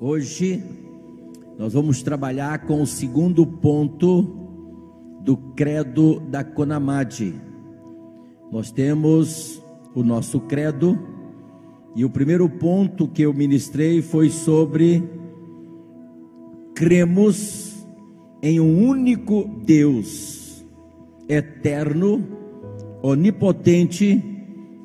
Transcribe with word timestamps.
Hoje 0.00 0.62
nós 1.58 1.72
vamos 1.72 2.04
trabalhar 2.04 2.66
com 2.66 2.80
o 2.80 2.86
segundo 2.86 3.44
ponto 3.44 4.22
do 5.22 5.36
credo 5.56 6.20
da 6.20 6.44
Conamade. 6.44 7.34
Nós 8.52 8.70
temos 8.70 9.60
o 9.96 10.04
nosso 10.04 10.38
credo 10.42 10.96
e 11.96 12.04
o 12.04 12.10
primeiro 12.10 12.48
ponto 12.48 13.08
que 13.08 13.22
eu 13.22 13.34
ministrei 13.34 14.00
foi 14.00 14.30
sobre 14.30 15.02
cremos 16.76 17.84
em 18.40 18.60
um 18.60 18.88
único 18.88 19.50
Deus, 19.66 20.64
eterno, 21.28 22.24
onipotente, 23.02 24.22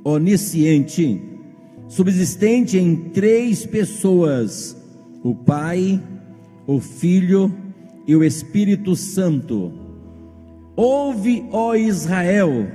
onisciente, 0.03 1.21
subsistente 1.87 2.79
em 2.79 2.95
três 3.11 3.63
pessoas 3.63 4.81
o 5.23 5.33
Pai, 5.33 6.01
o 6.67 6.79
Filho 6.79 7.51
e 8.05 8.15
o 8.15 8.23
Espírito 8.23 8.95
Santo. 8.95 9.71
Ouve, 10.75 11.45
ó 11.51 11.75
Israel, 11.75 12.67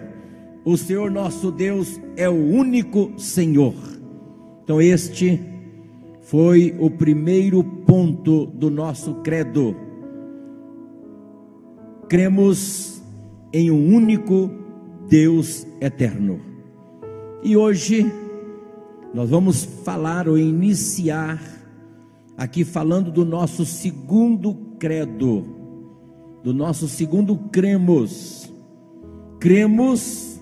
o 0.65 0.77
Senhor 0.77 1.11
nosso 1.11 1.51
Deus 1.51 2.01
é 2.17 2.29
o 2.29 2.35
único 2.35 3.13
Senhor. 3.19 3.75
Então, 4.65 4.81
este 4.81 5.41
foi 6.23 6.75
o 6.79 6.91
primeiro 6.91 7.63
ponto 7.63 8.47
do 8.47 8.71
nosso 8.71 9.17
credo. 9.17 9.77
Cremos 12.09 13.03
em 13.53 13.71
um 13.71 13.95
único 13.95 14.51
Deus 15.09 15.67
eterno. 15.81 16.41
E 17.43 17.57
hoje 17.57 18.11
nós 19.15 19.31
vamos 19.31 19.65
falar 19.65 20.29
ou 20.29 20.39
iniciar 20.39 21.58
aqui 22.39 22.65
falando 22.65 23.11
do 23.11 23.25
nosso 23.25 23.67
segundo 23.67 24.55
credo, 24.79 25.45
do 26.45 26.55
nosso 26.55 26.87
segundo 26.87 27.37
cremos. 27.37 28.55
Cremos 29.41 30.41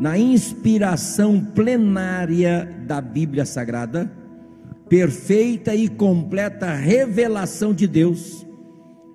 na 0.00 0.18
inspiração 0.18 1.40
plenária 1.40 2.68
da 2.88 3.00
Bíblia 3.00 3.46
Sagrada, 3.46 4.12
perfeita 4.88 5.72
e 5.76 5.88
completa 5.88 6.74
revelação 6.74 7.72
de 7.72 7.86
Deus, 7.86 8.44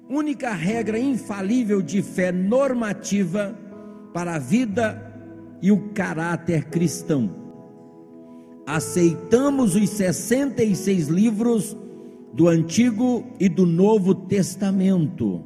única 0.10 0.54
regra 0.54 0.98
infalível 0.98 1.82
de 1.82 2.02
fé 2.02 2.32
normativa 2.32 3.54
para 4.14 4.36
a 4.36 4.40
vida 4.40 5.04
e 5.62 5.74
o 5.74 5.90
caráter 5.90 6.66
cristão. 6.66 7.36
Aceitamos 8.66 9.76
os 9.76 9.90
66 9.90 11.08
livros 11.08 11.76
do 12.34 12.48
Antigo 12.48 13.24
e 13.40 13.50
do 13.50 13.66
Novo 13.66 14.14
Testamento 14.14 15.44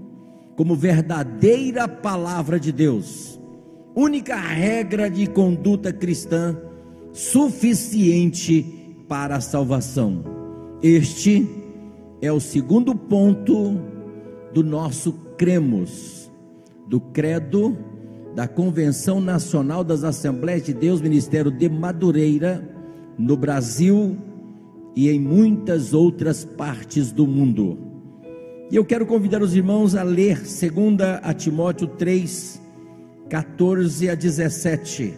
como 0.56 0.76
verdadeira 0.76 1.88
palavra 1.88 2.60
de 2.60 2.72
Deus, 2.72 3.40
única 3.96 4.36
regra 4.36 5.10
de 5.10 5.28
conduta 5.28 5.92
cristã 5.92 6.58
suficiente 7.14 8.64
para 9.08 9.38
a 9.38 9.42
salvação. 9.42 10.24
Este 10.84 11.48
é 12.22 12.32
o 12.32 12.40
segundo 12.40 12.96
ponto 12.96 13.80
do 14.54 14.64
nosso 14.64 15.14
cremos, 15.38 16.32
do 16.88 17.00
credo 17.00 17.78
da 18.36 18.48
Convenção 18.48 19.20
Nacional 19.20 19.84
das 19.84 20.04
Assembleias 20.04 20.64
de 20.64 20.74
Deus, 20.74 21.02
Ministério 21.02 21.52
de 21.52 21.68
Madureira, 21.68 22.68
no 23.18 23.36
Brasil 23.36 24.18
e 24.96 25.10
em 25.10 25.20
muitas 25.20 25.94
outras 25.94 26.44
partes 26.44 27.12
do 27.12 27.26
mundo. 27.26 27.78
E 28.70 28.76
eu 28.76 28.86
quero 28.86 29.06
convidar 29.06 29.42
os 29.42 29.56
irmãos 29.56 29.96
a 29.96 30.04
ler 30.04 30.38
2 30.38 30.62
a 31.22 31.34
Timóteo 31.34 31.88
3, 31.88 32.62
14 33.30 34.10
a 34.10 34.16
17. 34.16 35.14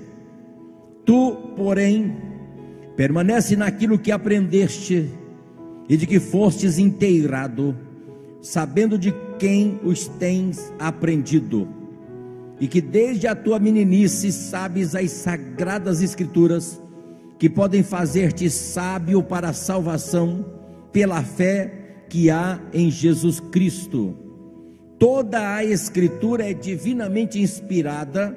Tu, 1.06 1.36
porém, 1.56 2.16
permanece 2.96 3.56
naquilo 3.56 4.00
que 4.00 4.12
aprendeste 4.12 5.10
e 5.90 5.98
de 5.98 6.08
que 6.08 6.20
fostes 6.20 6.78
inteirado, 6.78 7.76
sabendo 8.42 8.98
de 8.98 9.14
quem 9.38 9.80
os 9.84 10.08
tens 10.08 10.72
aprendido, 10.80 11.68
e 12.60 12.68
que 12.68 12.82
desde 12.82 13.28
a 13.28 13.36
tua 13.36 13.60
meninice 13.60 14.32
sabes 14.32 14.96
as 14.96 15.12
sagradas 15.12 16.02
escrituras, 16.02 16.82
que 17.44 17.50
podem 17.50 17.84
fazer-te 17.84 18.50
sábio 18.50 19.22
para 19.22 19.50
a 19.50 19.54
salvação 19.54 20.46
pela 20.94 21.22
fé 21.22 22.06
que 22.08 22.30
há 22.30 22.58
em 22.72 22.90
Jesus 22.90 23.42
Cristo. 23.42 24.16
Toda 24.98 25.54
a 25.54 25.62
Escritura 25.62 26.50
é 26.50 26.54
divinamente 26.54 27.42
inspirada 27.42 28.34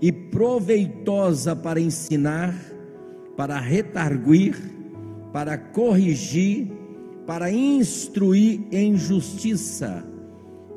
e 0.00 0.12
proveitosa 0.12 1.56
para 1.56 1.80
ensinar, 1.80 2.54
para 3.36 3.58
retarguir, 3.58 4.56
para 5.32 5.58
corrigir, 5.58 6.70
para 7.26 7.50
instruir 7.50 8.60
em 8.70 8.96
justiça, 8.96 10.04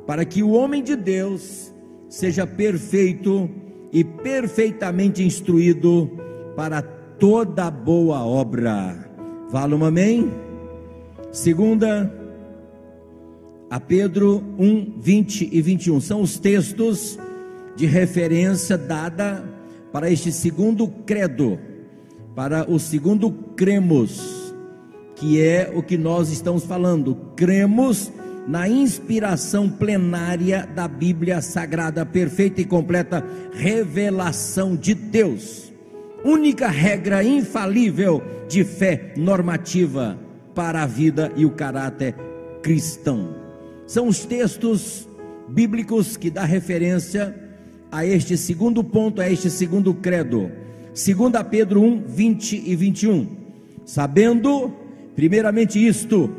para 0.04 0.24
que 0.24 0.42
o 0.42 0.50
homem 0.50 0.82
de 0.82 0.96
Deus 0.96 1.72
seja 2.08 2.48
perfeito 2.48 3.48
e 3.92 4.02
perfeitamente 4.02 5.22
instruído 5.22 6.10
para 6.56 6.82
toda 7.24 7.70
boa 7.70 8.22
obra. 8.22 8.94
Fala 9.50 9.74
um 9.74 9.82
amém? 9.82 10.30
Segunda 11.32 12.12
a 13.70 13.80
Pedro 13.80 14.44
1, 14.58 15.00
20 15.00 15.48
e 15.50 15.62
21 15.62 16.02
são 16.02 16.20
os 16.20 16.38
textos 16.38 17.18
de 17.76 17.86
referência 17.86 18.76
dada 18.76 19.42
para 19.90 20.10
este 20.10 20.30
segundo 20.30 20.86
credo, 21.06 21.58
para 22.36 22.70
o 22.70 22.78
segundo 22.78 23.32
cremos, 23.56 24.52
que 25.16 25.40
é 25.40 25.72
o 25.74 25.82
que 25.82 25.96
nós 25.96 26.30
estamos 26.30 26.64
falando. 26.64 27.16
Cremos 27.34 28.12
na 28.46 28.68
inspiração 28.68 29.70
plenária 29.70 30.68
da 30.76 30.86
Bíblia 30.86 31.40
Sagrada, 31.40 32.04
perfeita 32.04 32.60
e 32.60 32.66
completa 32.66 33.24
revelação 33.54 34.76
de 34.76 34.92
Deus 34.92 35.72
única 36.24 36.68
regra 36.68 37.22
infalível 37.22 38.22
de 38.48 38.64
fé 38.64 39.12
normativa 39.16 40.18
para 40.54 40.82
a 40.82 40.86
vida 40.86 41.30
e 41.36 41.44
o 41.44 41.50
caráter 41.50 42.14
cristão. 42.62 43.34
São 43.86 44.08
os 44.08 44.24
textos 44.24 45.06
bíblicos 45.48 46.16
que 46.16 46.30
dá 46.30 46.44
referência 46.44 47.34
a 47.92 48.06
este 48.06 48.36
segundo 48.36 48.82
ponto, 48.82 49.20
a 49.20 49.30
este 49.30 49.50
segundo 49.50 49.92
credo. 49.92 50.50
2 50.94 51.06
Pedro 51.50 51.82
1, 51.82 52.04
20 52.06 52.62
e 52.66 52.74
21. 52.74 53.26
Sabendo, 53.84 54.72
primeiramente, 55.14 55.84
isto, 55.84 56.30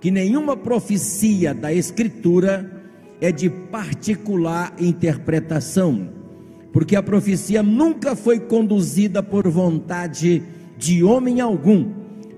que 0.00 0.10
nenhuma 0.10 0.56
profecia 0.56 1.52
da 1.52 1.72
Escritura 1.72 2.72
é 3.20 3.30
de 3.30 3.50
particular 3.50 4.74
interpretação 4.78 6.15
porque 6.76 6.94
a 6.94 7.02
profecia 7.02 7.62
nunca 7.62 8.14
foi 8.14 8.38
conduzida 8.38 9.22
por 9.22 9.48
vontade 9.48 10.42
de 10.76 11.02
homem 11.02 11.40
algum, 11.40 11.90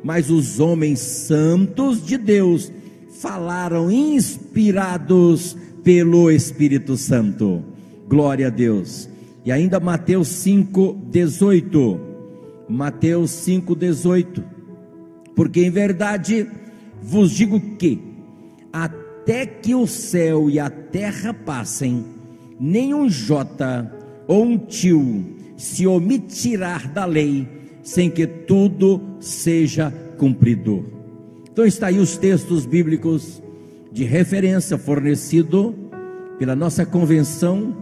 mas 0.05 0.31
os 0.31 0.61
homens 0.61 1.01
santos 1.01 2.07
de 2.07 2.17
Deus 2.17 2.71
falaram 3.21 3.91
inspirados 3.91 5.57
pelo 5.83 6.31
Espírito 6.31 6.97
Santo. 6.97 7.65
Glória 8.09 8.47
a 8.47 8.51
Deus. 8.51 9.11
E 9.45 9.51
ainda 9.51 9.81
Mateus 9.81 10.29
5:18. 10.29 11.99
Mateus 12.69 13.33
5:18. 13.33 14.45
Porque 15.35 15.65
em 15.65 15.71
verdade 15.71 16.47
vos 17.03 17.33
digo 17.33 17.59
que 17.77 18.01
até 18.73 19.45
que 19.47 19.75
o 19.75 19.85
céu 19.85 20.49
e 20.49 20.61
a 20.61 20.71
terra 20.71 21.35
passem, 21.35 22.05
nenhum 22.61 23.11
jota 23.11 23.98
ou 24.29 24.45
um 24.45 24.59
tio 24.59 25.25
se 25.57 25.87
omitirá 25.87 26.79
da 26.79 27.05
lei 27.07 27.49
sem 27.83 28.11
que 28.11 28.27
tudo 28.27 29.01
seja 29.19 29.91
cumprido. 30.19 30.85
Então 31.51 31.65
está 31.65 31.89
aí 31.89 31.99
os 31.99 32.17
textos 32.17 32.67
bíblicos 32.67 33.43
de 33.91 34.05
referência 34.05 34.77
fornecido 34.77 35.75
pela 36.39 36.55
nossa 36.55 36.85
convenção 36.85 37.75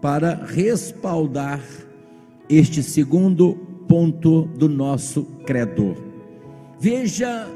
para 0.00 0.34
respaldar 0.44 1.60
este 2.48 2.82
segundo 2.82 3.54
ponto 3.88 4.42
do 4.56 4.68
nosso 4.68 5.24
credo. 5.46 5.96
Veja 6.78 7.48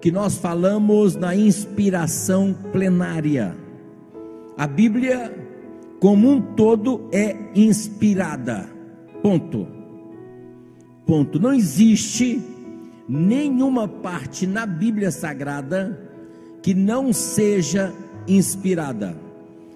que 0.00 0.10
nós 0.10 0.38
falamos 0.38 1.16
na 1.16 1.36
inspiração 1.36 2.54
plenária. 2.72 3.54
A 4.56 4.66
Bíblia 4.66 5.49
como 6.00 6.30
um 6.30 6.40
todo 6.40 7.08
é 7.12 7.36
inspirada. 7.54 8.68
Ponto. 9.22 9.68
Ponto. 11.06 11.38
Não 11.38 11.52
existe 11.52 12.40
nenhuma 13.06 13.86
parte 13.86 14.46
na 14.46 14.64
Bíblia 14.64 15.10
Sagrada 15.10 16.10
que 16.62 16.72
não 16.72 17.12
seja 17.12 17.92
inspirada. 18.26 19.14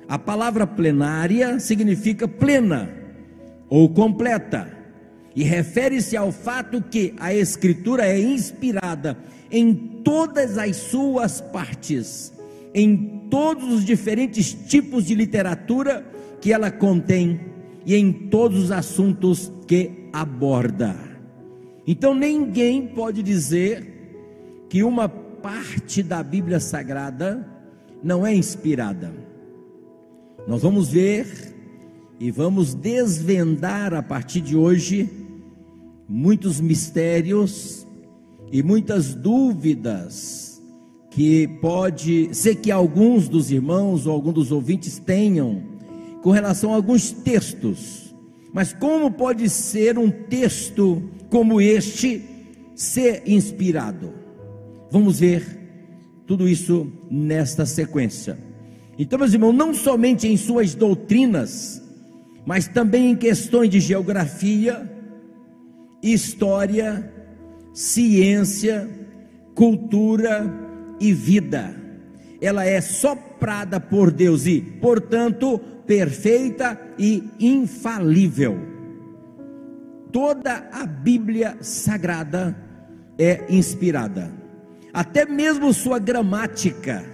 A 0.09 0.19
palavra 0.19 0.67
plenária 0.67 1.61
significa 1.61 2.27
plena 2.27 2.89
ou 3.69 3.89
completa 3.89 4.71
e 5.37 5.43
refere-se 5.43 6.17
ao 6.17 6.31
fato 6.31 6.81
que 6.81 7.15
a 7.19 7.35
Escritura 7.35 8.07
é 8.07 8.19
inspirada 8.19 9.19
em 9.51 9.75
todas 9.75 10.57
as 10.57 10.77
suas 10.77 11.41
partes, 11.41 12.33
em 12.73 13.14
todos 13.31 13.73
os 13.73 13.85
diferentes 13.85 14.53
tipos 14.53 15.05
de 15.05 15.15
literatura 15.15 16.05
que 16.41 16.53
ela 16.53 16.71
contém 16.71 17.41
e 17.87 17.95
em 17.95 18.13
todos 18.13 18.65
os 18.65 18.71
assuntos 18.71 19.53
que 19.67 20.09
aborda. 20.13 20.95
Então 21.87 22.15
ninguém 22.15 22.87
pode 22.87 23.23
dizer 23.23 24.67
que 24.69 24.83
uma 24.83 25.09
parte 25.09 26.03
da 26.03 26.23
Bíblia 26.23 26.59
Sagrada 26.59 27.47
não 28.03 28.27
é 28.27 28.35
inspirada. 28.35 29.13
Nós 30.47 30.63
vamos 30.63 30.89
ver 30.89 31.55
e 32.19 32.31
vamos 32.31 32.75
desvendar 32.75 33.93
a 33.95 34.03
partir 34.03 34.41
de 34.41 34.57
hoje 34.57 35.11
muitos 36.09 36.61
mistérios 36.61 37.87
e 38.53 38.63
muitas 38.63 39.15
dúvidas 39.15 40.44
que 41.15 41.47
pode 41.47 42.35
ser 42.35 42.57
que 42.57 42.73
alguns 42.73 43.29
dos 43.29 43.53
irmãos 43.53 44.05
ou 44.05 44.13
alguns 44.13 44.35
dos 44.35 44.53
ouvintes 44.53 44.99
tenham 44.99 45.63
com 46.23 46.33
relação 46.33 46.73
a 46.73 46.77
alguns 46.77 47.13
textos. 47.13 48.13
Mas 48.53 48.73
como 48.73 49.13
pode 49.13 49.49
ser 49.49 49.97
um 49.97 50.11
texto 50.11 51.01
como 51.31 51.61
este 51.61 52.21
ser 52.75 53.23
inspirado? 53.27 54.13
Vamos 54.91 55.21
ver 55.21 55.47
tudo 56.27 56.49
isso 56.49 56.91
nesta 57.09 57.65
sequência. 57.65 58.37
Então, 58.99 59.17
meus 59.17 59.33
irmãos, 59.33 59.53
não 59.53 59.73
somente 59.73 60.27
em 60.27 60.37
suas 60.37 60.75
doutrinas, 60.75 61.81
mas 62.45 62.67
também 62.67 63.13
em 63.13 63.17
questões 63.17 63.71
de 63.71 63.79
geografia, 63.79 64.91
história, 66.03 67.09
ciência, 67.73 68.89
cultura 69.55 70.64
e 71.01 71.13
vida. 71.13 71.75
Ela 72.41 72.65
é 72.65 72.81
soprada 72.81 73.81
por 73.81 74.11
Deus 74.11 74.47
e, 74.47 74.61
portanto, 74.61 75.59
perfeita 75.87 76.81
e 76.99 77.23
infalível. 77.39 78.59
Toda 80.13 80.69
a 80.73 80.87
Bíblia 80.87 81.57
Sagrada 81.61 82.57
é 83.19 83.45
inspirada, 83.49 84.33
até 84.93 85.25
mesmo 85.25 85.73
sua 85.73 85.99
gramática. 85.99 87.05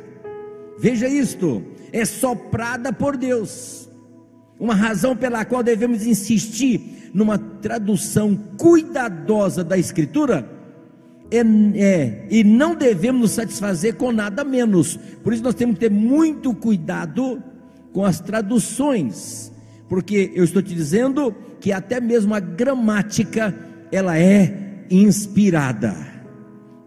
Veja 0.79 1.09
isto, 1.09 1.62
é 1.93 2.05
soprada 2.05 2.93
por 2.93 3.17
Deus. 3.17 3.88
Uma 4.59 4.75
razão 4.75 5.17
pela 5.17 5.44
qual 5.44 5.62
devemos 5.62 6.06
insistir 6.06 7.11
numa 7.15 7.38
tradução 7.38 8.37
cuidadosa 8.59 9.65
da 9.65 9.79
Escritura, 9.79 10.47
é, 11.31 11.41
é, 11.79 12.27
e 12.31 12.43
não 12.43 12.75
devemos 12.75 13.21
nos 13.21 13.31
satisfazer 13.32 13.94
com 13.94 14.11
nada 14.11 14.43
menos. 14.43 14.97
Por 15.23 15.32
isso 15.32 15.43
nós 15.43 15.55
temos 15.55 15.75
que 15.75 15.81
ter 15.81 15.91
muito 15.91 16.53
cuidado 16.55 17.43
com 17.93 18.05
as 18.05 18.21
traduções, 18.21 19.53
porque 19.88 20.32
eu 20.35 20.44
estou 20.44 20.62
te 20.62 20.75
dizendo 20.75 21.35
que 21.61 21.73
até 21.73 22.00
mesmo 22.00 22.35
a 22.35 22.41
gramática 22.41 23.55
ela 23.93 24.19
é 24.19 24.85
inspirada. 24.91 25.94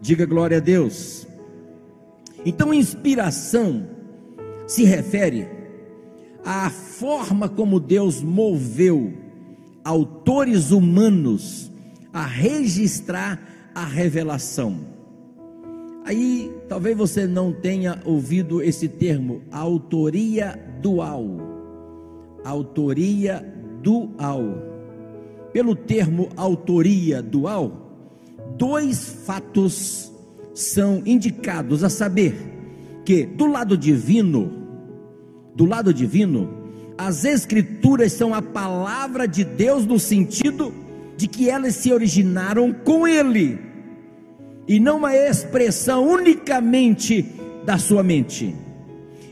Diga 0.00 0.26
glória 0.26 0.58
a 0.58 0.60
Deus. 0.60 1.26
Então, 2.44 2.74
inspiração 2.74 3.88
se 4.66 4.84
refere 4.84 5.48
à 6.44 6.68
forma 6.68 7.48
como 7.48 7.80
Deus 7.80 8.22
moveu 8.22 9.14
autores 9.82 10.70
humanos 10.70 11.70
a 12.12 12.26
registrar 12.26 13.53
a 13.74 13.84
revelação. 13.84 14.78
Aí 16.04 16.52
talvez 16.68 16.96
você 16.96 17.26
não 17.26 17.52
tenha 17.52 18.00
ouvido 18.04 18.62
esse 18.62 18.88
termo, 18.88 19.42
autoria 19.50 20.58
dual. 20.80 21.24
Autoria 22.44 23.44
dual. 23.82 24.42
Pelo 25.52 25.74
termo 25.74 26.28
autoria 26.36 27.22
dual, 27.22 27.84
dois 28.58 29.24
fatos 29.24 30.12
são 30.52 31.02
indicados, 31.06 31.82
a 31.82 31.88
saber, 31.88 32.34
que 33.04 33.24
do 33.24 33.46
lado 33.46 33.76
divino, 33.76 34.52
do 35.54 35.64
lado 35.64 35.92
divino, 35.94 36.48
as 36.98 37.24
Escrituras 37.24 38.12
são 38.12 38.34
a 38.34 38.42
palavra 38.42 39.26
de 39.26 39.42
Deus 39.42 39.86
no 39.86 39.98
sentido 39.98 40.83
de 41.16 41.28
que 41.28 41.48
elas 41.48 41.74
se 41.76 41.92
originaram 41.92 42.72
com 42.72 43.06
Ele 43.06 43.58
e 44.66 44.80
não 44.80 44.98
uma 44.98 45.14
expressão 45.14 46.08
unicamente 46.08 47.24
da 47.64 47.78
sua 47.78 48.02
mente. 48.02 48.54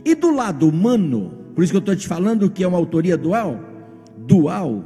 E 0.04 0.14
do 0.14 0.34
lado 0.34 0.68
humano, 0.68 1.32
por 1.54 1.62
isso 1.62 1.72
que 1.72 1.76
eu 1.76 1.80
estou 1.80 1.96
te 1.96 2.06
falando 2.06 2.50
que 2.50 2.64
é 2.64 2.68
uma 2.68 2.78
autoria 2.78 3.16
dual, 3.16 3.58
dual. 4.16 4.84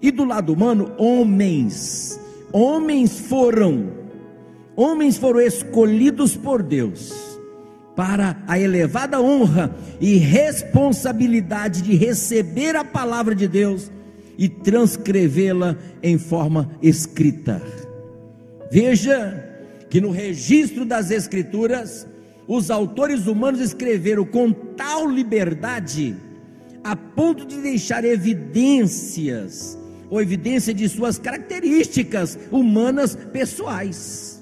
E 0.00 0.10
do 0.10 0.24
lado 0.24 0.52
humano, 0.52 0.92
homens, 0.96 2.20
homens 2.52 3.18
foram, 3.20 3.92
homens 4.74 5.16
foram 5.16 5.40
escolhidos 5.40 6.36
por 6.36 6.62
Deus 6.62 7.26
para 7.94 8.36
a 8.46 8.58
elevada 8.58 9.20
honra 9.20 9.74
e 9.98 10.16
responsabilidade 10.16 11.80
de 11.80 11.94
receber 11.96 12.76
a 12.76 12.84
palavra 12.84 13.34
de 13.34 13.48
Deus 13.48 13.90
e 14.38 14.48
transcrevê-la 14.48 15.76
em 16.02 16.18
forma 16.18 16.70
escrita. 16.82 17.62
Veja 18.70 19.44
que 19.88 20.00
no 20.00 20.10
registro 20.10 20.84
das 20.84 21.10
Escrituras, 21.10 22.06
os 22.46 22.70
autores 22.70 23.26
humanos 23.26 23.60
escreveram 23.60 24.24
com 24.24 24.52
tal 24.52 25.08
liberdade, 25.08 26.16
a 26.82 26.94
ponto 26.94 27.46
de 27.46 27.60
deixar 27.60 28.04
evidências, 28.04 29.78
ou 30.08 30.20
evidência 30.20 30.72
de 30.72 30.88
suas 30.88 31.18
características 31.18 32.38
humanas 32.50 33.16
pessoais. 33.32 34.40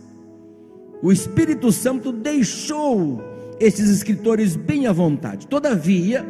O 1.02 1.12
Espírito 1.12 1.70
Santo 1.70 2.12
deixou 2.12 3.23
esses 3.61 3.88
escritores 3.88 4.56
bem 4.56 4.86
à 4.86 4.93
vontade. 4.93 5.46
Todavia, 5.46 6.24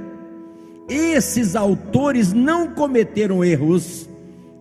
esses 0.88 1.56
autores 1.56 2.32
não 2.32 2.68
cometeram 2.68 3.44
erros, 3.44 4.08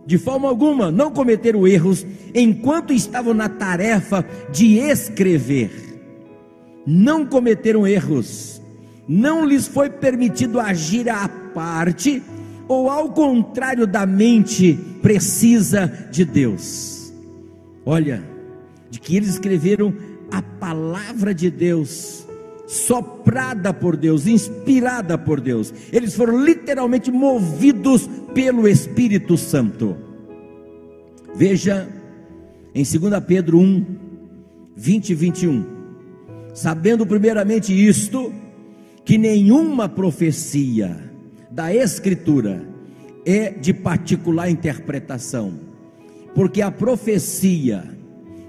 de 0.06 0.18
forma 0.18 0.48
alguma, 0.48 0.90
não 0.90 1.10
cometeram 1.10 1.66
erros 1.66 2.06
enquanto 2.34 2.92
estavam 2.92 3.34
na 3.34 3.48
tarefa 3.48 4.24
de 4.52 4.78
escrever. 4.78 5.70
Não 6.86 7.24
cometeram 7.24 7.86
erros, 7.86 8.60
não 9.08 9.44
lhes 9.44 9.66
foi 9.66 9.88
permitido 9.88 10.60
agir 10.60 11.08
à 11.08 11.28
parte 11.28 12.22
ou 12.68 12.90
ao 12.90 13.10
contrário 13.10 13.86
da 13.86 14.06
mente 14.06 14.78
precisa 15.02 15.86
de 16.10 16.24
Deus. 16.24 17.12
Olha, 17.84 18.22
de 18.90 18.98
que 18.98 19.16
eles 19.16 19.30
escreveram 19.30 19.94
a 20.30 20.40
palavra 20.40 21.34
de 21.34 21.50
Deus 21.50 22.23
soprada 22.66 23.72
por 23.72 23.96
Deus, 23.96 24.26
inspirada 24.26 25.18
por 25.18 25.40
Deus. 25.40 25.72
Eles 25.92 26.14
foram 26.14 26.42
literalmente 26.42 27.10
movidos 27.10 28.08
pelo 28.32 28.66
Espírito 28.66 29.36
Santo. 29.36 29.96
Veja 31.34 31.88
em 32.74 32.82
2 32.82 33.24
Pedro 33.24 33.58
1, 33.58 33.84
20 34.76 35.10
e 35.10 35.14
21. 35.14 35.64
Sabendo 36.54 37.06
primeiramente 37.06 37.72
isto, 37.72 38.32
que 39.04 39.18
nenhuma 39.18 39.88
profecia 39.88 41.12
da 41.50 41.74
Escritura 41.74 42.66
é 43.26 43.50
de 43.50 43.72
particular 43.72 44.50
interpretação, 44.50 45.54
porque 46.34 46.62
a 46.62 46.70
profecia 46.70 47.84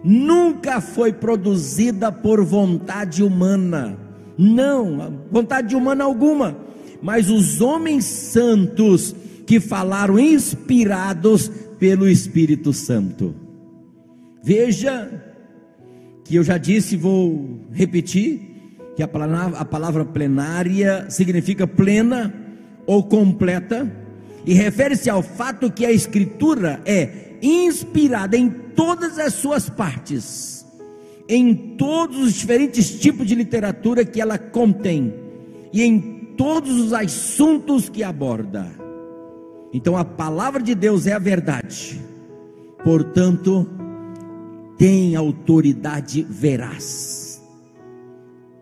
nunca 0.04 0.80
foi 0.80 1.12
produzida 1.12 2.12
por 2.12 2.44
vontade 2.44 3.24
humana 3.24 4.05
não, 4.38 5.22
vontade 5.32 5.76
humana 5.76 6.04
alguma. 6.04 6.58
Mas 7.02 7.30
os 7.30 7.62
homens 7.62 8.06
santos 8.06 9.16
que 9.46 9.60
falaram 9.60 10.18
inspirados 10.18 11.50
pelo 11.80 12.08
Espírito 12.08 12.74
Santo. 12.74 13.36
Veja 14.44 15.24
que 16.24 16.36
eu 16.36 16.44
já 16.44 16.58
disse, 16.58 16.98
vou 16.98 17.60
repetir, 17.72 18.42
que 18.96 19.04
a 19.04 19.08
palavra, 19.08 19.60
a 19.60 19.66
palavra 19.66 20.06
plenária 20.06 21.06
significa 21.10 21.68
plena 21.68 22.34
ou 22.88 23.04
completa, 23.04 23.92
e 24.46 24.54
refere-se 24.54 25.10
ao 25.10 25.22
fato 25.22 25.72
que 25.72 25.86
a 25.86 25.92
Escritura 25.92 26.80
é 26.86 27.38
inspirada 27.42 28.38
em 28.38 28.50
todas 28.50 29.20
as 29.20 29.34
suas 29.34 29.70
partes 29.70 30.55
em 31.28 31.76
todos 31.76 32.18
os 32.18 32.34
diferentes 32.34 33.00
tipos 33.00 33.26
de 33.28 33.36
literatura 33.36 34.06
que 34.06 34.22
ela 34.22 34.38
contém 34.38 35.14
e 35.74 35.82
em 35.82 36.00
todos 36.38 36.72
os 36.80 36.94
assuntos 36.94 37.90
que 37.90 38.04
aborda. 38.04 38.72
Então 39.74 39.98
a 39.98 40.06
palavra 40.06 40.62
de 40.62 40.76
Deus 40.76 41.08
é 41.08 41.14
a 41.14 41.20
verdade, 41.20 42.00
portanto, 42.84 43.68
tem 44.78 45.16
autoridade 45.16 46.26
veraz. 46.30 47.44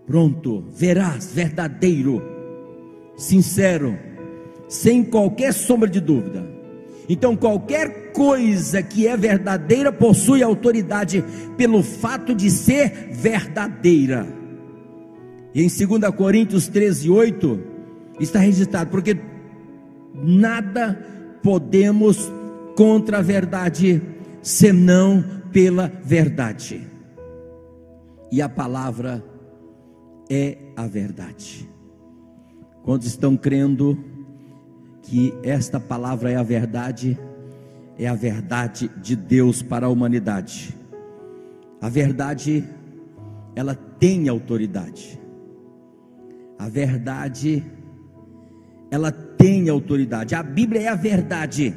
Pronto, 0.05 0.63
veraz, 0.72 1.32
verdadeiro, 1.32 2.22
sincero, 3.15 3.98
sem 4.67 5.03
qualquer 5.03 5.53
sombra 5.53 5.89
de 5.89 6.00
dúvida. 6.00 6.46
Então, 7.07 7.36
qualquer 7.36 8.12
coisa 8.13 8.81
que 8.81 9.07
é 9.07 9.17
verdadeira 9.17 9.91
possui 9.91 10.41
autoridade 10.41 11.24
pelo 11.57 11.83
fato 11.83 12.33
de 12.33 12.50
ser 12.50 13.10
verdadeira. 13.12 14.25
E 15.53 15.62
em 15.62 15.67
2 15.67 16.15
Coríntios 16.15 16.67
13, 16.67 17.10
8, 17.10 17.60
está 18.19 18.39
registrado: 18.39 18.89
porque 18.89 19.17
nada 20.13 20.98
podemos 21.43 22.31
contra 22.75 23.19
a 23.19 23.22
verdade, 23.22 24.01
senão 24.41 25.24
pela 25.51 25.91
verdade. 26.03 26.88
E 28.31 28.41
a 28.41 28.50
palavra 28.50 29.24
é 30.29 30.57
a 30.75 30.88
verdade. 30.88 31.69
Quando 32.83 33.03
estão 33.03 33.38
crendo 33.38 33.98
que 35.03 35.33
esta 35.43 35.79
palavra 35.79 36.31
é 36.31 36.36
a 36.36 36.43
verdade, 36.43 37.19
é 38.00 38.07
a 38.07 38.15
verdade 38.15 38.89
de 38.98 39.15
Deus 39.15 39.62
para 39.62 39.86
a 39.86 39.89
humanidade. 39.89 40.75
A 41.81 41.89
verdade, 41.89 42.63
ela 43.55 43.75
tem 43.75 44.29
autoridade. 44.29 45.19
A 46.57 46.69
verdade, 46.69 47.63
ela 48.89 49.12
tem 49.12 49.69
autoridade. 49.69 50.33
A 50.33 50.41
Bíblia 50.41 50.83
é 50.83 50.88
a 50.88 50.95
verdade. 50.95 51.75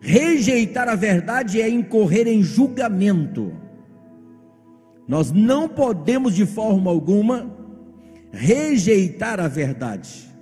Rejeitar 0.00 0.88
a 0.88 0.94
verdade 0.94 1.62
é 1.62 1.68
incorrer 1.68 2.28
em 2.28 2.42
julgamento. 2.42 3.52
Nós 5.08 5.32
não 5.32 5.68
podemos 5.68 6.34
de 6.34 6.44
forma 6.44 6.90
alguma 6.90 7.50
rejeitar 8.30 9.40
a 9.40 9.48
verdade. 9.48 10.33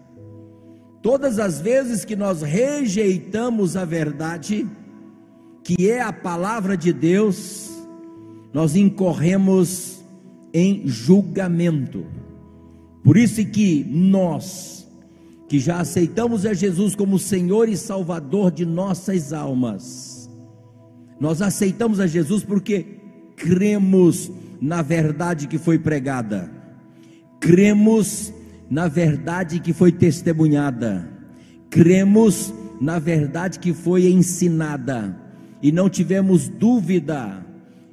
Todas 1.02 1.40
as 1.40 1.60
vezes 1.60 2.04
que 2.04 2.14
nós 2.14 2.42
rejeitamos 2.42 3.76
a 3.76 3.84
verdade, 3.84 4.68
que 5.64 5.90
é 5.90 6.00
a 6.00 6.12
palavra 6.12 6.76
de 6.76 6.92
Deus, 6.92 7.70
nós 8.54 8.76
incorremos 8.76 10.00
em 10.54 10.86
julgamento. 10.86 12.06
Por 13.02 13.16
isso 13.16 13.44
que 13.44 13.84
nós, 13.84 14.86
que 15.48 15.58
já 15.58 15.80
aceitamos 15.80 16.46
a 16.46 16.54
Jesus 16.54 16.94
como 16.94 17.18
Senhor 17.18 17.68
e 17.68 17.76
Salvador 17.76 18.52
de 18.52 18.64
nossas 18.64 19.32
almas, 19.32 20.30
nós 21.18 21.42
aceitamos 21.42 21.98
a 21.98 22.06
Jesus 22.06 22.44
porque 22.44 22.86
cremos 23.36 24.30
na 24.60 24.80
verdade 24.82 25.48
que 25.48 25.58
foi 25.58 25.76
pregada, 25.76 26.48
cremos 27.40 28.32
na 28.72 28.88
verdade 28.88 29.60
que 29.60 29.74
foi 29.74 29.92
testemunhada, 29.92 31.06
cremos 31.68 32.54
na 32.80 32.98
verdade 32.98 33.58
que 33.58 33.74
foi 33.74 34.06
ensinada, 34.06 35.14
e 35.62 35.70
não 35.70 35.90
tivemos 35.90 36.48
dúvida, 36.48 37.44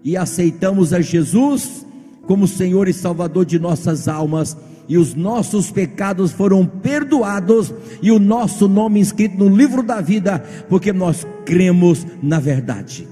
e 0.05 0.15
aceitamos 0.15 0.93
a 0.93 1.01
Jesus 1.01 1.85
como 2.25 2.47
Senhor 2.47 2.87
e 2.87 2.93
Salvador 2.93 3.43
de 3.43 3.59
nossas 3.59 4.07
almas, 4.07 4.55
e 4.87 4.97
os 4.97 5.13
nossos 5.13 5.69
pecados 5.69 6.31
foram 6.31 6.65
perdoados, 6.65 7.73
e 8.01 8.09
o 8.09 8.17
nosso 8.17 8.69
nome 8.69 9.01
inscrito 9.01 9.37
no 9.37 9.53
livro 9.53 9.83
da 9.83 9.99
vida, 9.99 10.39
porque 10.69 10.93
nós 10.93 11.27
cremos 11.45 12.07
na 12.23 12.39
verdade. 12.39 13.05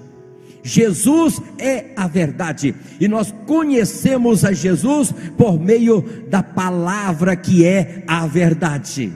Jesus 0.68 1.42
é 1.58 1.92
a 1.96 2.10
verdade, 2.10 2.76
e 3.00 3.08
nós 3.08 3.34
conhecemos 3.46 4.44
a 4.44 4.52
Jesus 4.52 5.14
por 5.38 5.58
meio 5.58 6.02
da 6.30 6.44
palavra 6.44 7.38
que 7.38 7.66
é 7.66 8.04
a 8.06 8.28
verdade. 8.28 9.14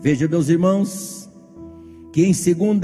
Veja, 0.00 0.26
meus 0.26 0.48
irmãos, 0.48 1.30
que 2.10 2.22
em 2.22 2.32
2 2.32 2.80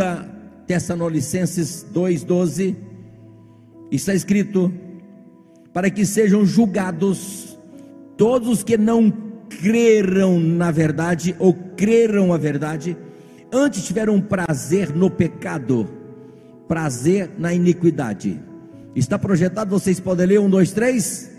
Tessalonicenses 0.67 1.87
2,12 1.95 2.77
está 3.91 4.13
escrito: 4.13 4.71
para 5.73 5.89
que 5.89 6.05
sejam 6.05 6.45
julgados 6.45 7.59
todos 8.19 8.51
os 8.51 8.63
que 8.63 8.77
não 8.77 9.11
creram 9.49 10.39
na 10.39 10.71
verdade 10.71 11.35
ou 11.39 11.55
creram 11.55 12.35
a 12.35 12.37
verdade, 12.37 12.95
antes 13.51 13.87
tiveram 13.87 14.21
prazer 14.21 14.95
no 14.95 15.09
pecado 15.09 15.97
prazer 16.69 17.31
na 17.39 17.53
iniquidade. 17.53 18.39
Está 18.95 19.19
projetado, 19.19 19.71
vocês 19.71 19.99
podem 19.99 20.27
ler 20.27 20.41
um, 20.41 20.51
dois, 20.51 20.71
três, 20.71 21.31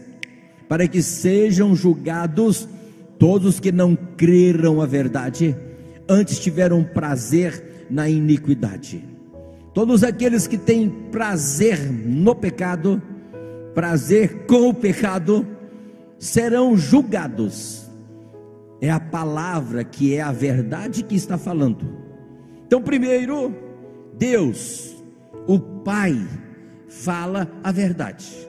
para 0.67 0.87
que 0.87 1.01
sejam 1.01 1.75
julgados 1.75 2.67
todos 3.19 3.59
que 3.59 3.71
não 3.71 3.95
creram 3.95 4.81
a 4.81 4.85
verdade, 4.85 5.55
antes 6.07 6.39
tiveram 6.39 6.83
prazer 6.83 7.85
na 7.89 8.09
iniquidade. 8.09 9.03
Todos 9.73 10.03
aqueles 10.03 10.47
que 10.47 10.57
têm 10.57 10.89
prazer 11.11 11.79
no 11.91 12.33
pecado, 12.33 13.01
prazer 13.75 14.45
com 14.47 14.69
o 14.69 14.73
pecado, 14.73 15.45
serão 16.17 16.75
julgados. 16.75 17.87
É 18.81 18.89
a 18.89 18.99
palavra 18.99 19.83
que 19.83 20.15
é 20.15 20.21
a 20.21 20.31
verdade 20.31 21.03
que 21.03 21.15
está 21.15 21.37
falando. 21.37 21.85
Então, 22.65 22.81
primeiro, 22.81 23.53
Deus 24.17 24.98
o 25.49 25.57
Pai 25.57 26.15
fala 26.87 27.49
a 27.63 27.71
verdade. 27.71 28.47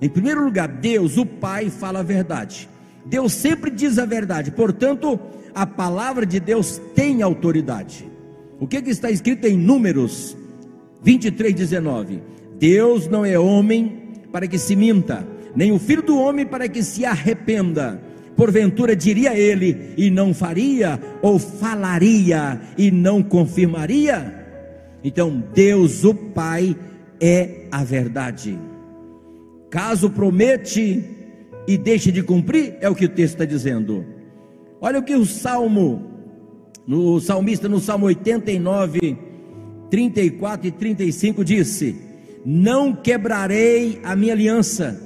Em 0.00 0.08
primeiro 0.08 0.42
lugar, 0.42 0.66
Deus, 0.66 1.18
o 1.18 1.26
Pai, 1.26 1.68
fala 1.68 1.98
a 2.00 2.02
verdade. 2.02 2.66
Deus 3.04 3.34
sempre 3.34 3.70
diz 3.70 3.98
a 3.98 4.06
verdade, 4.06 4.50
portanto, 4.50 5.20
a 5.54 5.66
palavra 5.66 6.24
de 6.24 6.40
Deus 6.40 6.80
tem 6.94 7.20
autoridade. 7.20 8.10
O 8.58 8.66
que, 8.66 8.80
que 8.80 8.88
está 8.88 9.10
escrito 9.10 9.44
em 9.44 9.58
Números 9.58 10.34
23, 11.02 11.54
19? 11.54 12.22
Deus 12.58 13.06
não 13.06 13.22
é 13.22 13.38
homem 13.38 14.14
para 14.32 14.48
que 14.48 14.58
se 14.58 14.74
minta, 14.74 15.28
nem 15.54 15.70
o 15.70 15.78
filho 15.78 16.02
do 16.02 16.18
homem 16.18 16.46
para 16.46 16.66
que 16.66 16.82
se 16.82 17.04
arrependa. 17.04 18.00
Porventura 18.34 18.96
diria 18.96 19.36
ele 19.36 19.92
e 19.98 20.10
não 20.10 20.32
faria, 20.32 20.98
ou 21.20 21.38
falaria 21.38 22.58
e 22.78 22.90
não 22.90 23.22
confirmaria? 23.22 24.37
Então, 25.02 25.42
Deus, 25.54 26.04
o 26.04 26.14
Pai, 26.14 26.76
é 27.20 27.66
a 27.70 27.84
verdade. 27.84 28.58
Caso 29.70 30.10
promete 30.10 31.04
e 31.66 31.76
deixe 31.76 32.10
de 32.10 32.22
cumprir, 32.22 32.76
é 32.80 32.88
o 32.88 32.94
que 32.94 33.04
o 33.04 33.08
texto 33.08 33.34
está 33.34 33.44
dizendo. 33.44 34.04
Olha 34.80 34.98
o 34.98 35.02
que 35.02 35.14
o 35.14 35.26
Salmo, 35.26 36.02
no 36.86 37.20
salmista 37.20 37.68
no 37.68 37.80
Salmo 37.80 38.06
89, 38.06 39.18
34 39.90 40.68
e 40.68 40.70
35 40.70 41.44
disse: 41.44 41.96
Não 42.44 42.94
quebrarei 42.94 44.00
a 44.02 44.16
minha 44.16 44.32
aliança, 44.32 45.00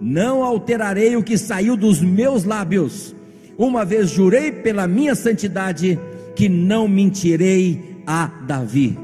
não 0.00 0.42
alterarei 0.42 1.16
o 1.16 1.22
que 1.22 1.38
saiu 1.38 1.76
dos 1.76 2.00
meus 2.00 2.44
lábios. 2.44 3.14
Uma 3.56 3.84
vez 3.84 4.10
jurei 4.10 4.50
pela 4.50 4.86
minha 4.86 5.14
santidade 5.14 5.98
que 6.34 6.48
não 6.48 6.88
mentirei 6.88 8.02
a 8.06 8.26
Davi. 8.46 8.98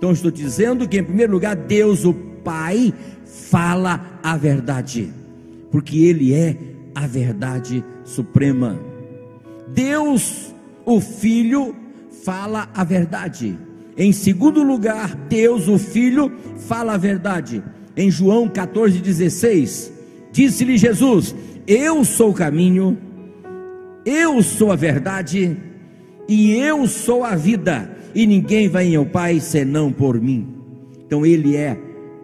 Então 0.00 0.12
estou 0.12 0.30
dizendo 0.30 0.88
que 0.88 0.98
em 0.98 1.04
primeiro 1.04 1.30
lugar 1.30 1.54
Deus, 1.54 2.06
o 2.06 2.14
Pai, 2.14 2.94
fala 3.22 4.18
a 4.22 4.34
verdade, 4.34 5.12
porque 5.70 5.98
Ele 5.98 6.32
é 6.32 6.56
a 6.94 7.06
verdade 7.06 7.84
suprema. 8.02 8.80
Deus, 9.68 10.54
o 10.86 11.02
Filho, 11.02 11.76
fala 12.24 12.70
a 12.74 12.82
verdade. 12.82 13.58
Em 13.94 14.10
segundo 14.10 14.62
lugar, 14.62 15.14
Deus, 15.28 15.68
o 15.68 15.76
Filho, 15.76 16.32
fala 16.66 16.94
a 16.94 16.96
verdade. 16.96 17.62
Em 17.94 18.10
João 18.10 18.48
14,16, 18.48 19.90
disse-lhe 20.32 20.78
Jesus: 20.78 21.34
Eu 21.66 22.06
sou 22.06 22.30
o 22.30 22.34
caminho, 22.34 22.96
eu 24.06 24.42
sou 24.42 24.72
a 24.72 24.76
verdade 24.76 25.58
e 26.26 26.52
eu 26.52 26.86
sou 26.86 27.22
a 27.22 27.36
vida 27.36 27.99
e 28.14 28.26
ninguém 28.26 28.68
vai 28.68 28.94
ao 28.94 29.06
Pai 29.06 29.40
senão 29.40 29.92
por 29.92 30.20
mim. 30.20 30.46
Então 31.06 31.24
Ele 31.24 31.56
é 31.56 31.76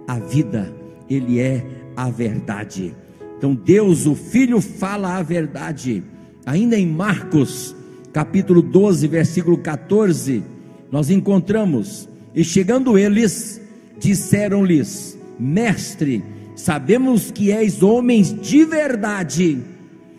a 0.07 0.19
vida, 0.19 0.73
Ele 1.09 1.41
é 1.41 1.65
a 1.97 2.11
verdade. 2.11 2.95
Então 3.39 3.55
Deus, 3.55 4.07
o 4.07 4.15
Filho, 4.15 4.61
fala 4.61 5.17
a 5.17 5.23
verdade. 5.23 6.03
Ainda 6.45 6.79
em 6.79 6.87
Marcos, 6.87 7.75
capítulo 8.13 8.63
12, 8.63 9.07
versículo 9.09 9.59
14, 9.59 10.43
nós 10.91 11.11
encontramos: 11.11 12.09
E 12.35 12.45
chegando 12.45 12.99
eles, 12.99 13.61
disseram-lhes: 13.99 15.19
Mestre, 15.39 16.23
sabemos 16.55 17.31
que 17.31 17.51
és 17.51 17.83
homens 17.83 18.35
de 18.41 18.65
verdade 18.65 19.59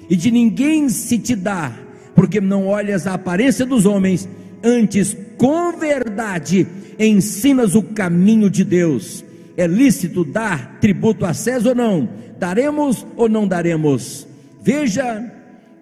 e 0.10 0.16
de 0.16 0.32
ninguém 0.32 0.90
se 0.90 1.18
te 1.18 1.36
dá, 1.36 1.74
porque 2.16 2.40
não 2.40 2.68
olhas 2.68 3.08
a 3.08 3.14
aparência 3.14 3.66
dos 3.66 3.86
homens, 3.86 4.28
antes 4.64 5.16
com 5.38 5.78
verdade 5.78 6.68
ensinas 7.00 7.76
o 7.76 7.84
caminho 7.84 8.50
de 8.50 8.64
Deus. 8.64 9.24
É 9.56 9.66
lícito 9.66 10.24
dar 10.24 10.80
tributo 10.80 11.26
a 11.26 11.34
César 11.34 11.70
ou 11.70 11.76
não? 11.76 12.10
Daremos 12.40 13.06
ou 13.16 13.28
não 13.28 13.48
daremos? 13.48 14.28
Veja 14.62 15.34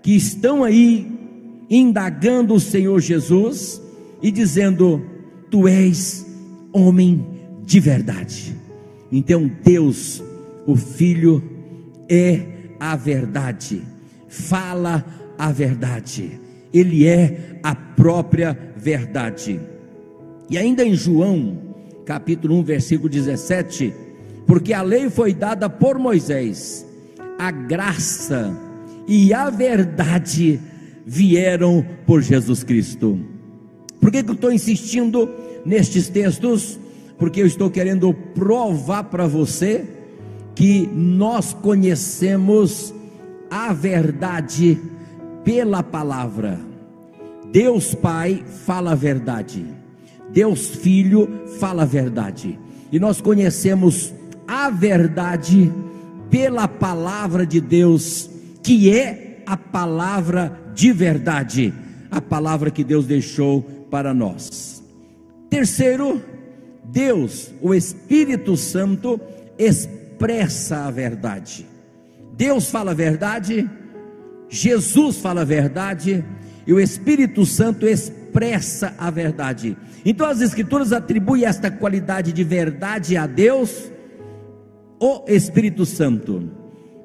que 0.01 0.15
estão 0.15 0.63
aí 0.63 1.07
indagando 1.69 2.53
o 2.53 2.59
Senhor 2.59 2.99
Jesus 2.99 3.81
e 4.21 4.31
dizendo: 4.31 5.03
Tu 5.49 5.67
és 5.67 6.25
homem 6.71 7.25
de 7.65 7.79
verdade. 7.79 8.55
Então 9.11 9.49
Deus, 9.63 10.23
o 10.65 10.75
Filho, 10.75 11.43
é 12.09 12.45
a 12.79 12.95
verdade, 12.95 13.81
fala 14.27 15.03
a 15.37 15.51
verdade, 15.51 16.39
Ele 16.77 17.07
é 17.07 17.59
a 17.63 17.73
própria 17.73 18.57
verdade. 18.75 19.59
E 20.49 20.57
ainda 20.57 20.83
em 20.83 20.93
João, 20.93 21.57
capítulo 22.05 22.59
1, 22.59 22.63
versículo 22.63 23.09
17, 23.09 23.93
porque 24.45 24.73
a 24.73 24.81
lei 24.81 25.09
foi 25.09 25.33
dada 25.33 25.69
por 25.69 25.97
Moisés, 25.97 26.85
a 27.39 27.49
graça 27.49 28.53
e 29.07 29.33
a 29.33 29.49
verdade 29.49 30.59
vieram 31.05 31.85
por 32.05 32.21
Jesus 32.21 32.61
Cristo. 32.61 33.19
Por 34.01 34.11
que, 34.11 34.21
que 34.21 34.29
eu 34.29 34.35
estou 34.35 34.51
insistindo 34.51 35.29
nestes 35.65 36.09
textos? 36.09 36.77
Porque 37.17 37.41
eu 37.41 37.47
estou 37.47 37.71
querendo 37.71 38.13
provar 38.13 39.05
para 39.05 39.25
você 39.25 39.85
que 40.53 40.87
nós 40.93 41.53
conhecemos 41.53 42.93
a 43.49 43.71
verdade 43.71 44.77
pela 45.45 45.81
palavra. 45.81 46.59
Deus 47.51 47.95
Pai 47.95 48.43
fala 48.65 48.91
a 48.91 48.95
verdade, 48.95 49.65
Deus 50.33 50.67
Filho 50.67 51.45
fala 51.59 51.83
a 51.83 51.85
verdade, 51.85 52.59
e 52.91 52.99
nós 52.99 53.21
conhecemos 53.21 54.13
a 54.45 54.69
verdade 54.69 55.71
pela 56.29 56.67
palavra 56.67 57.45
de 57.45 57.61
Deus, 57.61 58.29
que 58.61 58.91
é 58.91 59.41
a 59.45 59.55
palavra 59.55 60.59
de 60.73 60.91
verdade, 60.91 61.73
a 62.11 62.19
palavra 62.19 62.71
que 62.71 62.83
Deus 62.83 63.05
deixou 63.05 63.61
para 63.89 64.13
nós. 64.13 64.83
Terceiro, 65.49 66.21
Deus, 66.83 67.51
o 67.61 67.73
Espírito 67.73 68.57
Santo, 68.57 69.19
expressa 69.57 70.85
a 70.85 70.91
verdade. 70.91 71.65
Deus 72.35 72.69
fala 72.69 72.91
a 72.91 72.95
verdade, 72.95 73.69
Jesus 74.49 75.17
fala 75.17 75.41
a 75.41 75.45
verdade, 75.45 76.23
e 76.65 76.73
o 76.73 76.79
Espírito 76.79 77.45
Santo 77.45 77.87
expressa 77.87 78.93
a 78.97 79.09
verdade. 79.09 79.77
Então 80.05 80.27
as 80.27 80.41
Escrituras 80.41 80.91
atribuem 80.91 81.45
esta 81.45 81.69
qualidade 81.71 82.31
de 82.31 82.43
verdade 82.43 83.17
a 83.17 83.27
Deus, 83.27 83.91
o 84.99 85.23
Espírito 85.27 85.85
Santo. 85.85 86.49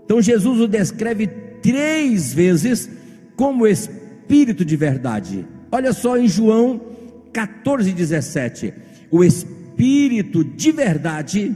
Então 0.04 0.20
Jesus 0.20 0.60
o 0.60 0.68
descreve 0.68 1.26
três 1.62 2.32
vezes 2.32 2.88
como 3.36 3.66
Espírito 3.66 4.64
de 4.64 4.76
verdade. 4.76 5.46
Olha 5.72 5.92
só 5.92 6.16
em 6.16 6.28
João 6.28 6.80
14, 7.32 7.92
17: 7.92 8.74
o 9.10 9.24
Espírito 9.24 10.44
de 10.44 10.72
verdade 10.72 11.54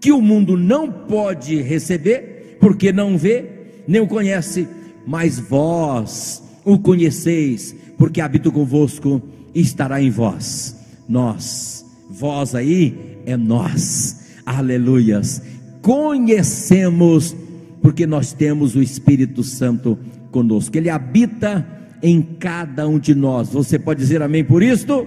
que 0.00 0.10
o 0.10 0.20
mundo 0.20 0.56
não 0.56 0.90
pode 0.90 1.60
receber, 1.62 2.56
porque 2.60 2.92
não 2.92 3.16
vê, 3.16 3.44
nem 3.86 4.00
o 4.00 4.06
conhece, 4.06 4.66
mas 5.06 5.38
vós 5.38 6.42
o 6.64 6.78
conheceis, 6.78 7.74
porque 7.98 8.20
habito 8.20 8.52
convosco 8.52 9.20
e 9.54 9.60
estará 9.60 10.00
em 10.02 10.10
vós. 10.10 10.76
Nós, 11.08 11.84
vós 12.08 12.54
aí 12.54 13.18
é 13.26 13.36
nós, 13.36 14.24
aleluias. 14.46 15.42
Conhecemos, 15.80 17.36
porque 17.80 18.06
nós 18.06 18.32
temos 18.32 18.76
o 18.76 18.82
Espírito 18.82 19.42
Santo 19.42 19.98
conosco, 20.30 20.76
ele 20.76 20.88
habita 20.88 21.66
em 22.02 22.22
cada 22.22 22.88
um 22.88 22.98
de 22.98 23.14
nós. 23.14 23.50
Você 23.50 23.78
pode 23.78 24.00
dizer 24.00 24.22
amém 24.22 24.44
por 24.44 24.62
isto? 24.62 25.06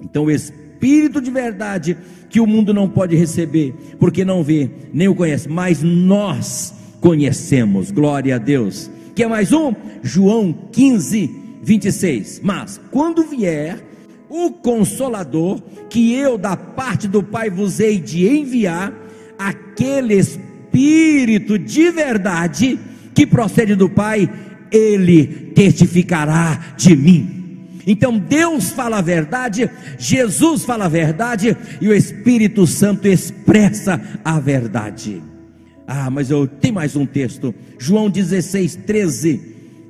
Então, 0.00 0.24
o 0.24 0.30
Espírito 0.30 1.20
de 1.20 1.30
verdade 1.30 1.96
que 2.28 2.40
o 2.40 2.46
mundo 2.46 2.72
não 2.72 2.88
pode 2.88 3.14
receber, 3.14 3.74
porque 3.98 4.24
não 4.24 4.42
vê, 4.42 4.70
nem 4.92 5.08
o 5.08 5.14
conhece, 5.14 5.48
mas 5.48 5.82
nós 5.82 6.74
conhecemos. 7.02 7.90
Glória 7.90 8.36
a 8.36 8.38
Deus. 8.38 8.90
Que 9.14 9.24
é 9.24 9.28
mais 9.28 9.52
um? 9.52 9.74
João 10.02 10.54
15, 10.72 11.58
26. 11.62 12.40
Mas 12.42 12.80
quando 12.90 13.24
vier 13.24 13.78
o 14.30 14.50
consolador, 14.52 15.60
que 15.90 16.14
eu 16.14 16.38
da 16.38 16.56
parte 16.56 17.06
do 17.06 17.22
Pai 17.22 17.50
vos 17.50 17.78
hei 17.80 17.98
de 17.98 18.26
enviar, 18.26 18.94
aquele 19.38 20.14
Espírito 20.14 21.58
de 21.58 21.90
verdade 21.90 22.80
que 23.12 23.26
procede 23.26 23.74
do 23.74 23.90
Pai, 23.90 24.30
ele 24.70 25.26
testificará 25.54 26.74
de 26.78 26.96
mim. 26.96 27.42
Então 27.86 28.16
Deus 28.16 28.70
fala 28.70 28.98
a 28.98 29.02
verdade, 29.02 29.68
Jesus 29.98 30.64
fala 30.64 30.86
a 30.86 30.88
verdade 30.88 31.54
e 31.80 31.88
o 31.88 31.94
Espírito 31.94 32.66
Santo 32.66 33.08
expressa 33.08 34.00
a 34.24 34.38
verdade. 34.38 35.31
Ah, 35.94 36.08
mas 36.08 36.30
eu 36.30 36.46
tenho 36.46 36.72
mais 36.72 36.96
um 36.96 37.04
texto, 37.04 37.54
João 37.78 38.08
16, 38.08 38.76
13. 38.76 39.40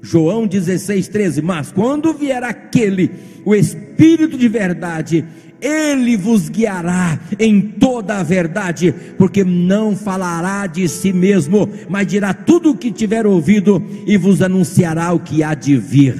João 0.02 0.48
16, 0.48 1.06
13. 1.06 1.40
Mas 1.42 1.70
quando 1.70 2.12
vier 2.12 2.42
aquele, 2.42 3.08
o 3.44 3.54
Espírito 3.54 4.36
de 4.36 4.48
verdade, 4.48 5.24
ele 5.60 6.16
vos 6.16 6.48
guiará 6.48 7.20
em 7.38 7.60
toda 7.60 8.16
a 8.16 8.22
verdade, 8.24 8.92
porque 9.16 9.44
não 9.44 9.94
falará 9.94 10.66
de 10.66 10.88
si 10.88 11.12
mesmo, 11.12 11.70
mas 11.88 12.08
dirá 12.08 12.34
tudo 12.34 12.72
o 12.72 12.76
que 12.76 12.90
tiver 12.90 13.24
ouvido 13.24 13.80
e 14.04 14.16
vos 14.16 14.42
anunciará 14.42 15.12
o 15.12 15.20
que 15.20 15.44
há 15.44 15.54
de 15.54 15.76
vir. 15.76 16.16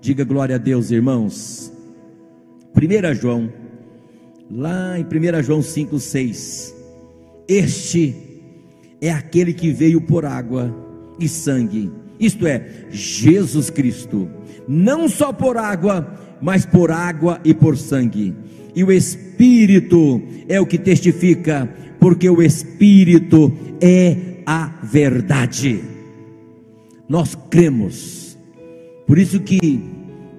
Diga 0.00 0.24
glória 0.24 0.56
a 0.56 0.58
Deus, 0.58 0.90
irmãos. 0.90 1.72
1 2.76 3.14
João, 3.14 3.52
lá 4.50 4.98
em 4.98 5.04
1 5.04 5.42
João 5.44 5.62
5, 5.62 6.00
6. 6.00 6.74
Este 7.46 8.33
é 9.04 9.12
aquele 9.12 9.52
que 9.52 9.70
veio 9.70 10.00
por 10.00 10.24
água 10.24 10.74
e 11.20 11.28
sangue, 11.28 11.92
isto 12.18 12.46
é, 12.46 12.86
Jesus 12.90 13.68
Cristo, 13.68 14.30
não 14.66 15.10
só 15.10 15.30
por 15.30 15.58
água, 15.58 16.10
mas 16.40 16.64
por 16.64 16.90
água 16.90 17.38
e 17.44 17.52
por 17.52 17.76
sangue. 17.76 18.34
E 18.74 18.82
o 18.82 18.90
Espírito 18.90 20.22
é 20.48 20.58
o 20.58 20.64
que 20.64 20.78
testifica, 20.78 21.68
porque 22.00 22.30
o 22.30 22.42
Espírito 22.42 23.52
é 23.78 24.16
a 24.46 24.72
verdade. 24.82 25.84
Nós 27.06 27.36
cremos. 27.50 28.38
Por 29.06 29.18
isso 29.18 29.38
que 29.40 29.82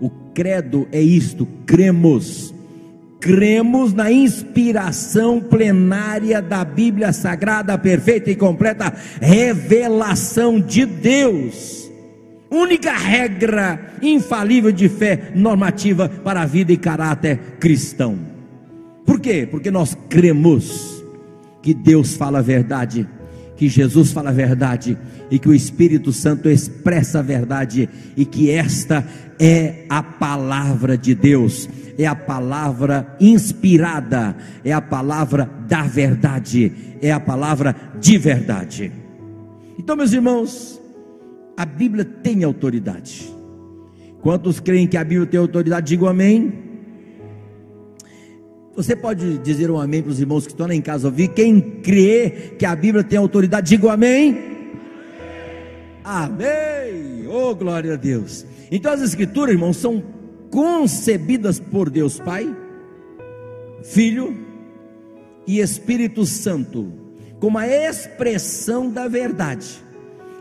o 0.01 0.09
credo 0.33 0.87
é 0.91 0.99
isto, 0.99 1.47
cremos. 1.67 2.51
Cremos 3.25 3.91
na 3.91 4.11
inspiração 4.11 5.41
plenária 5.41 6.43
da 6.43 6.63
Bíblia 6.63 7.11
Sagrada, 7.11 7.75
perfeita 7.75 8.29
e 8.29 8.35
completa 8.35 8.93
revelação 9.19 10.61
de 10.61 10.85
Deus 10.85 11.85
única 12.55 12.93
regra 12.93 13.93
infalível 14.01 14.71
de 14.71 14.87
fé 14.87 15.31
normativa 15.35 16.07
para 16.07 16.41
a 16.41 16.45
vida 16.45 16.71
e 16.71 16.77
caráter 16.77 17.37
cristão. 17.59 18.17
Por 19.05 19.19
quê? 19.19 19.47
Porque 19.49 19.69
nós 19.69 19.97
cremos 20.09 21.03
que 21.61 21.73
Deus 21.73 22.15
fala 22.15 22.39
a 22.39 22.43
verdade, 22.43 23.07
que 23.55 23.69
Jesus 23.69 24.11
fala 24.11 24.29
a 24.29 24.33
verdade 24.33 24.97
e 25.31 25.39
que 25.39 25.49
o 25.49 25.53
Espírito 25.53 26.11
Santo 26.11 26.49
expressa 26.49 27.19
a 27.19 27.21
verdade 27.21 27.89
e 28.15 28.25
que 28.25 28.49
esta 28.49 29.05
é 29.39 29.85
a 29.89 30.03
palavra 30.03 30.97
de 30.97 31.15
Deus, 31.15 31.69
é 31.97 32.05
a 32.05 32.15
palavra 32.15 33.15
inspirada, 33.19 34.35
é 34.63 34.71
a 34.71 34.81
palavra 34.81 35.49
da 35.67 35.83
verdade, 35.83 36.71
é 37.01 37.11
a 37.11 37.19
palavra 37.19 37.75
de 37.99 38.17
verdade. 38.17 38.91
Então, 39.77 39.95
meus 39.95 40.13
irmãos, 40.13 40.81
a 41.57 41.65
Bíblia 41.65 42.05
tem 42.05 42.43
autoridade. 42.43 43.33
Quantos 44.21 44.59
creem 44.59 44.87
que 44.87 44.97
a 44.97 45.03
Bíblia 45.03 45.27
tem 45.27 45.39
autoridade? 45.39 45.87
Digam 45.87 46.07
amém. 46.07 46.65
Você 48.75 48.95
pode 48.95 49.37
dizer 49.37 49.71
um 49.71 49.79
amém 49.79 50.01
para 50.01 50.11
os 50.11 50.19
irmãos 50.19 50.45
que 50.45 50.51
estão 50.51 50.67
lá 50.67 50.75
em 50.75 50.81
casa 50.81 51.07
ouvir? 51.07 51.29
Quem 51.29 51.61
crê 51.61 52.55
que 52.59 52.65
a 52.65 52.75
Bíblia 52.75 53.03
tem 53.03 53.17
autoridade, 53.17 53.69
diga 53.69 53.93
amém. 53.93 54.37
Amém. 56.03 57.27
Oh, 57.27 57.55
glória 57.55 57.93
a 57.93 57.95
Deus. 57.95 58.45
Então 58.69 58.91
as 58.91 59.01
escrituras, 59.01 59.53
irmãos, 59.53 59.77
são 59.77 60.03
concebidas 60.51 61.59
por 61.59 61.89
Deus 61.89 62.19
Pai, 62.19 62.53
Filho 63.83 64.35
e 65.47 65.59
Espírito 65.59 66.25
Santo 66.25 67.05
como 67.39 67.57
a 67.57 67.67
expressão 67.67 68.89
da 68.89 69.07
verdade. 69.07 69.83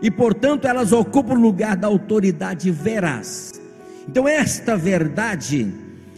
E, 0.01 0.09
portanto, 0.09 0.65
elas 0.65 0.91
ocupam 0.91 1.33
o 1.33 1.39
lugar 1.39 1.75
da 1.75 1.87
autoridade 1.87 2.71
veraz. 2.71 3.51
Então, 4.07 4.27
esta 4.27 4.75
verdade 4.75 5.71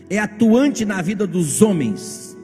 é 0.09 0.19
atuante 0.19 0.85
na 0.85 1.01
vida 1.01 1.27
dos 1.27 1.61
homens, 1.61 2.37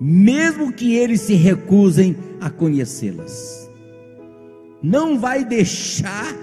mesmo 0.00 0.72
que 0.72 0.94
eles 0.94 1.20
se 1.20 1.34
recusem 1.34 2.16
a 2.40 2.50
conhecê-las. 2.50 3.70
Não 4.82 5.18
vai 5.18 5.44
deixar 5.44 6.34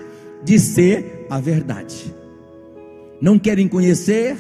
de 0.44 0.58
ser 0.60 1.26
a 1.30 1.40
verdade. 1.40 2.14
Não 3.22 3.38
querem 3.38 3.68
conhecer, 3.68 4.36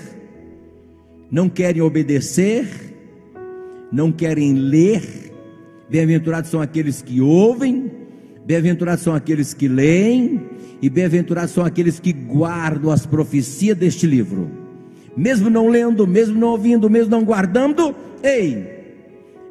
não 1.30 1.48
querem 1.48 1.82
obedecer, 1.82 2.68
não 3.92 4.12
querem 4.12 4.54
ler. 4.54 5.32
Bem-aventurados 5.90 6.50
são 6.50 6.62
aqueles 6.62 7.02
que 7.02 7.22
ouvem, 7.22 7.92
bem-aventurados 8.46 9.04
são 9.04 9.14
aqueles 9.14 9.54
que 9.54 9.68
leem, 9.68 10.42
e 10.82 10.90
bem-aventurados 10.90 11.54
são 11.54 11.64
aqueles 11.64 12.00
que 12.00 12.12
guardam 12.12 12.92
as 12.92 13.06
profecias 13.06 13.78
deste 13.78 14.08
livro. 14.08 14.61
Mesmo 15.16 15.50
não 15.50 15.68
lendo, 15.68 16.08
mesmo 16.08 16.40
não 16.40 16.50
ouvindo, 16.50 16.90
mesmo 16.90 17.12
não 17.12 17.24
guardando, 17.24 17.96
ei, 18.24 18.68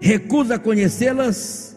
recusa 0.01 0.59
conhecê-las, 0.59 1.77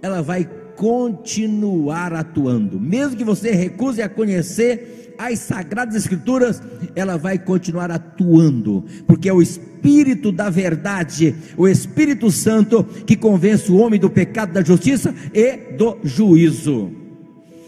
ela 0.00 0.22
vai 0.22 0.48
continuar 0.76 2.12
atuando. 2.12 2.78
Mesmo 2.78 3.16
que 3.16 3.24
você 3.24 3.50
recuse 3.50 4.02
a 4.02 4.08
conhecer 4.08 5.14
as 5.18 5.38
sagradas 5.40 5.94
escrituras, 5.94 6.62
ela 6.94 7.16
vai 7.16 7.38
continuar 7.38 7.90
atuando, 7.90 8.84
porque 9.06 9.28
é 9.28 9.32
o 9.32 9.42
espírito 9.42 10.30
da 10.30 10.50
verdade, 10.50 11.34
o 11.56 11.66
Espírito 11.66 12.30
Santo 12.30 12.84
que 12.84 13.16
convence 13.16 13.70
o 13.70 13.76
homem 13.76 13.98
do 13.98 14.10
pecado, 14.10 14.52
da 14.52 14.62
justiça 14.62 15.14
e 15.32 15.74
do 15.76 15.98
juízo. 16.04 16.90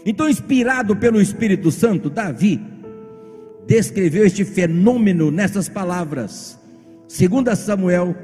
Então, 0.05 0.29
inspirado 0.29 0.95
pelo 0.95 1.21
Espírito 1.21 1.71
Santo, 1.71 2.09
Davi 2.09 2.59
descreveu 3.69 4.25
este 4.25 4.43
fenômeno 4.43 5.29
nessas 5.29 5.69
palavras. 5.69 6.57
2 7.07 7.57
Samuel 7.57 8.15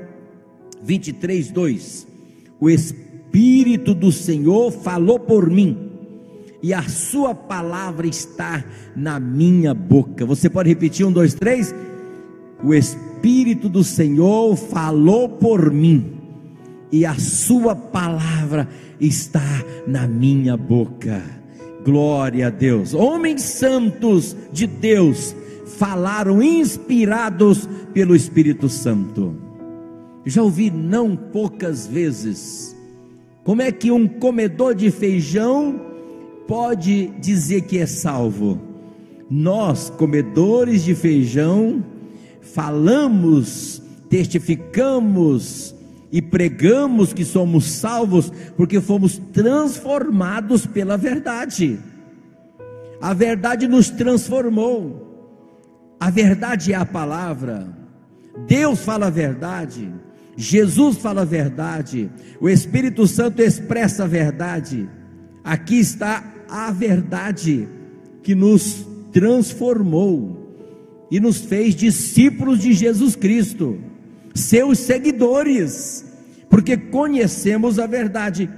23, 0.82 1.52
2. 1.52 2.08
O 2.60 2.68
Espírito 2.68 3.94
do 3.94 4.12
Senhor 4.12 4.72
falou 4.72 5.20
por 5.20 5.48
mim, 5.48 5.92
e 6.64 6.74
a 6.74 6.82
sua 6.90 7.36
palavra 7.36 8.08
está 8.08 8.66
na 8.96 9.20
minha 9.20 9.72
boca. 9.76 10.26
Você 10.26 10.50
pode 10.50 10.70
repetir 10.70 11.06
um, 11.06 11.12
dois, 11.12 11.36
três? 11.36 11.76
O 12.64 12.74
Espírito 12.74 13.70
do 13.70 13.84
Senhor 13.84 14.56
falou 14.56 15.30
por 15.30 15.72
mim, 15.72 16.14
e 16.92 17.06
a 17.06 17.14
sua 17.20 17.76
palavra 17.76 18.68
está 19.00 19.64
na 19.86 20.08
minha 20.08 20.58
boca. 20.58 21.45
Glória 21.86 22.48
a 22.48 22.50
Deus. 22.50 22.96
Homens 22.96 23.44
santos 23.44 24.36
de 24.52 24.66
Deus 24.66 25.36
falaram 25.78 26.42
inspirados 26.42 27.70
pelo 27.94 28.16
Espírito 28.16 28.68
Santo. 28.68 29.36
Já 30.26 30.42
ouvi 30.42 30.72
não 30.72 31.16
poucas 31.16 31.86
vezes 31.86 32.76
como 33.44 33.62
é 33.62 33.72
que 33.72 33.92
um 33.92 34.08
comedor 34.08 34.74
de 34.74 34.90
feijão 34.90 35.80
pode 36.48 37.12
dizer 37.22 37.62
que 37.62 37.78
é 37.78 37.86
salvo. 37.86 38.60
Nós, 39.30 39.92
comedores 39.92 40.84
de 40.84 40.96
feijão, 40.96 41.86
falamos, 42.42 43.80
testificamos, 44.10 45.75
e 46.16 46.22
pregamos 46.22 47.12
que 47.12 47.26
somos 47.26 47.66
salvos 47.66 48.32
porque 48.56 48.80
fomos 48.80 49.22
transformados 49.34 50.66
pela 50.66 50.96
verdade. 50.96 51.78
A 53.02 53.14
verdade 53.14 53.68
nos 53.68 53.90
transformou. 53.90 55.98
A 56.00 56.10
verdade 56.10 56.72
é 56.72 56.76
a 56.78 56.86
palavra. 56.86 57.68
Deus 58.48 58.80
fala 58.80 59.08
a 59.08 59.10
verdade. 59.10 59.94
Jesus 60.38 61.00
fala 61.00 61.24
a 61.24 61.26
verdade. 61.26 62.10
O 62.40 62.48
Espírito 62.48 63.06
Santo 63.08 63.42
expressa 63.42 64.06
a 64.06 64.08
verdade. 64.08 64.90
Aqui 65.44 65.82
está 65.82 66.24
a 66.48 66.72
verdade 66.72 67.68
que 68.24 68.34
nos 68.34 68.88
transformou 69.12 70.56
e 71.12 71.20
nos 71.20 71.42
fez 71.42 71.76
discípulos 71.76 72.60
de 72.60 72.72
Jesus 72.72 73.18
Cristo, 73.18 73.78
seus 74.36 74.80
seguidores 74.80 76.06
porque 76.50 76.78
conhecemos 76.78 77.80
a 77.80 77.88
verdade. 77.88 78.50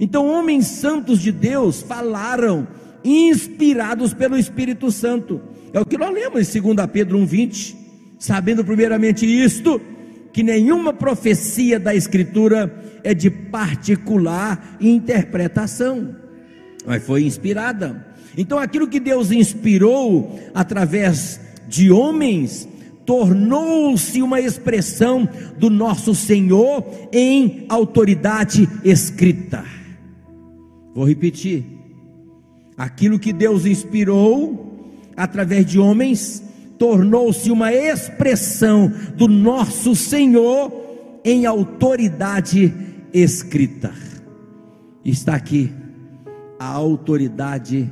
Então, 0.00 0.26
homens 0.26 0.66
santos 0.66 1.20
de 1.20 1.30
Deus 1.30 1.82
falaram, 1.82 2.66
inspirados 3.04 4.14
pelo 4.14 4.36
Espírito 4.36 4.90
Santo. 4.90 5.40
É 5.72 5.80
o 5.80 5.86
que 5.86 5.98
nós 5.98 6.12
lemos 6.12 6.54
em 6.54 6.60
2 6.60 6.86
Pedro 6.92 7.18
1,20. 7.18 7.76
Sabendo 8.18 8.64
primeiramente 8.64 9.26
isto, 9.26 9.80
que 10.32 10.42
nenhuma 10.42 10.92
profecia 10.92 11.78
da 11.78 11.94
Escritura 11.94 12.72
é 13.04 13.12
de 13.12 13.28
particular 13.30 14.76
interpretação, 14.80 16.16
mas 16.86 17.04
foi 17.04 17.24
inspirada. 17.24 18.06
Então, 18.36 18.58
aquilo 18.58 18.88
que 18.88 18.98
Deus 18.98 19.30
inspirou 19.30 20.40
através 20.54 21.40
de 21.68 21.90
homens, 21.90 22.66
tornou-se 23.04 24.22
uma 24.22 24.40
expressão 24.40 25.28
do 25.58 25.68
nosso 25.68 26.14
Senhor 26.14 26.84
em 27.12 27.66
autoridade 27.68 28.68
escrita. 28.84 29.64
Vou 30.94 31.06
repetir. 31.06 31.64
Aquilo 32.76 33.18
que 33.18 33.32
Deus 33.32 33.66
inspirou 33.66 34.90
através 35.16 35.66
de 35.66 35.78
homens 35.78 36.42
tornou-se 36.78 37.50
uma 37.50 37.72
expressão 37.72 38.92
do 39.16 39.28
nosso 39.28 39.94
Senhor 39.94 40.72
em 41.24 41.46
autoridade 41.46 42.74
escrita. 43.12 43.92
Está 45.04 45.34
aqui 45.34 45.72
a 46.58 46.66
autoridade 46.66 47.90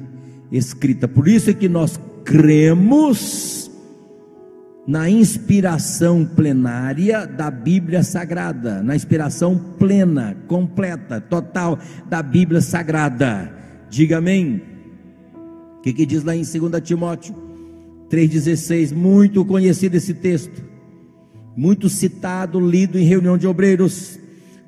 escrita. 0.50 1.06
Por 1.06 1.28
isso 1.28 1.50
é 1.50 1.54
que 1.54 1.68
nós 1.68 2.00
cremos 2.24 3.69
na 4.90 5.08
inspiração 5.08 6.24
plenária 6.24 7.24
da 7.24 7.48
Bíblia 7.48 8.02
Sagrada, 8.02 8.82
na 8.82 8.96
inspiração 8.96 9.56
plena, 9.78 10.36
completa, 10.48 11.20
total 11.20 11.78
da 12.08 12.20
Bíblia 12.20 12.60
Sagrada. 12.60 13.54
Diga 13.88 14.18
amém. 14.18 14.60
O 15.78 15.82
que, 15.82 15.92
que 15.92 16.04
diz 16.04 16.24
lá 16.24 16.34
em 16.34 16.42
2 16.42 16.82
Timóteo 16.82 17.32
3,16? 18.10 18.92
Muito 18.92 19.44
conhecido 19.44 19.94
esse 19.94 20.12
texto, 20.12 20.60
muito 21.56 21.88
citado, 21.88 22.58
lido 22.58 22.98
em 22.98 23.04
reunião 23.04 23.38
de 23.38 23.46
obreiros. 23.46 24.18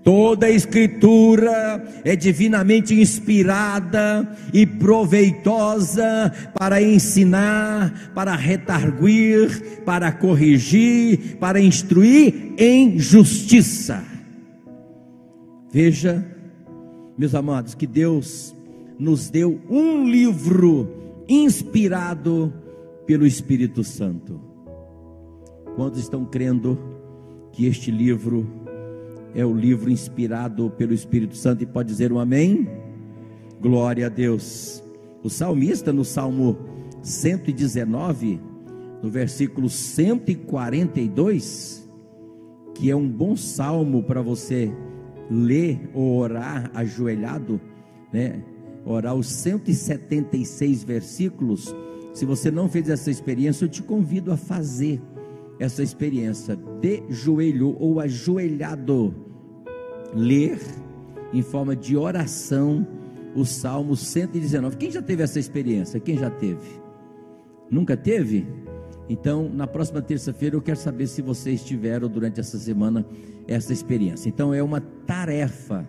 Toda 0.05 0.47
a 0.47 0.51
escritura 0.51 1.85
é 2.05 2.17
divinamente 2.17 2.93
inspirada 2.93 4.37
e 4.53 4.67
proveitosa 4.67 6.33
para 6.59 6.83
ensinar, 6.83 8.11
para 8.13 8.35
retarguir, 8.35 9.83
para 9.85 10.11
corrigir, 10.11 11.37
para 11.39 11.61
instruir 11.61 12.53
em 12.59 12.99
justiça. 12.99 14.03
Veja, 15.71 16.25
meus 17.17 17.35
amados, 17.35 17.75
que 17.75 17.87
Deus 17.87 18.55
nos 18.99 19.31
deu 19.31 19.61
um 19.71 20.05
livro 20.09 21.25
inspirado 21.29 22.53
pelo 23.07 23.25
Espírito 23.25 23.85
Santo. 23.85 24.41
Quantos 25.77 26.01
estão 26.01 26.25
crendo 26.25 26.79
que 27.53 27.67
este 27.67 27.91
livro 27.91 28.62
é 29.35 29.45
o 29.45 29.53
livro 29.53 29.91
inspirado 29.91 30.71
pelo 30.71 30.93
Espírito 30.93 31.37
Santo 31.37 31.63
e 31.63 31.67
pode 31.67 31.89
dizer 31.89 32.13
um 32.13 32.19
amém? 32.19 32.69
Glória 33.61 34.07
a 34.07 34.09
Deus. 34.09 34.83
O 35.23 35.31
salmista 35.31 35.93
no 35.93 36.05
Salmo 36.05 36.59
119, 37.03 38.41
no 39.03 39.09
versículo 39.09 39.69
142, 39.69 41.89
que 42.75 42.91
é 42.91 42.97
um 42.97 43.09
bom 43.09 43.37
salmo 43.37 44.03
para 44.03 44.21
você 44.21 44.73
ler 45.31 45.89
ou 45.95 46.17
orar 46.17 46.71
ajoelhado, 46.75 47.61
né? 48.13 48.43
Orar 48.85 49.15
os 49.15 49.29
176 49.29 50.83
versículos. 50.83 51.73
Se 52.13 52.27
você 52.27 52.51
não 52.51 52.69
fez 52.69 52.89
essa 52.89 53.11
experiência, 53.11 53.65
eu 53.65 53.69
te 53.69 53.83
convido 53.83 54.33
a 54.33 54.37
fazer 54.37 55.01
essa 55.59 55.83
experiência 55.83 56.57
de 56.81 57.03
joelho 57.09 57.77
ou 57.79 58.01
ajoelhado, 58.01 59.15
ler 60.15 60.59
em 61.33 61.43
forma 61.43 61.75
de 61.75 61.97
oração 61.97 62.87
o 63.35 63.45
Salmo 63.45 63.97
119. 63.97 64.77
Quem 64.77 64.91
já 64.91 65.01
teve 65.01 65.23
essa 65.23 65.39
experiência? 65.39 65.99
Quem 65.99 66.19
já 66.19 66.31
teve? 66.31 66.81
Nunca 67.71 67.97
teve? 67.97 68.47
Então, 69.09 69.51
na 69.53 69.67
próxima 69.67 70.01
terça-feira, 70.01 70.57
eu 70.57 70.63
quero 70.63 70.79
saber 70.79 71.07
se 71.07 71.23
vocês 71.23 71.63
tiveram 71.65 72.09
durante 72.09 72.41
essa 72.41 72.59
semana 72.59 73.05
essa 73.49 73.73
experiência. 73.73 74.29
Então, 74.29 74.55
é 74.55 74.63
uma 74.63 74.81
tarefa, 74.81 75.89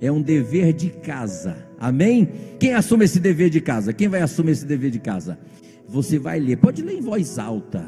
é 0.00 0.10
um 0.10 0.22
dever 0.22 0.72
de 0.72 0.90
casa. 0.90 1.56
Amém? 1.78 2.28
Quem 2.58 2.74
assume 2.74 3.04
esse 3.04 3.20
dever 3.20 3.50
de 3.50 3.60
casa? 3.60 3.92
Quem 3.92 4.08
vai 4.08 4.22
assumir 4.22 4.52
esse 4.52 4.64
dever 4.64 4.90
de 4.90 4.98
casa? 4.98 5.38
Você 5.88 6.18
vai 6.18 6.40
ler, 6.40 6.56
pode 6.56 6.82
ler 6.82 6.94
em 6.94 7.00
voz 7.00 7.38
alta, 7.38 7.86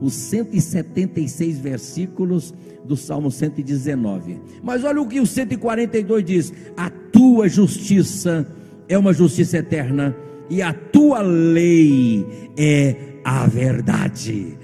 os 0.00 0.12
176 0.14 1.58
versículos 1.58 2.54
do 2.84 2.96
Salmo 2.96 3.30
119. 3.30 4.38
Mas 4.62 4.84
olha 4.84 5.00
o 5.00 5.08
que 5.08 5.20
o 5.20 5.26
142 5.26 6.24
diz: 6.24 6.52
A 6.76 6.90
tua 6.90 7.48
justiça 7.48 8.46
é 8.88 8.96
uma 8.96 9.12
justiça 9.12 9.58
eterna, 9.58 10.16
e 10.48 10.62
a 10.62 10.72
tua 10.72 11.20
lei 11.22 12.24
é 12.56 12.96
a 13.24 13.46
verdade. 13.46 14.56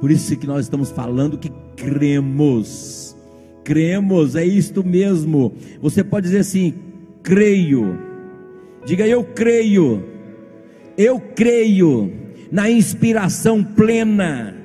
Por 0.00 0.10
isso 0.10 0.36
que 0.36 0.46
nós 0.46 0.66
estamos 0.66 0.90
falando 0.90 1.38
que 1.38 1.50
cremos. 1.76 3.16
Cremos, 3.64 4.34
é 4.34 4.44
isto 4.44 4.84
mesmo. 4.84 5.52
Você 5.80 6.02
pode 6.02 6.26
dizer 6.26 6.40
assim: 6.40 6.74
creio. 7.22 7.98
Diga 8.84 9.06
eu 9.06 9.22
creio. 9.22 10.04
Eu 10.96 11.20
creio 11.20 12.12
na 12.50 12.68
inspiração 12.68 13.62
plena 13.62 14.57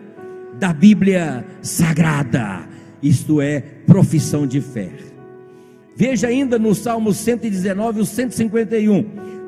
da 0.64 0.72
Bíblia 0.72 1.46
Sagrada. 1.62 2.66
Isto 3.02 3.42
é 3.42 3.60
profissão 3.60 4.48
de 4.48 4.62
fé. 4.62 4.90
Veja 5.94 6.28
ainda 6.28 6.58
no 6.58 6.74
Salmo 6.74 7.12
119, 7.12 8.00
o 8.00 8.06
151. 8.06 9.04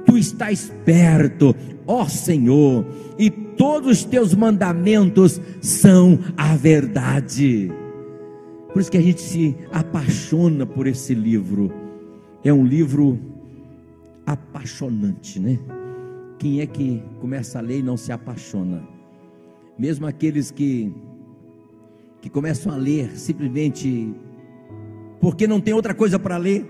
Tu 0.06 0.18
estás 0.18 0.70
perto, 0.84 1.56
ó 1.88 2.06
Senhor, 2.06 2.86
e 3.18 3.30
todos 3.30 4.00
os 4.00 4.04
teus 4.04 4.34
mandamentos 4.34 5.40
são 5.62 6.20
a 6.36 6.58
verdade. 6.58 7.72
Por 8.74 8.82
isso 8.82 8.92
que 8.92 8.98
a 8.98 9.02
gente 9.02 9.22
se 9.22 9.56
apaixona 9.72 10.66
por 10.66 10.86
esse 10.86 11.14
livro. 11.14 11.72
É 12.44 12.52
um 12.52 12.66
livro 12.66 13.18
apaixonante, 14.26 15.40
né? 15.40 15.58
Quem 16.40 16.60
é 16.60 16.66
que 16.66 17.02
começa 17.22 17.58
a 17.58 17.62
ler 17.62 17.80
e 17.80 17.84
não 17.84 17.96
se 17.96 18.12
apaixona? 18.12 18.86
Mesmo 19.80 20.06
aqueles 20.08 20.52
que 20.52 20.94
que 22.26 22.30
começam 22.32 22.74
a 22.74 22.76
ler 22.76 23.12
simplesmente 23.20 24.12
porque 25.22 25.46
não 25.46 25.62
tem 25.62 25.76
outra 25.76 25.94
coisa 25.94 26.18
para 26.18 26.38
ler 26.38 26.66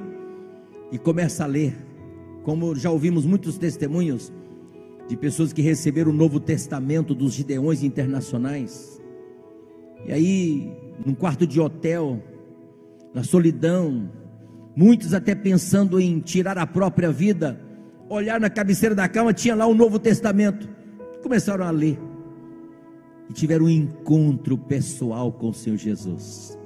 e 0.92 0.98
começa 0.98 1.46
a 1.46 1.48
ler, 1.48 1.74
como 2.44 2.76
já 2.76 2.92
ouvimos 2.92 3.26
muitos 3.26 3.58
testemunhos 3.58 4.34
de 5.08 5.16
pessoas 5.16 5.54
que 5.54 5.62
receberam 5.62 6.12
o 6.12 6.14
Novo 6.14 6.42
Testamento 6.42 7.16
dos 7.16 7.32
Gideões 7.32 7.84
internacionais. 7.84 9.02
E 10.06 10.12
aí, 10.12 10.74
num 11.06 11.16
quarto 11.16 11.48
de 11.48 11.58
hotel, 11.62 12.22
na 13.14 13.24
solidão, 13.24 14.12
muitos 14.76 15.14
até 15.14 15.34
pensando 15.34 16.02
em 16.02 16.20
tirar 16.20 16.58
a 16.58 16.68
própria 16.68 17.14
vida, 17.14 17.62
olhar 18.10 18.42
na 18.42 18.50
cabeceira 18.50 18.94
da 18.94 19.08
cama, 19.08 19.32
tinha 19.32 19.56
lá 19.56 19.66
o 19.66 19.74
Novo 19.74 20.00
Testamento. 20.00 20.68
Começaram 21.24 21.64
a 21.64 21.72
ler 21.72 21.98
e 23.30 23.34
tiveram 23.34 23.66
um 23.66 23.70
encontro 23.70 24.58
pessoal 24.58 25.32
com 25.32 25.50
o 25.50 25.54
Senhor 25.54 25.78
Jesus. 25.78 26.58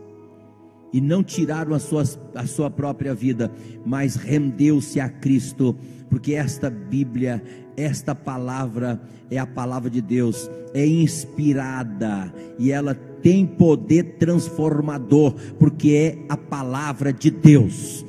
E 0.91 0.99
não 0.99 1.23
tiraram 1.23 1.73
a 1.73 1.79
sua, 1.79 2.03
a 2.33 2.47
sua 2.47 2.69
própria 2.69 3.13
vida, 3.13 3.51
mas 3.85 4.15
rendeu-se 4.15 4.99
a 4.99 5.07
Cristo, 5.07 5.75
porque 6.09 6.33
esta 6.33 6.69
Bíblia, 6.69 7.43
esta 7.77 8.15
palavra 8.15 8.99
é 9.29 9.37
a 9.37 9.45
palavra 9.45 9.89
de 9.89 10.01
Deus, 10.01 10.49
é 10.73 10.85
inspirada 10.85 12.33
e 12.57 12.71
ela 12.71 12.95
tem 12.95 13.45
poder 13.45 14.15
transformador, 14.17 15.35
porque 15.59 15.91
é 15.91 16.25
a 16.27 16.37
palavra 16.37 17.13
de 17.13 17.29
Deus. 17.29 18.05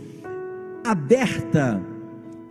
Aberta 0.84 1.89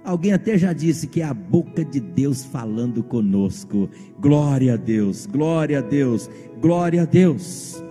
Alguém 0.03 0.33
até 0.33 0.57
já 0.57 0.73
disse 0.73 1.07
que 1.07 1.21
é 1.21 1.25
a 1.25 1.33
boca 1.33 1.83
de 1.83 1.99
Deus 1.99 2.43
falando 2.45 3.03
conosco. 3.03 3.89
Glória 4.19 4.73
a 4.73 4.77
Deus, 4.77 5.25
glória 5.25 5.79
a 5.79 5.81
Deus, 5.81 6.29
glória 6.61 7.03
a 7.03 7.05
Deus. 7.05 7.83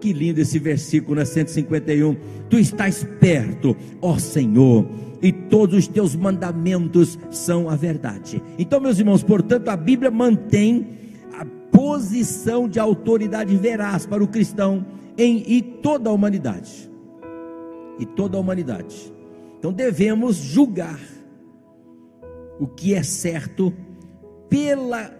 Que 0.00 0.12
lindo 0.12 0.40
esse 0.40 0.58
versículo 0.58 1.16
né? 1.16 1.24
151. 1.24 2.16
Tu 2.48 2.58
estás 2.58 3.04
perto, 3.18 3.76
ó 4.00 4.18
Senhor, 4.18 4.86
e 5.20 5.32
todos 5.32 5.78
os 5.78 5.88
teus 5.88 6.14
mandamentos 6.14 7.18
são 7.30 7.68
a 7.68 7.74
verdade. 7.74 8.42
Então, 8.58 8.80
meus 8.80 8.98
irmãos, 8.98 9.22
portanto, 9.22 9.68
a 9.68 9.76
Bíblia 9.76 10.10
mantém 10.10 10.86
a 11.32 11.44
posição 11.76 12.68
de 12.68 12.78
autoridade 12.78 13.56
veraz 13.56 14.06
para 14.06 14.22
o 14.22 14.28
cristão 14.28 14.86
em 15.16 15.42
e 15.46 15.60
toda 15.60 16.10
a 16.10 16.12
humanidade. 16.12 16.88
E 17.98 18.06
toda 18.06 18.36
a 18.36 18.40
humanidade. 18.40 19.12
Então 19.58 19.72
devemos 19.72 20.36
julgar 20.36 21.00
o 22.58 22.66
que 22.66 22.94
é 22.94 23.02
certo 23.02 23.72
pela 24.48 25.10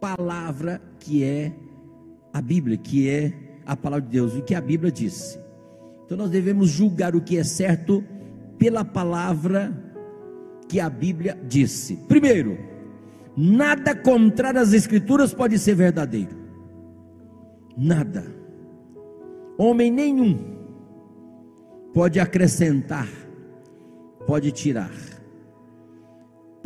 palavra 0.00 0.80
que 0.98 1.22
é 1.22 1.52
a 2.32 2.40
Bíblia, 2.40 2.76
que 2.76 3.08
é 3.08 3.32
a 3.64 3.76
palavra 3.76 4.06
de 4.06 4.12
Deus, 4.12 4.34
o 4.34 4.42
que 4.42 4.54
a 4.54 4.60
Bíblia 4.60 4.90
disse. 4.90 5.38
Então 6.04 6.16
nós 6.16 6.30
devemos 6.30 6.68
julgar 6.68 7.16
o 7.16 7.20
que 7.20 7.36
é 7.36 7.44
certo 7.44 8.04
pela 8.58 8.84
palavra 8.84 9.72
que 10.68 10.80
a 10.80 10.88
Bíblia 10.88 11.38
disse. 11.46 11.96
Primeiro, 12.08 12.58
nada 13.36 13.94
contrário 13.94 14.60
às 14.60 14.72
Escrituras 14.72 15.34
pode 15.34 15.58
ser 15.58 15.74
verdadeiro. 15.74 16.36
Nada. 17.76 18.24
Homem 19.58 19.90
nenhum 19.90 20.56
pode 21.92 22.20
acrescentar, 22.20 23.08
pode 24.26 24.52
tirar 24.52 25.15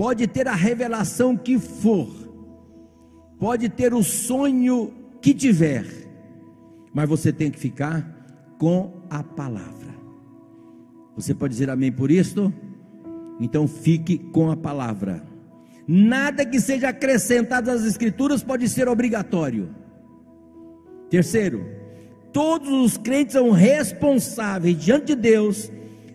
pode 0.00 0.26
ter 0.26 0.48
a 0.48 0.54
revelação 0.54 1.36
que 1.36 1.58
for, 1.58 2.08
pode 3.38 3.68
ter 3.68 3.92
o 3.92 4.02
sonho 4.02 4.94
que 5.20 5.34
tiver, 5.34 5.84
mas 6.90 7.06
você 7.06 7.30
tem 7.30 7.50
que 7.50 7.58
ficar 7.58 8.56
com 8.58 9.02
a 9.10 9.22
palavra. 9.22 9.94
Você 11.14 11.34
pode 11.34 11.52
dizer 11.52 11.68
amém 11.68 11.92
por 11.92 12.10
isto? 12.10 12.50
Então 13.38 13.68
fique 13.68 14.16
com 14.16 14.50
a 14.50 14.56
palavra. 14.56 15.22
Nada 15.86 16.46
que 16.46 16.58
seja 16.58 16.88
acrescentado 16.88 17.70
às 17.70 17.84
Escrituras 17.84 18.42
pode 18.42 18.70
ser 18.70 18.88
obrigatório. 18.88 19.68
Terceiro, 21.10 21.62
todos 22.32 22.70
os 22.70 22.96
crentes 22.96 23.34
são 23.34 23.50
responsáveis 23.50 24.82
diante 24.82 25.08
de 25.08 25.16
Deus 25.16 25.70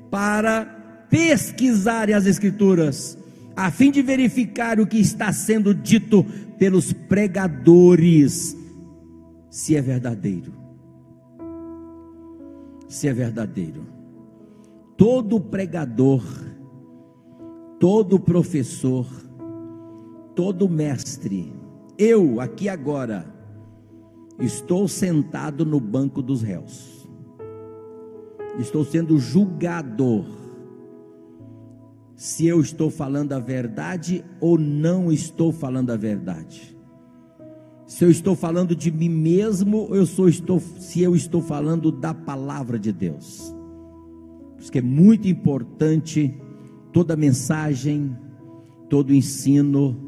para 0.09 0.65
pesquisarem 1.07 2.15
as 2.15 2.25
Escrituras 2.25 3.23
a 3.55 3.71
fim 3.71 3.89
de 3.89 4.01
verificar 4.01 4.79
o 4.79 4.85
que 4.85 4.97
está 4.97 5.31
sendo 5.31 5.73
dito 5.73 6.25
pelos 6.57 6.91
pregadores, 6.91 8.57
se 9.49 9.75
é 9.75 9.81
verdadeiro. 9.81 10.51
Se 12.87 13.07
é 13.07 13.13
verdadeiro. 13.13 13.85
Todo 14.97 15.39
pregador, 15.39 16.23
todo 17.79 18.19
professor, 18.19 19.05
todo 20.35 20.69
mestre, 20.69 21.53
eu 21.97 22.41
aqui 22.41 22.67
agora, 22.67 23.25
estou 24.39 24.87
sentado 24.87 25.65
no 25.65 25.79
banco 25.79 26.21
dos 26.21 26.41
réus, 26.41 27.07
estou 28.57 28.85
sendo 28.85 29.17
julgador 29.17 30.44
se 32.15 32.47
eu 32.47 32.61
estou 32.61 32.89
falando 32.89 33.33
a 33.33 33.39
verdade 33.39 34.23
ou 34.39 34.57
não 34.57 35.11
estou 35.11 35.51
falando 35.51 35.91
a 35.91 35.97
verdade. 35.97 36.75
Se 37.85 38.03
eu 38.03 38.09
estou 38.09 38.35
falando 38.35 38.75
de 38.75 38.91
mim 38.91 39.09
mesmo 39.09 39.89
eu 39.91 40.05
sou, 40.05 40.27
estou, 40.27 40.59
se 40.59 41.01
eu 41.01 41.15
estou 41.15 41.41
falando 41.41 41.91
da 41.91 42.13
palavra 42.13 42.79
de 42.79 42.91
Deus. 42.91 43.53
Por 44.55 44.61
isso 44.61 44.71
que 44.71 44.79
é 44.79 44.81
muito 44.81 45.27
importante 45.27 46.35
toda 46.91 47.15
mensagem, 47.15 48.15
todo 48.89 49.13
ensino 49.13 50.01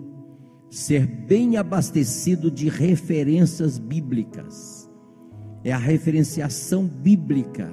ser 0.70 1.06
bem 1.06 1.58
abastecido 1.58 2.50
de 2.50 2.70
referências 2.70 3.78
bíblicas. 3.78 4.90
É 5.64 5.72
a 5.72 5.78
referenciação 5.78 6.86
bíblica 6.88 7.72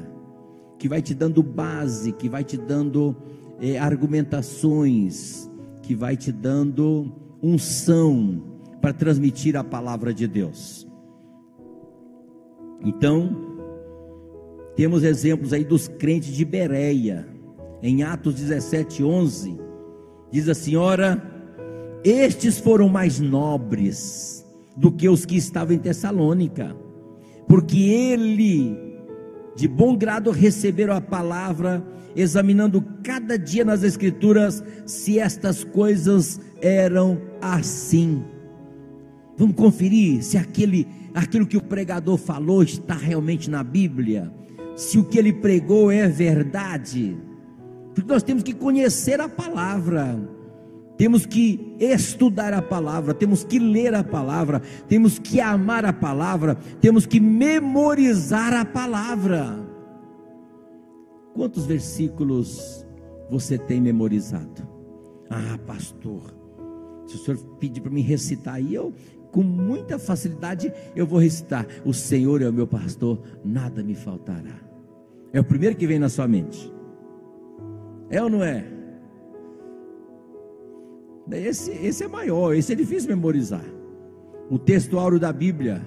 que 0.79 0.88
vai 0.88 1.01
te 1.01 1.14
dando 1.14 1.42
base, 1.42 2.12
que 2.12 2.29
vai 2.29 2.44
te 2.44 2.57
dando 2.57 3.16
é, 3.61 3.79
argumentações, 3.79 5.51
que 5.83 5.95
vai 5.95 6.17
te 6.17 6.33
dando 6.33 7.12
unção 7.43 8.43
para 8.81 8.93
transmitir 8.93 9.57
a 9.57 9.64
palavra 9.64 10.12
de 10.12 10.27
Deus. 10.27 10.87
Então, 12.85 13.55
temos 14.77 15.03
exemplos 15.05 15.53
aí 15.53 15.64
dos 15.64 15.88
crentes 15.88 16.35
de 16.35 16.45
Bereia, 16.45 17.27
em 17.83 18.03
Atos 18.03 18.35
17, 18.35 19.05
11, 19.05 19.59
diz 20.31 20.49
a 20.49 20.55
senhora: 20.55 21.23
Estes 22.03 22.59
foram 22.59 22.88
mais 22.88 23.21
nobres 23.21 24.45
do 24.77 24.90
que 24.90 25.09
os 25.09 25.25
que 25.25 25.37
estavam 25.37 25.75
em 25.75 25.79
Tessalônica, 25.79 26.75
porque 27.47 27.79
ele, 27.79 28.77
de 29.55 29.69
bom 29.69 29.97
grado, 29.97 30.31
receberam 30.31 30.95
a 30.95 31.01
palavra, 31.01 31.87
examinando 32.16 32.85
cada 33.03 33.38
dia 33.38 33.64
nas 33.64 33.83
Escrituras 33.83 34.62
se 34.87 35.18
estas 35.18 35.64
coisas 35.64 36.40
eram 36.61 37.20
assim. 37.40 38.22
Vamos 39.37 39.57
conferir 39.57 40.22
se 40.22 40.38
aquele, 40.38 40.87
aquilo 41.12 41.46
que 41.46 41.57
o 41.57 41.62
pregador 41.62 42.16
falou 42.16 42.62
está 42.62 42.94
realmente 42.94 43.50
na 43.50 43.64
Bíblia, 43.64 44.33
se 44.77 44.98
o 44.98 45.05
que 45.05 45.18
ele 45.18 45.33
pregou 45.33 45.90
é 45.90 46.09
verdade. 46.09 47.16
Porque 47.94 48.12
nós 48.12 48.22
temos 48.22 48.42
que 48.42 48.53
conhecer 48.53 49.20
a 49.20 49.29
palavra, 49.29 50.18
temos 50.96 51.27
que 51.27 51.74
estudar 51.79 52.53
a 52.53 52.62
palavra, 52.62 53.14
temos 53.14 53.44
que 53.44 53.59
ler 53.59 53.94
a 53.94 54.05
palavra, 54.05 54.62
temos 54.88 55.18
que 55.18 55.40
amar 55.40 55.85
a 55.85 55.92
palavra, 55.92 56.57
temos 56.81 57.07
que 57.07 57.18
memorizar 57.18 58.53
a 58.53 58.64
palavra. 58.64 59.63
Quantos 61.35 61.66
versículos 61.66 62.87
você 63.29 63.59
tem 63.59 63.81
memorizado? 63.81 64.66
Ah, 65.29 65.59
pastor, 65.66 66.23
se 67.07 67.16
o 67.16 67.18
senhor 67.18 67.38
pedir 67.59 67.81
para 67.81 67.90
me 67.90 68.01
recitar 68.01 68.55
aí, 68.55 68.75
eu 68.75 68.92
com 69.33 69.42
muita 69.42 69.99
facilidade 69.99 70.73
eu 70.94 71.05
vou 71.05 71.18
recitar: 71.18 71.66
O 71.85 71.92
Senhor 71.92 72.40
é 72.40 72.49
o 72.49 72.53
meu 72.53 72.68
pastor, 72.68 73.20
nada 73.44 73.83
me 73.83 73.97
faltará. 73.97 74.61
É 75.33 75.40
o 75.40 75.44
primeiro 75.44 75.75
que 75.75 75.88
vem 75.88 75.99
na 75.99 76.09
sua 76.09 76.29
mente. 76.29 76.73
É 78.09 78.23
ou 78.23 78.31
não 78.31 78.44
é? 78.44 78.64
Esse, 81.33 81.73
esse 81.73 82.05
é 82.05 82.09
maior, 82.09 82.55
esse 82.55 82.73
é 82.73 82.77
difícil 82.77 83.09
memorizar. 83.09 83.64
O 84.49 84.57
texto 84.57 84.99
áureo 84.99 85.18
da 85.18 85.33
Bíblia. 85.33 85.83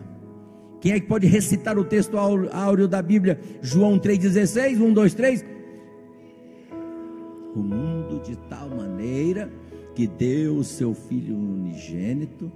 Quem 0.79 0.91
é 0.91 0.99
que 0.99 1.07
pode 1.07 1.27
recitar 1.27 1.77
o 1.77 1.83
texto 1.83 2.17
áureo 2.17 2.87
da 2.87 3.01
Bíblia? 3.01 3.39
João 3.61 3.97
3,16, 3.97 4.79
1, 4.79 4.93
2, 4.93 5.13
3. 5.13 5.45
O 7.55 7.59
mundo 7.59 8.21
de 8.21 8.35
tal 8.35 8.69
maneira 8.69 9.51
que 9.95 10.05
deu 10.05 10.57
o 10.57 10.63
seu 10.63 10.93
Filho 10.93 11.35
unigênito, 11.35 12.51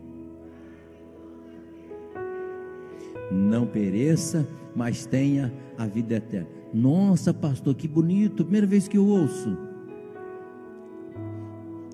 não 3.31 3.65
pereça, 3.65 4.47
mas 4.75 5.05
tenha 5.05 5.51
a 5.77 5.87
vida 5.87 6.15
eterna. 6.15 6.47
Nossa, 6.71 7.33
pastor, 7.33 7.73
que 7.73 7.87
bonito, 7.87 8.43
primeira 8.43 8.67
vez 8.67 8.87
que 8.87 8.97
eu 8.97 9.05
ouço. 9.07 9.57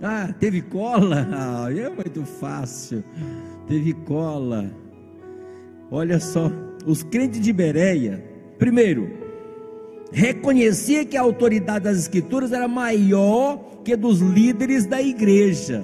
Ah, 0.01 0.33
teve 0.39 0.61
cola? 0.61 1.27
Ah, 1.31 1.71
é 1.71 1.89
muito 1.89 2.25
fácil. 2.25 3.03
Teve 3.67 3.93
cola. 3.93 4.69
Olha 5.89 6.19
só, 6.19 6.51
os 6.85 7.01
crentes 7.03 7.39
de 7.39 7.53
Bereia, 7.53 8.23
primeiro, 8.59 9.09
reconhecia 10.11 11.05
que 11.05 11.15
a 11.15 11.21
autoridade 11.21 11.85
das 11.85 11.97
escrituras 11.97 12.51
era 12.51 12.67
maior 12.67 13.81
que 13.83 13.95
dos 13.95 14.19
líderes 14.19 14.85
da 14.85 15.01
igreja, 15.01 15.83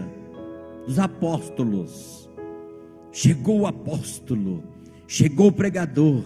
dos 0.85 0.99
apóstolos. 0.99 2.29
Chegou 3.13 3.61
o 3.61 3.67
apóstolo, 3.67 4.63
chegou 5.07 5.47
o 5.47 5.51
pregador, 5.51 6.23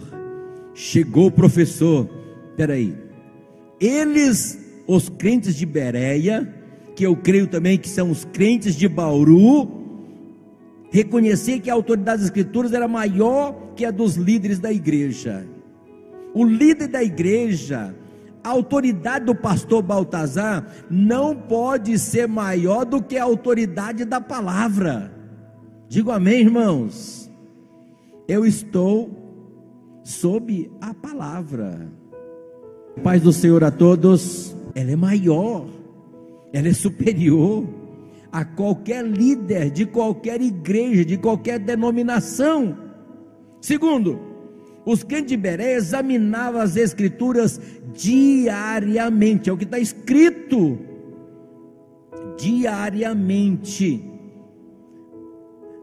chegou 0.74 1.26
o 1.26 1.32
professor. 1.32 2.08
Peraí, 2.56 2.96
eles, 3.80 4.58
os 4.88 5.08
crentes 5.08 5.54
de 5.54 5.64
Bereia, 5.64 6.52
que 6.96 7.04
eu 7.06 7.14
creio 7.14 7.46
também 7.46 7.78
que 7.78 7.88
são 7.88 8.10
os 8.10 8.24
crentes 8.24 8.74
de 8.74 8.88
Bauru, 8.88 9.77
reconhecer 10.90 11.60
que 11.60 11.70
a 11.70 11.74
autoridade 11.74 12.18
das 12.18 12.28
escrituras 12.28 12.72
era 12.72 12.88
maior 12.88 13.72
que 13.74 13.84
a 13.84 13.90
dos 13.90 14.16
líderes 14.16 14.58
da 14.58 14.72
igreja. 14.72 15.46
O 16.34 16.44
líder 16.44 16.88
da 16.88 17.02
igreja, 17.02 17.94
a 18.42 18.50
autoridade 18.50 19.24
do 19.24 19.34
pastor 19.34 19.82
Baltazar 19.82 20.66
não 20.90 21.34
pode 21.34 21.98
ser 21.98 22.26
maior 22.26 22.84
do 22.84 23.02
que 23.02 23.16
a 23.16 23.24
autoridade 23.24 24.04
da 24.04 24.20
palavra. 24.20 25.12
Digo 25.88 26.10
amém, 26.10 26.40
irmãos. 26.40 27.30
Eu 28.26 28.44
estou 28.44 29.10
sob 30.04 30.70
a 30.80 30.92
palavra. 30.92 31.90
Paz 33.02 33.22
do 33.22 33.32
Senhor 33.32 33.64
a 33.64 33.70
todos, 33.70 34.54
ela 34.74 34.90
é 34.90 34.96
maior 34.96 35.66
ela 36.52 36.68
é 36.68 36.72
superior 36.72 37.66
a 38.38 38.44
qualquer 38.44 39.04
líder 39.04 39.68
de 39.68 39.84
qualquer 39.84 40.40
igreja, 40.40 41.04
de 41.04 41.16
qualquer 41.18 41.58
denominação. 41.58 42.78
Segundo, 43.60 44.20
os 44.86 45.02
crentes 45.02 45.30
de 45.30 45.36
Beré 45.36 45.72
examinavam 45.72 46.60
as 46.60 46.76
escrituras 46.76 47.60
diariamente, 47.92 49.50
é 49.50 49.52
o 49.52 49.56
que 49.56 49.64
está 49.64 49.80
escrito. 49.80 50.78
Diariamente. 52.38 54.08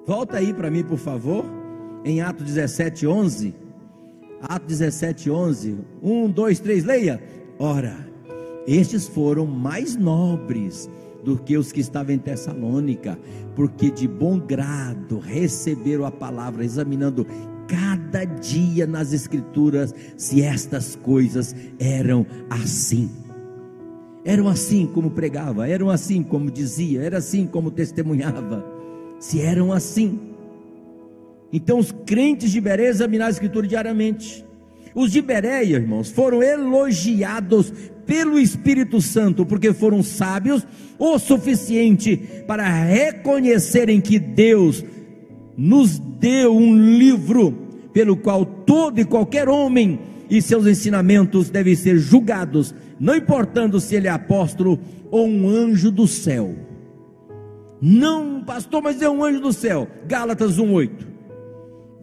Volta 0.08 0.38
aí 0.38 0.54
para 0.54 0.72
mim, 0.72 0.84
por 0.84 0.98
favor, 0.98 1.44
em 2.06 2.22
Atos 2.22 2.46
17, 2.46 3.06
11. 3.06 3.54
Atos 4.42 4.68
17, 4.70 5.30
11. 5.30 5.78
1, 6.02 6.30
2, 6.30 6.60
3, 6.62 6.86
leia. 6.86 7.22
Ora, 7.60 7.98
estes 8.66 9.10
foram 9.10 9.46
mais 9.46 9.98
nobres 9.98 10.90
do 11.26 11.40
que 11.40 11.58
os 11.58 11.72
que 11.72 11.80
estavam 11.80 12.14
em 12.14 12.20
Tessalônica, 12.20 13.18
porque 13.56 13.90
de 13.90 14.08
bom 14.08 14.40
grado 14.40 15.18
receberam 15.18 16.06
a 16.06 16.12
palavra, 16.12 16.64
examinando 16.64 17.26
cada 17.68 18.24
dia 18.24 18.86
nas 18.86 19.12
Escrituras 19.12 19.94
se 20.16 20.44
estas 20.44 20.96
coisas 20.96 21.56
eram 21.80 22.28
assim. 22.48 23.10
Eram 24.24 24.48
assim 24.48 24.86
como 24.86 25.12
pregava, 25.12 25.68
eram 25.68 25.90
assim 25.90 26.22
como 26.22 26.52
dizia, 26.52 27.02
era 27.02 27.18
assim 27.18 27.48
como 27.48 27.72
testemunhava. 27.72 28.64
Se 29.20 29.42
eram 29.42 29.74
assim. 29.74 30.20
Então 31.52 31.80
os 31.80 31.92
crentes 32.06 32.52
de 32.52 32.62
Beré 32.62 32.88
examinaram 32.88 33.30
a 33.30 33.32
Escritura 33.32 33.68
diariamente. 33.68 34.45
Os 34.96 35.12
de 35.12 35.22
Bereia, 35.22 35.76
irmãos, 35.76 36.10
foram 36.10 36.42
elogiados 36.42 37.72
pelo 38.06 38.40
Espírito 38.40 39.02
Santo, 39.02 39.46
porque 39.46 39.74
foram 39.74 40.02
sábios 40.02 40.66
o 40.98 41.20
suficiente 41.20 42.16
para 42.48 42.64
reconhecerem 42.64 44.00
que 44.00 44.18
Deus 44.18 44.86
nos 45.58 46.00
deu 46.00 46.56
um 46.56 46.76
livro 46.98 47.52
pelo 47.92 48.16
qual 48.16 48.46
todo 48.46 49.00
e 49.00 49.06
qualquer 49.06 49.50
homem 49.50 50.00
e 50.30 50.42
seus 50.42 50.66
ensinamentos 50.66 51.50
devem 51.50 51.76
ser 51.76 51.98
julgados, 51.98 52.74
não 53.00 53.16
importando 53.16 53.80
se 53.82 53.96
ele 53.96 54.08
é 54.08 54.12
apóstolo 54.12 54.80
ou 55.12 55.28
um 55.28 55.50
anjo 55.50 55.92
do 55.92 56.08
céu. 56.08 56.56
Não, 57.82 58.44
pastor, 58.44 58.82
mas 58.82 59.02
é 59.02 59.10
um 59.10 59.24
anjo 59.24 59.42
do 59.42 59.52
céu. 59.52 59.88
Gálatas 60.08 60.58
1:8. 60.58 61.06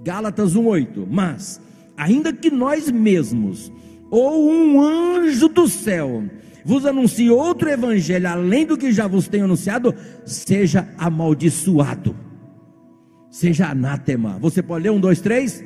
Gálatas 0.05 0.55
1:8. 0.55 1.07
Mas 1.11 1.61
ainda 2.03 2.33
que 2.33 2.51
nós 2.51 2.91
mesmos 2.91 3.73
ou 4.11 4.51
um 4.51 4.81
anjo 4.81 5.49
do 5.49 5.69
céu 5.69 6.25
vos 6.65 6.85
anuncie 6.85 7.31
outro 7.31 7.69
evangelho 7.69 8.29
além 8.29 8.67
do 8.67 8.77
que 8.77 8.93
já 8.93 9.07
vos 9.07 9.29
tenho 9.29 9.45
anunciado, 9.45 9.95
seja 10.25 10.89
amaldiçoado, 10.99 12.15
seja 13.31 13.69
anátema. 13.69 14.39
Você 14.41 14.63
pode 14.63 14.85
ler 14.85 14.91
um, 14.91 15.01
dois, 15.01 15.21
três? 15.21 15.65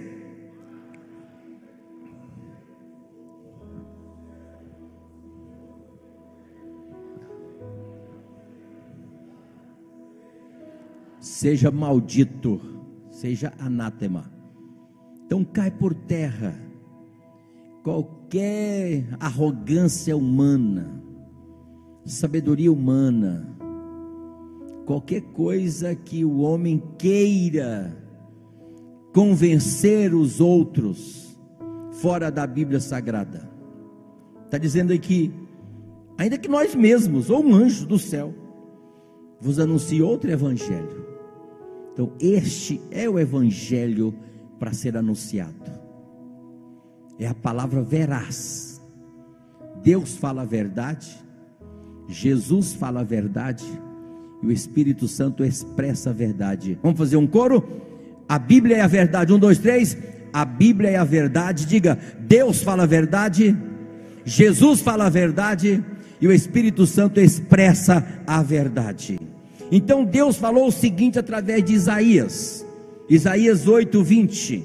Seja 11.21 11.71
maldito, 11.71 12.61
seja 13.11 13.53
anátema. 13.59 14.36
Então 15.27 15.45
cai 15.45 15.71
por 15.71 15.93
terra 15.93 16.55
qualquer 17.83 19.07
arrogância 19.21 20.17
humana, 20.17 21.03
sabedoria 22.05 22.73
humana, 22.73 23.57
qualquer 24.85 25.21
coisa 25.21 25.95
que 25.95 26.25
o 26.25 26.39
homem 26.39 26.83
queira 26.97 27.97
convencer 29.13 30.15
os 30.15 30.41
outros 30.41 31.37
fora 32.01 32.31
da 32.31 32.47
Bíblia 32.47 32.81
Sagrada. 32.81 33.51
Está 34.45 34.59
dizendo 34.59 34.93
aqui, 34.93 35.33
ainda 36.17 36.39
que 36.39 36.49
nós 36.49 36.75
mesmos, 36.75 37.31
ou 37.31 37.45
um 37.45 37.55
anjo 37.55 37.87
do 37.87 37.99
céu, 37.99 38.33
vos 39.41 39.59
anuncie 39.59 40.03
outro 40.03 40.31
evangelho. 40.31 41.05
Então, 41.93 42.13
este 42.21 42.81
é 42.91 43.09
o 43.09 43.19
evangelho 43.19 44.15
para 44.59 44.73
ser 44.73 44.97
anunciado 44.97 45.87
é 47.19 47.27
a 47.27 47.35
palavra 47.35 47.83
veraz. 47.83 48.81
Deus 49.83 50.17
fala 50.17 50.43
a 50.43 50.45
verdade, 50.45 51.09
Jesus 52.09 52.75
fala 52.75 53.01
a 53.01 53.05
verdade 53.05 53.65
e 54.43 54.47
o 54.47 54.53
Espírito 54.53 55.09
Santo 55.09 55.45
expressa 55.45 56.11
a 56.11 56.13
verdade. 56.13 56.79
Vamos 56.83 56.99
fazer 56.99 57.17
um 57.17 57.27
coro? 57.27 57.65
A 58.29 58.39
Bíblia 58.39 58.79
é 58.79 58.81
a 58.81 58.87
verdade. 58.87 59.33
Um, 59.33 59.39
dois, 59.39 59.59
três. 59.59 59.97
A 60.33 60.45
Bíblia 60.45 60.91
é 60.91 60.97
a 60.97 61.05
verdade. 61.05 61.67
Diga: 61.67 61.99
Deus 62.21 62.63
fala 62.63 62.83
a 62.83 62.87
verdade, 62.87 63.57
Jesus 64.25 64.81
fala 64.81 65.07
a 65.07 65.11
verdade 65.11 65.83
e 66.21 66.27
o 66.27 66.33
Espírito 66.33 66.87
Santo 66.87 67.21
expressa 67.21 68.05
a 68.27 68.43
verdade. 68.43 69.21
Então 69.71 70.05
Deus 70.05 70.37
falou 70.37 70.69
o 70.69 70.73
seguinte 70.73 71.19
através 71.19 71.65
de 71.65 71.75
Isaías, 71.75 72.66
Isaías 73.09 73.69
8, 73.69 74.03
20: 74.03 74.65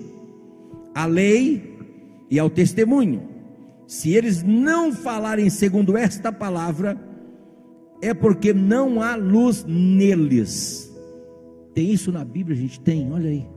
A 0.96 1.06
lei 1.06 1.78
e 2.30 2.40
ao 2.40 2.50
testemunho, 2.50 3.30
se 3.86 4.14
eles 4.14 4.42
não 4.42 4.92
falarem 4.92 5.50
segundo 5.50 5.98
esta 5.98 6.32
palavra, 6.32 7.00
é 8.02 8.14
porque 8.14 8.54
não 8.54 9.02
há 9.02 9.16
luz 9.16 9.64
neles. 9.66 10.92
Tem 11.74 11.92
isso 11.92 12.12
na 12.12 12.26
Bíblia, 12.26 12.56
gente 12.56 12.80
tem, 12.80 13.12
olha 13.12 13.30
aí. 13.30 13.48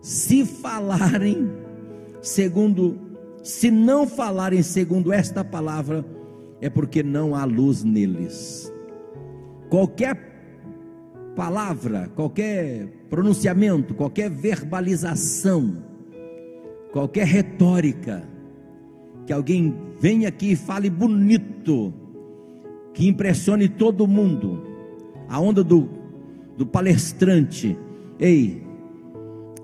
Se 0.00 0.44
falarem 0.44 1.50
segundo, 2.20 2.98
se 3.42 3.70
não 3.70 4.06
falarem 4.06 4.62
segundo 4.62 5.12
esta 5.12 5.42
palavra, 5.42 6.04
é 6.60 6.68
porque 6.68 7.02
não 7.02 7.34
há 7.34 7.44
luz 7.44 7.82
neles. 7.82 8.72
Qualquer 9.68 10.29
palavra, 11.34 12.10
qualquer 12.14 12.88
pronunciamento, 13.08 13.94
qualquer 13.94 14.30
verbalização, 14.30 15.82
qualquer 16.92 17.26
retórica, 17.26 18.22
que 19.26 19.32
alguém 19.32 19.74
venha 19.98 20.28
aqui 20.28 20.52
e 20.52 20.56
fale 20.56 20.90
bonito, 20.90 21.92
que 22.92 23.06
impressione 23.06 23.68
todo 23.68 24.06
mundo, 24.06 24.62
a 25.28 25.38
onda 25.38 25.62
do, 25.62 25.88
do 26.56 26.66
palestrante. 26.66 27.78
Ei, 28.18 28.62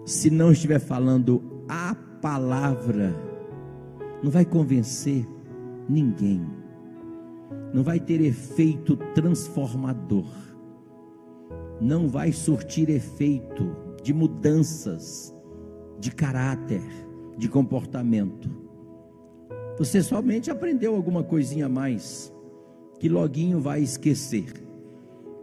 se 0.04 0.30
não 0.30 0.52
estiver 0.52 0.78
falando 0.78 1.42
a 1.68 1.94
palavra, 2.22 3.14
não 4.22 4.30
vai 4.30 4.44
convencer 4.44 5.26
ninguém, 5.88 6.46
não 7.74 7.82
vai 7.82 7.98
ter 7.98 8.20
efeito 8.20 8.96
transformador, 9.14 10.26
não 11.80 12.08
vai 12.08 12.32
surtir 12.32 12.88
efeito 12.88 13.76
de 14.02 14.12
mudanças 14.12 15.34
de 15.98 16.10
caráter, 16.10 16.82
de 17.36 17.48
comportamento. 17.48 18.50
Você 19.78 20.02
somente 20.02 20.50
aprendeu 20.50 20.94
alguma 20.94 21.22
coisinha 21.22 21.66
a 21.66 21.68
mais 21.68 22.32
que 22.98 23.08
loguinho 23.08 23.60
vai 23.60 23.82
esquecer 23.82 24.66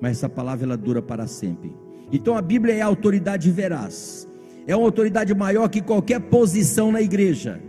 mas 0.03 0.17
essa 0.17 0.27
palavra 0.27 0.65
ela 0.65 0.75
dura 0.75 1.01
para 1.01 1.25
sempre. 1.27 1.73
Então 2.11 2.36
a 2.36 2.41
Bíblia 2.41 2.75
é 2.75 2.81
a 2.81 2.86
autoridade 2.86 3.49
veraz, 3.49 4.27
é 4.67 4.75
uma 4.75 4.84
autoridade 4.86 5.34
maior 5.34 5.69
que 5.69 5.81
qualquer 5.81 6.19
posição 6.19 6.91
na 6.91 7.01
igreja. 7.01 7.61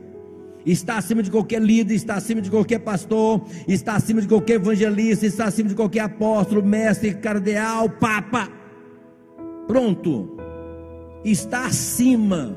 Está 0.65 0.97
acima 0.97 1.23
de 1.23 1.31
qualquer 1.31 1.61
líder, 1.61 1.95
está 1.95 2.15
acima 2.15 2.41
de 2.41 2.51
qualquer 2.51 2.79
pastor, 2.79 3.43
está 3.69 3.97
acima 3.97 4.21
de 4.21 4.29
qualquer 4.29 4.55
evangelista, 4.55 5.27
está 5.27 5.47
acima 5.47 5.69
de 5.69 5.75
qualquer 5.75 6.01
apóstolo, 6.01 6.65
mestre, 6.65 7.15
cardeal, 7.15 7.91
papa. 7.91 8.49
Pronto, 9.67 10.37
está 11.25 11.67
acima. 11.67 12.57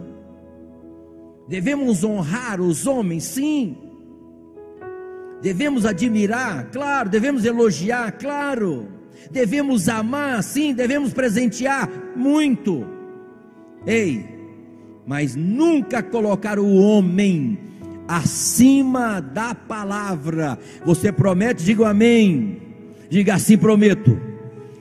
Devemos 1.47 2.03
honrar 2.03 2.62
os 2.62 2.88
homens, 2.88 3.24
sim. 3.24 3.78
Devemos 5.41 5.86
admirar, 5.86 6.72
claro. 6.72 7.10
Devemos 7.10 7.43
elogiar, 7.43 8.18
claro 8.18 8.97
devemos 9.32 9.89
amar, 9.89 10.41
sim, 10.43 10.74
devemos 10.74 11.14
presentear 11.14 11.89
muito. 12.16 12.86
Ei, 13.86 14.26
mas 15.05 15.36
nunca 15.36 16.03
colocar 16.03 16.60
o 16.60 16.76
homem 16.76 17.58
acima 18.08 19.20
da 19.20 19.53
palavra. 19.53 20.58
Você 20.86 21.12
promete? 21.12 21.64
Diga 21.64 21.89
amém. 21.89 22.62
Diga 23.10 23.36
assim, 23.36 23.58
prometo. 23.58 24.20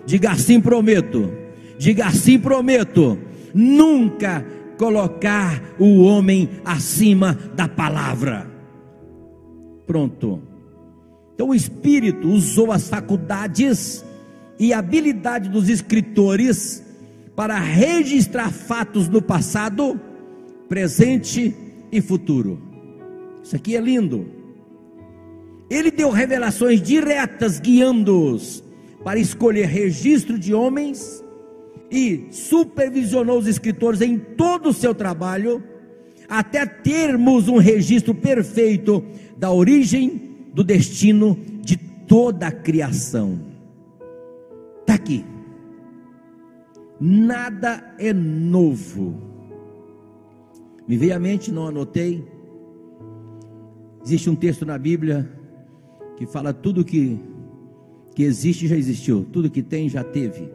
Diga 0.05 0.31
assim, 0.31 0.61
prometo. 0.61 1.33
Diga 1.79 2.07
assim, 2.07 2.39
prometo. 2.39 3.19
Nunca 3.55 4.45
colocar 4.79 5.63
o 5.79 6.03
homem 6.03 6.49
acima 6.65 7.37
da 7.55 7.69
palavra. 7.69 8.51
Pronto. 9.87 10.43
Então 11.35 11.49
o 11.49 11.55
Espírito 11.55 12.29
usou 12.29 12.73
as 12.73 12.89
faculdades 12.89 14.05
e 14.59 14.73
habilidade 14.73 15.49
dos 15.49 15.69
escritores 15.69 16.83
para 17.35 17.59
registrar 17.59 18.51
fatos 18.51 19.09
no 19.09 19.21
passado, 19.21 20.01
presente 20.69 21.55
e 21.93 22.01
futuro. 22.01 22.66
Isso 23.47 23.55
aqui 23.55 23.77
é 23.77 23.81
lindo. 23.81 24.27
Ele 25.71 25.89
deu 25.89 26.11
revelações 26.11 26.83
diretas 26.83 27.61
guiando-os 27.61 28.61
para 29.05 29.21
escolher 29.21 29.67
registro 29.67 30.37
de 30.37 30.53
homens 30.53 31.25
e 31.89 32.27
supervisionou 32.33 33.39
os 33.39 33.47
escritores 33.47 34.01
em 34.01 34.19
todo 34.19 34.71
o 34.71 34.73
seu 34.73 34.93
trabalho 34.93 35.63
até 36.29 36.67
termos 36.67 37.47
um 37.47 37.59
registro 37.59 38.13
perfeito 38.13 39.05
da 39.39 39.53
origem, 39.53 40.49
do 40.53 40.65
destino 40.65 41.39
de 41.63 41.77
toda 41.77 42.49
a 42.49 42.53
criação. 42.53 43.39
Está 44.81 44.95
aqui. 44.95 45.25
Nada 47.01 47.95
é 47.97 48.13
novo. 48.13 49.15
Me 50.89 50.97
veio 50.97 51.15
à 51.15 51.19
mente, 51.21 51.53
não 51.53 51.69
anotei. 51.69 52.36
Existe 54.07 54.31
um 54.31 54.37
texto 54.37 54.65
na 54.65 54.79
Bíblia 54.79 55.29
que 56.17 56.27
fala 56.27 56.55
tudo 56.55 56.85
que, 56.85 57.21
que 58.15 58.23
existe 58.23 58.69
já 58.69 58.77
existiu, 58.77 59.27
tudo 59.33 59.51
que 59.51 59.65
tem 59.65 59.89
já 59.89 60.05
teve. 60.05 60.49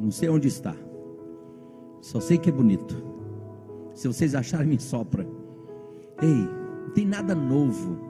Não 0.00 0.10
sei 0.10 0.30
onde 0.30 0.48
está. 0.48 0.74
Só 2.00 2.20
sei 2.20 2.38
que 2.38 2.48
é 2.48 2.52
bonito. 2.52 2.96
Se 3.92 4.08
vocês 4.08 4.34
acharem, 4.34 4.68
me 4.68 4.80
sopra. 4.80 5.26
Ei, 6.22 6.48
não 6.86 6.94
tem 6.94 7.04
nada 7.04 7.34
novo. 7.34 8.00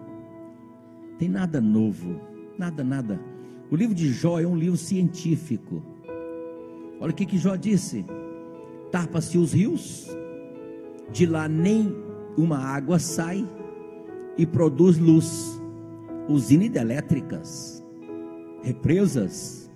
Tem 1.18 1.28
nada 1.28 1.60
novo. 1.60 2.20
Nada, 2.56 2.84
nada. 2.84 3.20
O 3.68 3.74
livro 3.74 3.96
de 3.96 4.12
Jó 4.12 4.38
é 4.38 4.46
um 4.46 4.56
livro 4.56 4.76
científico. 4.76 5.82
Olha 7.00 7.10
o 7.10 7.14
que, 7.14 7.26
que 7.26 7.36
Jó 7.36 7.56
disse: 7.56 8.06
tapa-se 8.92 9.36
os 9.38 9.52
rios, 9.52 10.08
de 11.10 11.26
lá 11.26 11.48
nem 11.48 11.92
uma 12.36 12.58
água 12.58 13.00
sai 13.00 13.44
e 14.36 14.46
produz 14.46 14.98
luz. 14.98 15.60
Usinas 16.28 16.66
hidrelétricas, 16.66 17.84
represas, 18.62 19.70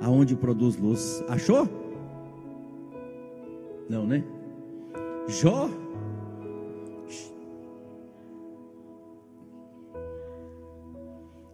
aonde 0.00 0.36
produz 0.36 0.76
luz. 0.76 1.24
Achou? 1.28 1.68
Não, 3.88 4.06
né? 4.06 4.22
Jó 5.26 5.68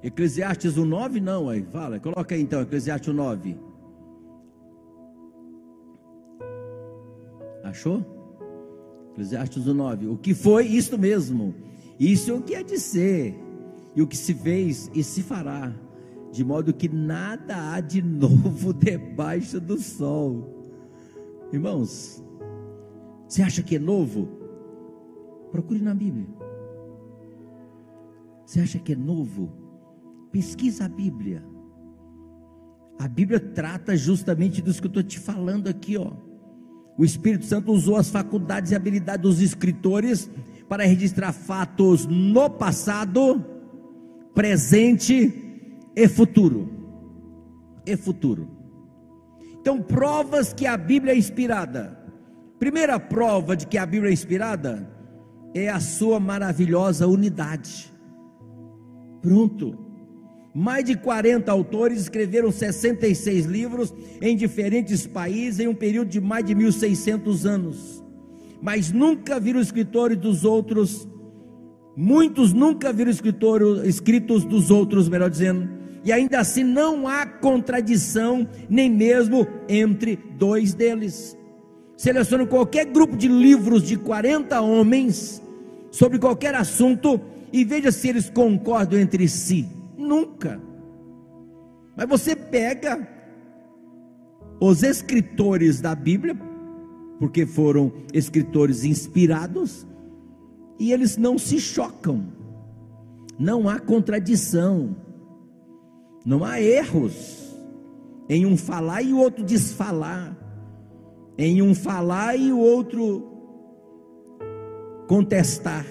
Eclesiastes 0.07 0.79
1,9 0.79 1.21
não, 1.21 1.49
aí, 1.49 1.65
fala, 1.65 1.99
coloca 1.99 2.33
aí 2.33 2.41
então, 2.41 2.61
Eclesiastes 2.61 3.13
1,9. 3.13 3.57
Achou? 7.65 8.16
Eclesiastes 9.17 9.65
1,9. 9.65 10.13
O 10.13 10.19
que 10.19 10.35
foi 10.35 10.67
isto 10.67 10.99
mesmo? 10.99 11.55
Isso 11.99 12.31
é 12.31 12.35
o 12.35 12.43
que 12.43 12.55
é 12.55 12.63
de 12.63 12.79
ser, 12.79 13.35
e 13.95 14.03
o 14.03 14.07
que 14.07 14.17
se 14.17 14.35
fez 14.35 14.91
e 14.95 15.03
se 15.03 15.23
fará, 15.23 15.75
de 16.31 16.45
modo 16.45 16.75
que 16.75 16.87
nada 16.87 17.73
há 17.73 17.81
de 17.81 18.03
novo 18.03 18.75
debaixo 18.77 19.59
do 19.59 19.79
sol. 19.79 20.55
Irmãos, 21.51 22.23
você 23.27 23.43
acha 23.43 23.63
que 23.63 23.77
é 23.77 23.79
novo? 23.79 24.29
Procure 25.51 25.81
na 25.81 25.95
Bíblia. 25.95 26.27
Você 28.45 28.61
acha 28.61 28.79
que 28.79 28.93
é 28.93 28.97
novo? 28.97 29.51
Pesquisa 30.31 30.85
a 30.85 30.89
Bíblia. 30.89 31.43
A 32.99 33.09
Bíblia 33.09 33.41
trata 33.41 33.97
justamente 33.97 34.61
disso 34.61 34.81
que 34.81 34.89
eu 34.89 34.91
estou 34.91 35.03
te 35.03 35.19
falando 35.19 35.69
aqui, 35.69 35.97
ó. 35.97 36.26
O 36.99 37.05
Espírito 37.05 37.45
Santo 37.45 37.73
usou 37.73 37.97
as 37.97 38.09
faculdades 38.09 38.73
e 38.73 38.75
habilidades 38.75 39.23
dos 39.23 39.41
escritores 39.41 40.31
para 40.69 40.85
registrar 40.85 41.33
fatos 41.33 42.07
no 42.07 42.49
passado, 42.51 43.45
presente 44.35 45.33
e 45.95 46.09
futuro. 46.09 46.71
E 47.85 47.97
futuro. 47.97 48.49
Então, 49.61 49.81
provas 49.83 50.53
que 50.53 50.67
a 50.67 50.77
Bíblia 50.77 51.13
é 51.13 51.19
inspirada. 51.19 51.99
Primeira 52.59 52.99
prova 52.99 53.57
de 53.57 53.67
que 53.67 53.77
a 53.77 53.85
Bíblia 53.85 54.11
é 54.11 54.13
inspirada 54.13 54.89
é 55.55 55.69
a 55.69 55.81
sua 55.81 56.21
maravilhosa 56.21 57.07
unidade. 57.07 57.93
Pronto. 59.23 59.86
Mais 60.59 60.83
de 60.83 60.97
40 60.97 61.53
autores 61.53 62.01
escreveram 62.01 62.51
66 62.51 63.45
livros 63.45 63.93
em 64.23 64.35
diferentes 64.35 65.07
países 65.07 65.61
em 65.61 65.69
um 65.69 65.75
período 65.75 66.09
de 66.09 66.19
mais 66.19 66.47
de 66.47 66.55
1600 66.55 67.45
anos. 67.45 68.03
Mas 68.63 68.91
nunca 68.91 69.39
viram 69.39 69.61
escritores 69.61 70.17
dos 70.17 70.47
outros, 70.47 71.07
muitos 71.95 72.55
nunca 72.55 72.91
viram 72.91 73.13
escritos 73.85 74.47
dos 74.47 74.71
outros, 74.71 75.11
melhor 75.11 75.29
dizendo, 75.29 75.69
e 76.03 76.11
ainda 76.11 76.41
assim 76.41 76.65
não 76.65 77.07
há 77.07 77.27
contradição, 77.27 78.49
nem 78.67 78.91
mesmo 78.91 79.47
entre 79.69 80.19
dois 80.39 80.73
deles. 80.73 81.37
Selecione 81.99 82.47
qualquer 82.47 82.87
grupo 82.87 83.15
de 83.15 83.29
livros 83.29 83.83
de 83.83 83.99
40 83.99 84.59
homens 84.63 85.43
sobre 85.91 86.19
qualquer 86.19 86.55
assunto 86.55 87.21
e 87.53 87.63
veja 87.63 87.93
se 87.93 88.09
eles 88.09 88.31
concordam 88.31 88.99
entre 88.99 89.29
si. 89.29 89.77
Nunca. 89.97 90.61
Mas 91.97 92.09
você 92.09 92.37
pega 92.37 93.09
os 94.61 94.83
escritores 94.83 95.81
da 95.81 95.95
Bíblia, 95.95 96.37
porque 97.19 97.47
foram 97.47 97.93
escritores 98.13 98.85
inspirados, 98.85 99.87
e 100.79 100.93
eles 100.93 101.17
não 101.17 101.39
se 101.39 101.59
chocam, 101.59 102.27
não 103.39 103.69
há 103.69 103.79
contradição, 103.79 104.95
não 106.25 106.45
há 106.45 106.61
erros 106.61 107.55
em 108.29 108.45
um 108.45 108.57
falar 108.57 109.03
e 109.03 109.13
o 109.13 109.19
outro 109.19 109.45
desfalar, 109.45 110.37
em 111.39 111.63
um 111.63 111.75
falar 111.75 112.37
e 112.37 112.53
o 112.53 112.59
outro 112.59 113.27
contestar. 115.07 115.87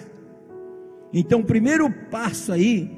Então, 1.13 1.39
o 1.39 1.45
primeiro 1.45 1.89
passo 2.11 2.51
aí 2.51 2.94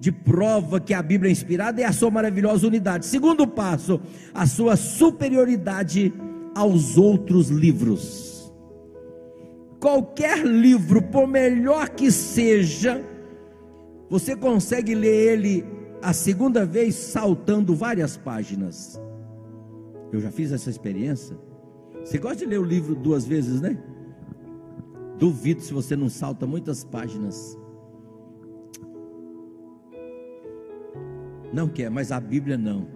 de 0.00 0.10
prova 0.10 0.80
que 0.80 0.94
a 0.94 1.02
Bíblia 1.02 1.28
é 1.28 1.32
inspirada 1.32 1.82
é 1.82 1.84
a 1.84 1.92
sua 1.92 2.10
maravilhosa 2.10 2.66
unidade. 2.66 3.04
Segundo 3.04 3.46
passo, 3.46 4.00
a 4.32 4.46
sua 4.46 4.74
superioridade 4.74 6.12
aos 6.54 6.96
outros 6.96 7.50
livros. 7.50 8.50
Qualquer 9.78 10.44
livro, 10.44 11.02
por 11.02 11.28
melhor 11.28 11.90
que 11.90 12.10
seja, 12.10 13.04
você 14.08 14.34
consegue 14.34 14.94
ler 14.94 15.34
ele 15.34 15.64
a 16.02 16.14
segunda 16.14 16.64
vez 16.64 16.94
saltando 16.94 17.74
várias 17.74 18.16
páginas. 18.16 18.98
Eu 20.10 20.18
já 20.18 20.30
fiz 20.30 20.50
essa 20.50 20.70
experiência. 20.70 21.36
Você 22.02 22.18
gosta 22.18 22.38
de 22.38 22.46
ler 22.46 22.58
o 22.58 22.64
livro 22.64 22.94
duas 22.94 23.26
vezes, 23.26 23.60
né? 23.60 23.78
Duvido 25.18 25.60
se 25.60 25.74
você 25.74 25.94
não 25.94 26.08
salta 26.08 26.46
muitas 26.46 26.82
páginas. 26.84 27.59
Não 31.52 31.68
quer, 31.68 31.90
mas 31.90 32.12
a 32.12 32.20
Bíblia 32.20 32.56
não. 32.56 32.86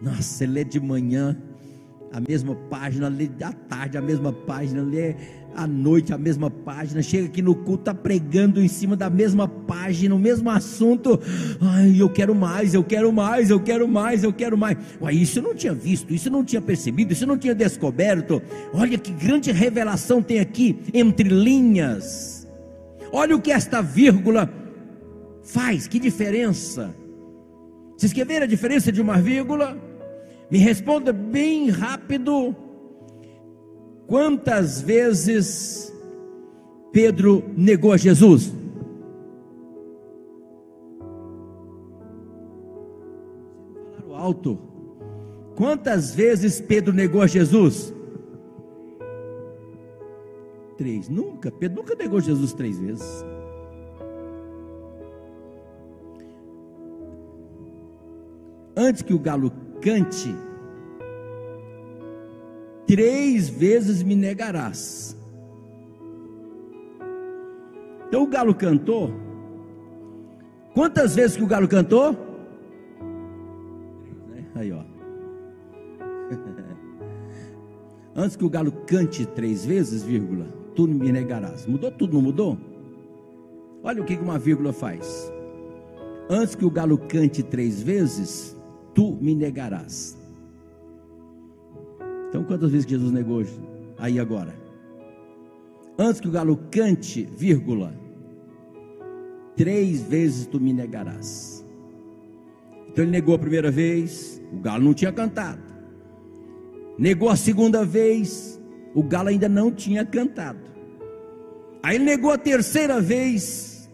Nossa, 0.00 0.22
você 0.22 0.46
lê 0.46 0.64
de 0.64 0.78
manhã 0.78 1.36
a 2.12 2.20
mesma 2.20 2.54
página, 2.54 3.08
lê 3.08 3.28
à 3.42 3.52
tarde 3.52 3.98
a 3.98 4.02
mesma 4.02 4.32
página, 4.32 4.82
lê 4.82 5.16
à 5.54 5.66
noite 5.66 6.12
a 6.12 6.18
mesma 6.18 6.50
página, 6.50 7.02
chega 7.02 7.26
aqui 7.26 7.40
no 7.40 7.54
culto, 7.54 7.90
está 7.90 7.94
pregando 7.94 8.62
em 8.62 8.68
cima 8.68 8.94
da 8.94 9.08
mesma 9.08 9.48
página, 9.48 10.14
o 10.14 10.18
mesmo 10.18 10.50
assunto. 10.50 11.18
Ai, 11.60 11.94
eu 11.98 12.08
quero 12.10 12.34
mais, 12.34 12.74
eu 12.74 12.84
quero 12.84 13.12
mais, 13.12 13.50
eu 13.50 13.58
quero 13.58 13.88
mais, 13.88 14.22
eu 14.22 14.32
quero 14.32 14.56
mais. 14.56 14.76
Uai, 15.00 15.14
isso 15.14 15.38
eu 15.38 15.42
não 15.42 15.54
tinha 15.54 15.72
visto, 15.72 16.12
isso 16.12 16.28
eu 16.28 16.32
não 16.32 16.44
tinha 16.44 16.60
percebido, 16.60 17.12
isso 17.12 17.24
eu 17.24 17.28
não 17.28 17.38
tinha 17.38 17.54
descoberto. 17.54 18.42
Olha 18.72 18.98
que 18.98 19.12
grande 19.12 19.50
revelação 19.50 20.22
tem 20.22 20.40
aqui 20.40 20.78
entre 20.92 21.28
linhas. 21.28 22.46
Olha 23.12 23.34
o 23.34 23.40
que 23.40 23.50
esta 23.50 23.80
vírgula 23.80 24.50
faz, 25.42 25.88
que 25.88 25.98
diferença. 25.98 26.94
Vocês 27.96 28.12
querem 28.12 28.28
ver 28.28 28.42
a 28.42 28.46
diferença 28.46 28.92
de 28.92 29.00
uma 29.00 29.16
vírgula? 29.16 29.76
Me 30.50 30.58
responda 30.58 31.12
bem 31.12 31.70
rápido. 31.70 32.54
Quantas 34.06 34.80
vezes 34.80 35.92
Pedro 36.92 37.42
negou 37.56 37.92
a 37.92 37.96
Jesus? 37.96 38.52
Falaram 43.98 44.14
alto. 44.14 44.58
Quantas 45.56 46.14
vezes 46.14 46.60
Pedro 46.60 46.92
negou 46.92 47.22
a 47.22 47.26
Jesus? 47.26 47.94
Três. 50.76 51.08
Nunca. 51.08 51.50
Pedro 51.50 51.78
nunca 51.78 51.94
negou 51.94 52.20
Jesus 52.20 52.52
três 52.52 52.78
vezes. 52.78 53.24
Antes 58.76 59.02
que 59.02 59.14
o 59.14 59.18
galo 59.18 59.50
cante, 59.80 60.34
três 62.86 63.48
vezes 63.48 64.02
me 64.02 64.14
negarás. 64.14 65.16
Então 68.08 68.22
o 68.22 68.26
galo 68.26 68.54
cantou. 68.54 69.10
Quantas 70.74 71.16
vezes 71.16 71.36
que 71.36 71.42
o 71.42 71.46
galo 71.46 71.66
cantou? 71.66 72.14
Aí, 74.54 74.70
ó. 74.72 74.80
Antes 78.14 78.36
que 78.36 78.44
o 78.44 78.50
galo 78.50 78.72
cante 78.86 79.26
três 79.26 79.66
vezes, 79.66 80.02
vírgula, 80.02 80.46
tu 80.74 80.86
me 80.86 81.12
negarás. 81.12 81.66
Mudou 81.66 81.90
tudo, 81.90 82.14
não 82.14 82.22
mudou? 82.22 82.56
Olha 83.82 84.00
o 84.00 84.04
que 84.04 84.14
uma 84.14 84.38
vírgula 84.38 84.72
faz. 84.72 85.30
Antes 86.28 86.54
que 86.54 86.64
o 86.64 86.70
galo 86.70 86.96
cante 86.96 87.42
três 87.42 87.82
vezes, 87.82 88.55
tu 88.96 89.18
me 89.20 89.34
negarás. 89.34 90.16
Então, 92.30 92.42
quantas 92.44 92.70
vezes 92.70 92.88
Jesus 92.88 93.12
negou 93.12 93.44
aí 93.98 94.18
agora? 94.18 94.56
Antes 95.98 96.18
que 96.18 96.28
o 96.28 96.30
galo 96.30 96.58
cante, 96.70 97.28
vírgula, 97.36 97.94
três 99.54 100.02
vezes 100.02 100.46
tu 100.46 100.58
me 100.58 100.72
negarás. 100.72 101.64
Então 102.88 103.04
ele 103.04 103.10
negou 103.10 103.34
a 103.34 103.38
primeira 103.38 103.70
vez, 103.70 104.42
o 104.50 104.58
galo 104.58 104.82
não 104.82 104.94
tinha 104.94 105.12
cantado. 105.12 105.60
Negou 106.98 107.28
a 107.28 107.36
segunda 107.36 107.84
vez, 107.84 108.58
o 108.94 109.02
galo 109.02 109.28
ainda 109.28 109.48
não 109.48 109.70
tinha 109.70 110.06
cantado. 110.06 110.70
Aí 111.82 111.96
ele 111.96 112.04
negou 112.04 112.30
a 112.30 112.38
terceira 112.38 112.98
vez, 112.98 113.90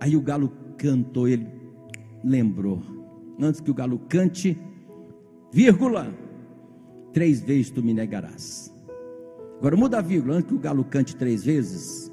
aí 0.00 0.16
o 0.16 0.22
galo 0.22 0.50
cantou, 0.78 1.28
ele 1.28 1.46
lembrou 2.22 2.93
antes 3.40 3.60
que 3.60 3.70
o 3.70 3.74
galo 3.74 3.98
cante, 4.08 4.58
vírgula, 5.52 6.12
três 7.12 7.40
vezes 7.40 7.70
tu 7.70 7.82
me 7.82 7.94
negarás. 7.94 8.72
Agora 9.58 9.76
muda 9.76 9.98
a 9.98 10.02
vírgula, 10.02 10.36
antes 10.36 10.48
que 10.48 10.54
o 10.54 10.58
galo 10.58 10.84
cante 10.84 11.16
três 11.16 11.44
vezes, 11.44 12.12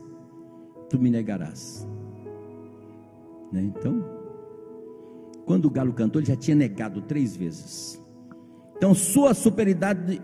tu 0.89 0.99
me 0.99 1.09
negarás. 1.09 1.87
Né? 3.51 3.63
Então, 3.63 4.03
quando 5.45 5.65
o 5.65 5.69
galo 5.69 5.93
cantou, 5.93 6.21
ele 6.21 6.27
já 6.27 6.35
tinha 6.35 6.55
negado 6.55 7.01
três 7.01 7.35
vezes. 7.35 8.01
Então, 8.77 8.93
sua 8.93 9.33
superioridade 9.33 10.21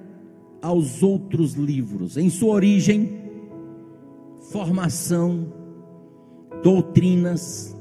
aos 0.62 1.04
outros 1.04 1.54
livros, 1.54 2.18
em 2.18 2.30
sua 2.30 2.54
origem, 2.54 3.28
formação, 4.52 5.54
doutrinas, 6.64 7.76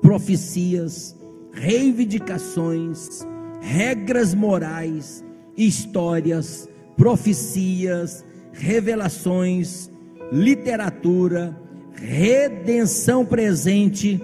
profecias, 0.00 1.15
reivindicações, 1.56 3.26
regras 3.60 4.34
morais, 4.34 5.24
histórias, 5.56 6.68
profecias, 6.96 8.24
revelações, 8.52 9.90
literatura, 10.32 11.58
redenção 11.94 13.24
presente, 13.24 14.20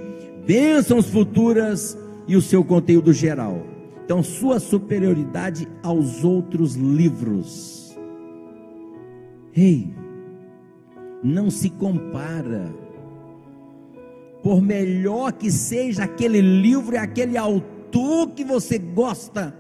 bênçãos 0.47 1.07
futuras 1.07 1.99
e 2.29 2.37
o 2.37 2.43
seu 2.43 2.63
conteúdo 2.63 3.13
geral. 3.13 3.67
Então, 4.05 4.23
sua 4.23 4.61
superioridade 4.61 5.67
aos 5.83 6.25
outros 6.25 6.75
livros. 6.75 7.97
Ei, 9.55 9.95
não 11.23 11.51
se 11.51 11.71
compara 11.71 12.75
por 14.43 14.61
melhor 14.61 15.33
que 15.33 15.51
seja 15.51 16.05
aquele 16.05 16.41
livro 16.41 16.95
e 16.95 16.99
aquele 16.99 17.39
autor 17.39 18.31
que 18.31 18.45
você 18.45 18.77
gosta, 18.77 19.57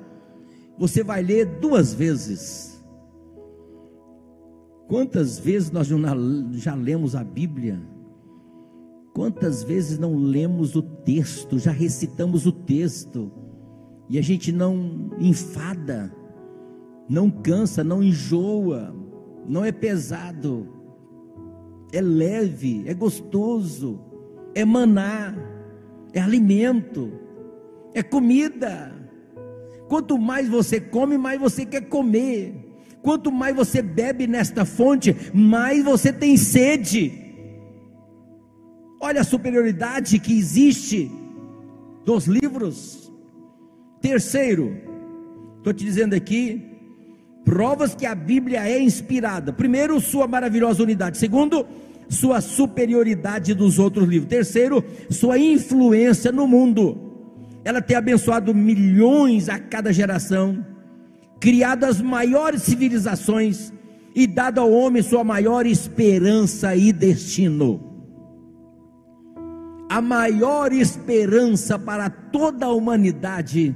você 0.77 1.05
vai 1.05 1.23
ler 1.23 1.47
duas 1.61 1.95
vezes. 1.95 2.83
Quantas 4.89 5.39
vezes 5.39 5.71
nós 5.71 5.89
já 6.55 6.75
lemos 6.75 7.15
a 7.15 7.23
Bíblia? 7.23 7.81
Quantas 9.15 9.63
vezes 9.63 9.99
não 9.99 10.17
lemos 10.17 10.75
o 10.75 10.83
texto, 10.83 11.59
já 11.59 11.71
recitamos 11.71 12.47
o 12.47 12.53
texto, 12.53 13.31
e 14.09 14.19
a 14.19 14.23
gente 14.23 14.51
não 14.51 15.11
enfada, 15.21 16.13
não 17.09 17.31
cansa, 17.31 17.85
não 17.85 18.03
enjoa, 18.03 18.95
não 19.47 19.65
é 19.65 19.71
pesado, 19.71 20.67
é 21.93 22.01
leve, 22.01 22.83
é 22.87 22.95
gostoso 22.95 24.12
é 24.55 24.65
maná, 24.65 25.35
é 26.13 26.21
alimento. 26.21 27.21
é 27.95 28.03
comida. 28.03 28.93
Quanto 29.89 30.19
mais 30.19 30.49
você 30.49 30.81
come, 30.81 31.19
mais 31.19 31.39
você 31.41 31.67
quer 31.67 31.83
comer. 31.83 32.55
Quanto 33.03 33.31
mais 33.31 33.55
você 33.55 33.83
bebe 33.83 34.27
nesta 34.27 34.65
fonte, 34.65 35.15
mais 35.35 35.85
você 35.85 36.13
tem 36.13 36.37
sede. 36.37 37.13
Olha 39.01 39.21
a 39.21 39.25
superioridade 39.25 40.19
que 40.19 40.39
existe 40.39 41.11
dos 42.05 42.27
livros. 42.27 43.13
Terceiro, 44.01 44.77
estou 45.59 45.73
te 45.73 45.85
dizendo 45.85 46.15
aqui, 46.15 46.65
provas 47.45 47.95
que 47.95 48.07
a 48.07 48.15
Bíblia 48.15 48.67
é 48.67 48.81
inspirada. 48.81 49.53
Primeiro, 49.53 50.01
sua 50.01 50.27
maravilhosa 50.27 50.83
unidade. 50.83 51.19
Segundo, 51.19 51.67
sua 52.13 52.41
superioridade 52.41 53.55
dos 53.55 53.79
outros 53.79 54.09
livros. 54.09 54.29
Terceiro, 54.29 54.85
sua 55.11 55.39
influência 55.39 56.31
no 56.31 56.47
mundo. 56.47 57.11
Ela 57.65 57.81
tem 57.81 57.97
abençoado 57.97 58.55
milhões 58.55 59.49
a 59.49 59.59
cada 59.59 59.93
geração, 59.93 60.65
criado 61.41 61.85
as 61.85 62.01
maiores 62.01 62.63
civilizações 62.63 63.73
e 64.15 64.27
dado 64.27 64.61
ao 64.61 64.71
homem 64.71 65.03
sua 65.03 65.25
maior 65.25 65.65
esperança 65.67 66.77
e 66.77 66.93
destino. 66.93 67.93
A 69.89 70.01
maior 70.01 70.73
esperança 70.73 71.79
para 71.79 72.11
toda 72.11 72.67
a 72.67 72.73
humanidade 72.73 73.75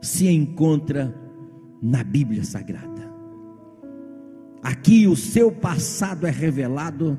se 0.00 0.28
encontra 0.28 1.14
na 1.80 2.02
Bíblia 2.04 2.44
Sagrada. 2.44 3.08
Aqui 4.62 5.06
o 5.06 5.16
seu 5.16 5.50
passado 5.50 6.26
é 6.26 6.30
revelado, 6.30 7.18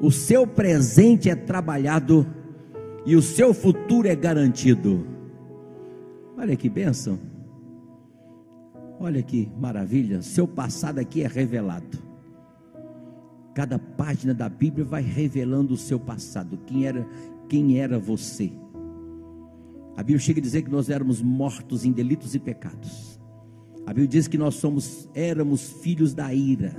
o 0.00 0.10
seu 0.10 0.46
presente 0.46 1.28
é 1.28 1.34
trabalhado 1.34 2.26
e 3.04 3.14
o 3.14 3.22
seu 3.22 3.52
futuro 3.52 4.08
é 4.08 4.16
garantido. 4.16 5.06
Olha 6.36 6.56
que 6.56 6.68
bênção. 6.70 7.18
Olha 8.98 9.22
que 9.22 9.50
maravilha. 9.58 10.22
Seu 10.22 10.48
passado 10.48 10.98
aqui 10.98 11.22
é 11.22 11.26
revelado. 11.26 11.98
Cada 13.54 13.78
página 13.78 14.32
da 14.32 14.48
Bíblia 14.48 14.84
vai 14.84 15.02
revelando 15.02 15.74
o 15.74 15.76
seu 15.76 15.98
passado. 15.98 16.58
Quem 16.66 16.86
era, 16.86 17.06
quem 17.48 17.78
era 17.78 17.98
você? 17.98 18.52
A 19.96 20.02
Bíblia 20.02 20.18
chega 20.18 20.40
a 20.40 20.42
dizer 20.42 20.62
que 20.62 20.70
nós 20.70 20.88
éramos 20.88 21.20
mortos 21.20 21.84
em 21.84 21.92
delitos 21.92 22.34
e 22.34 22.38
pecados. 22.38 23.20
A 23.86 23.90
Bíblia 23.90 24.08
diz 24.08 24.28
que 24.28 24.38
nós 24.38 24.54
somos, 24.54 25.08
éramos 25.14 25.72
filhos 25.82 26.14
da 26.14 26.32
ira, 26.32 26.74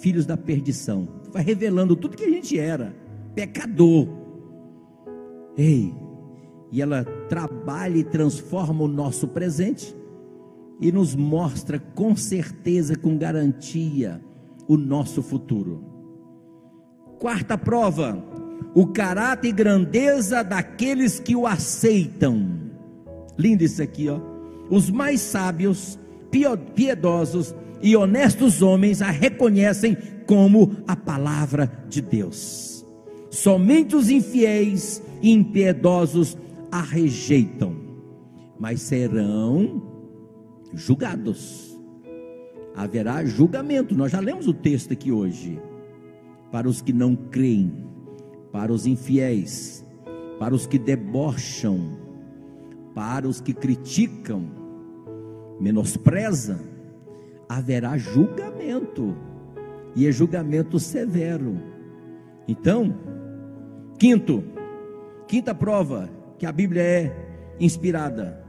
filhos 0.00 0.24
da 0.24 0.36
perdição. 0.36 1.21
Vai 1.32 1.42
revelando 1.42 1.96
tudo 1.96 2.16
que 2.16 2.24
a 2.24 2.30
gente 2.30 2.58
era, 2.58 2.94
pecador. 3.34 4.06
Ei, 5.56 5.94
e 6.70 6.82
ela 6.82 7.04
trabalha 7.28 7.96
e 7.96 8.04
transforma 8.04 8.84
o 8.84 8.88
nosso 8.88 9.28
presente 9.28 9.96
e 10.80 10.92
nos 10.92 11.14
mostra 11.14 11.78
com 11.78 12.14
certeza, 12.14 12.96
com 12.96 13.16
garantia, 13.16 14.20
o 14.68 14.76
nosso 14.76 15.22
futuro. 15.22 15.84
Quarta 17.18 17.56
prova, 17.56 18.22
o 18.74 18.86
caráter 18.86 19.48
e 19.48 19.52
grandeza 19.52 20.42
daqueles 20.42 21.20
que 21.20 21.36
o 21.36 21.46
aceitam. 21.46 22.60
Lindo 23.38 23.62
isso 23.64 23.82
aqui, 23.82 24.08
ó. 24.08 24.20
Os 24.70 24.90
mais 24.90 25.20
sábios, 25.20 25.98
piedosos 26.74 27.54
e 27.82 27.96
honestos 27.96 28.62
homens 28.62 29.02
a 29.02 29.10
reconhecem 29.10 29.96
como 30.26 30.76
a 30.86 30.94
palavra 30.94 31.70
de 31.88 32.00
Deus. 32.00 32.86
Somente 33.30 33.96
os 33.96 34.08
infiéis 34.08 35.02
e 35.20 35.30
impiedosos 35.30 36.36
a 36.70 36.80
rejeitam, 36.80 37.74
mas 38.58 38.80
serão 38.82 39.82
julgados. 40.72 41.78
Haverá 42.74 43.24
julgamento. 43.24 43.94
Nós 43.94 44.12
já 44.12 44.20
lemos 44.20 44.46
o 44.46 44.54
texto 44.54 44.92
aqui 44.92 45.10
hoje. 45.10 45.60
Para 46.50 46.68
os 46.68 46.80
que 46.80 46.92
não 46.92 47.16
creem, 47.16 47.72
para 48.52 48.72
os 48.72 48.86
infiéis, 48.86 49.84
para 50.38 50.54
os 50.54 50.66
que 50.66 50.78
debocham, 50.78 51.96
para 52.94 53.26
os 53.26 53.40
que 53.40 53.54
criticam, 53.54 54.44
menosprezam, 55.60 56.71
haverá 57.56 57.98
julgamento, 57.98 59.16
e 59.94 60.06
é 60.06 60.12
julgamento 60.12 60.78
severo. 60.78 61.60
Então, 62.48 62.94
quinto, 63.98 64.42
quinta 65.28 65.54
prova 65.54 66.08
que 66.38 66.46
a 66.46 66.52
Bíblia 66.52 66.82
é 66.82 67.16
inspirada. 67.60 68.42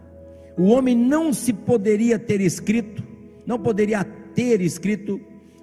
O 0.57 0.69
homem 0.69 0.95
não 0.95 1.33
se 1.33 1.51
poderia 1.51 2.17
ter 2.17 2.39
escrito, 2.39 3.03
não 3.45 3.59
poderia 3.59 4.03
ter 4.03 4.61
escrito, 4.61 5.19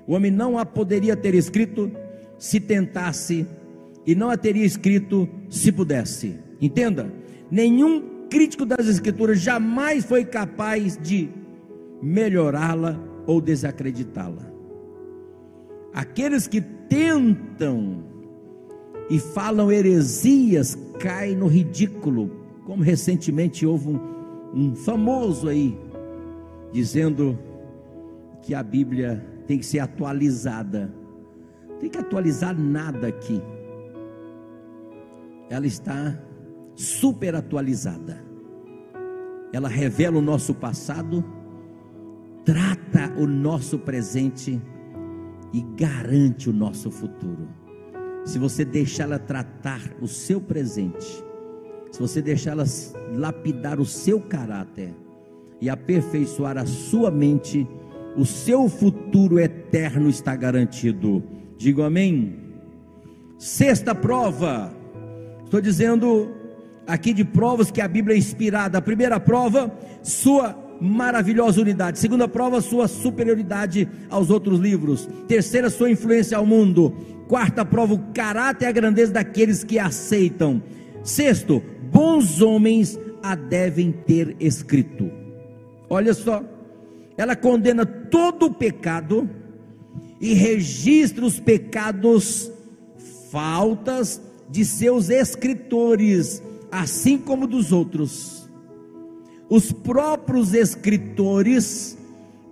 o 0.07 0.13
homem 0.13 0.31
não 0.31 0.59
a 0.59 0.67
poderia 0.67 1.17
ter 1.17 1.35
escrito 1.35 1.91
se 2.39 2.61
tentasse, 2.61 3.47
e 4.07 4.15
não 4.15 4.31
a 4.31 4.37
teria 4.37 4.65
escrito 4.65 5.29
se 5.49 5.73
pudesse. 5.73 6.39
Entenda? 6.61 7.13
Nenhum 7.51 8.27
crítico 8.29 8.65
das 8.65 8.87
Escrituras 8.87 9.41
jamais 9.41 10.05
foi 10.05 10.25
capaz 10.25 10.97
de 10.97 11.29
melhorá-la 12.03 13.10
ou 13.31 13.41
desacreditá-la. 13.41 14.53
Aqueles 15.95 16.49
que 16.49 16.61
tentam 16.61 18.03
e 19.09 19.21
falam 19.21 19.71
heresias 19.71 20.77
caem 20.99 21.37
no 21.37 21.47
ridículo, 21.47 22.29
como 22.67 22.83
recentemente 22.83 23.65
houve 23.65 23.91
um, 23.91 24.01
um 24.53 24.75
famoso 24.75 25.49
aí 25.49 25.79
dizendo 26.73 27.39
que 28.43 28.53
a 28.53 28.65
Bíblia 28.65 29.25
tem 29.47 29.59
que 29.59 29.67
ser 29.67 29.79
atualizada. 29.79 30.93
Tem 31.79 31.89
que 31.89 31.99
atualizar 31.99 32.59
nada 32.59 33.07
aqui. 33.07 33.41
Ela 35.49 35.69
está 35.69 36.19
super 36.75 37.37
atualizada. 37.37 38.25
Ela 39.53 39.69
revela 39.69 40.19
o 40.19 40.23
nosso 40.23 40.53
passado, 40.53 41.25
trata 42.45 43.13
o 43.17 43.27
nosso 43.27 43.79
presente 43.79 44.61
e 45.53 45.61
garante 45.77 46.49
o 46.49 46.53
nosso 46.53 46.91
futuro. 46.91 47.49
Se 48.25 48.39
você 48.39 48.65
deixar 48.65 49.05
ela 49.05 49.19
tratar 49.19 49.81
o 50.01 50.07
seu 50.07 50.41
presente, 50.41 51.25
se 51.91 51.99
você 51.99 52.23
deixar 52.23 52.53
ela 52.53 52.65
lapidar 53.15 53.81
o 53.81 53.87
seu 53.87 54.21
caráter 54.21 54.95
e 55.61 55.69
aperfeiçoar 55.69 56.57
a 56.57 56.67
sua 56.67 57.11
mente, 57.11 57.67
o 58.17 58.25
seu 58.25 58.69
futuro 58.69 59.39
eterno 59.39 60.09
está 60.09 60.37
garantido. 60.37 61.23
Digo 61.57 61.83
amém. 61.83 62.39
Sexta 63.39 63.95
prova. 63.95 64.75
Estou 65.45 65.61
dizendo 65.61 66.31
aqui 66.87 67.13
de 67.13 67.25
provas 67.25 67.71
que 67.71 67.81
a 67.81 67.89
Bíblia 67.89 68.15
é 68.15 68.19
inspirada. 68.19 68.79
A 68.79 68.83
primeira 68.83 69.19
prova, 69.19 69.73
sua 70.03 70.70
maravilhosa 70.81 71.61
unidade. 71.61 71.99
Segunda 71.99 72.27
prova, 72.27 72.61
sua 72.61 72.89
superioridade 72.89 73.89
aos 74.09 74.31
outros 74.31 74.59
livros. 74.59 75.09
Terceira, 75.29 75.69
sua 75.69 75.91
influência 75.91 76.39
ao 76.39 76.47
mundo. 76.47 76.95
Quarta 77.29 77.65
prova, 77.65 77.95
o 77.95 78.13
caráter 78.13 78.65
e 78.65 78.69
a 78.69 78.73
grandeza 78.73 79.13
daqueles 79.13 79.63
que 79.63 79.79
aceitam. 79.79 80.63
Sexto, 81.03 81.63
bons 81.93 82.41
homens 82.41 82.99
a 83.23 83.35
devem 83.35 83.93
ter 83.93 84.37
escrito. 84.41 85.11
Olha 85.89 86.15
só, 86.15 86.43
ela 87.17 87.37
condena 87.37 87.85
todo 87.85 88.47
o 88.47 88.55
pecado 88.55 89.29
e 90.21 90.35
registra 90.35 91.25
os 91.25 91.39
pecados, 91.39 92.51
faltas 93.31 94.21
de 94.49 94.65
seus 94.65 95.09
escritores, 95.09 96.43
assim 96.71 97.19
como 97.19 97.47
dos 97.47 97.73
outros. 97.73 98.40
Os 99.51 99.73
próprios 99.73 100.55
escritores 100.55 101.99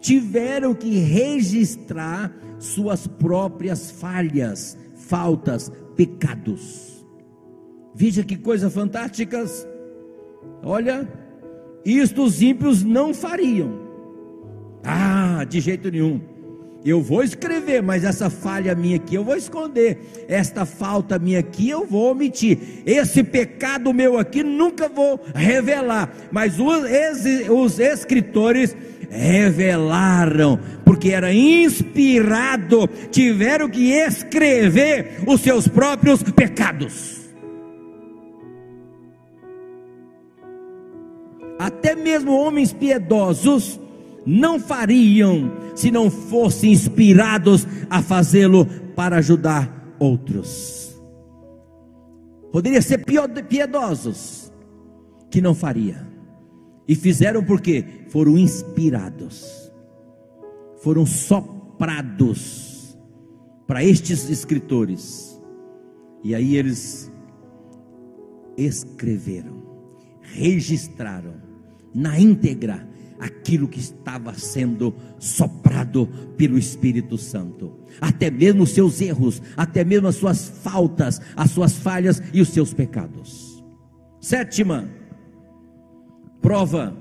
tiveram 0.00 0.74
que 0.74 0.98
registrar 0.98 2.36
suas 2.58 3.06
próprias 3.06 3.92
falhas, 3.92 4.76
faltas, 4.96 5.70
pecados. 5.94 7.06
Veja 7.94 8.24
que 8.24 8.36
coisa 8.36 8.68
fantásticas. 8.68 9.66
Olha, 10.62 11.08
isto 11.84 12.24
os 12.24 12.42
ímpios 12.42 12.82
não 12.82 13.14
fariam. 13.14 13.70
Ah, 14.82 15.44
de 15.48 15.60
jeito 15.60 15.90
nenhum. 15.90 16.20
Eu 16.84 17.02
vou 17.02 17.22
escrever, 17.22 17.82
mas 17.82 18.04
essa 18.04 18.30
falha 18.30 18.74
minha 18.74 18.96
aqui 18.96 19.14
eu 19.14 19.24
vou 19.24 19.36
esconder. 19.36 19.98
Esta 20.28 20.64
falta 20.64 21.18
minha 21.18 21.40
aqui 21.40 21.68
eu 21.68 21.84
vou 21.84 22.12
omitir. 22.12 22.82
Esse 22.86 23.22
pecado 23.22 23.92
meu 23.92 24.16
aqui 24.16 24.42
nunca 24.42 24.88
vou 24.88 25.20
revelar. 25.34 26.12
Mas 26.30 26.58
os, 26.58 26.84
os 27.50 27.78
escritores 27.78 28.76
revelaram, 29.10 30.58
porque 30.84 31.10
era 31.10 31.32
inspirado, 31.32 32.88
tiveram 33.10 33.68
que 33.68 33.90
escrever 33.90 35.22
os 35.26 35.40
seus 35.40 35.66
próprios 35.66 36.22
pecados. 36.22 37.18
até 41.58 41.94
mesmo 41.96 42.32
homens 42.32 42.72
piedosos, 42.72 43.80
não 44.28 44.60
fariam 44.60 45.50
se 45.74 45.90
não 45.90 46.10
fossem 46.10 46.70
inspirados 46.70 47.66
a 47.88 48.02
fazê-lo 48.02 48.66
para 48.94 49.16
ajudar 49.16 49.94
outros. 49.98 50.94
Poderia 52.52 52.82
ser 52.82 53.06
piedosos, 53.48 54.52
que 55.30 55.40
não 55.40 55.54
faria. 55.54 56.06
E 56.86 56.94
fizeram 56.94 57.42
porque 57.42 57.82
foram 58.08 58.36
inspirados, 58.36 59.72
foram 60.82 61.06
soprados 61.06 62.98
para 63.66 63.82
estes 63.82 64.28
escritores. 64.28 65.40
E 66.22 66.34
aí 66.34 66.56
eles 66.56 67.10
escreveram, 68.58 69.62
registraram 70.20 71.34
na 71.94 72.20
íntegra 72.20 72.86
aquilo 73.18 73.68
que 73.68 73.80
estava 73.80 74.34
sendo 74.34 74.94
soprado 75.18 76.06
pelo 76.36 76.58
Espírito 76.58 77.18
Santo. 77.18 77.78
Até 78.00 78.30
mesmo 78.30 78.62
os 78.62 78.70
seus 78.70 79.00
erros, 79.00 79.42
até 79.56 79.84
mesmo 79.84 80.08
as 80.08 80.16
suas 80.16 80.48
faltas, 80.62 81.20
as 81.36 81.50
suas 81.50 81.74
falhas 81.74 82.22
e 82.32 82.40
os 82.40 82.48
seus 82.48 82.72
pecados. 82.72 83.62
Sétima, 84.20 84.88
prova: 86.40 86.96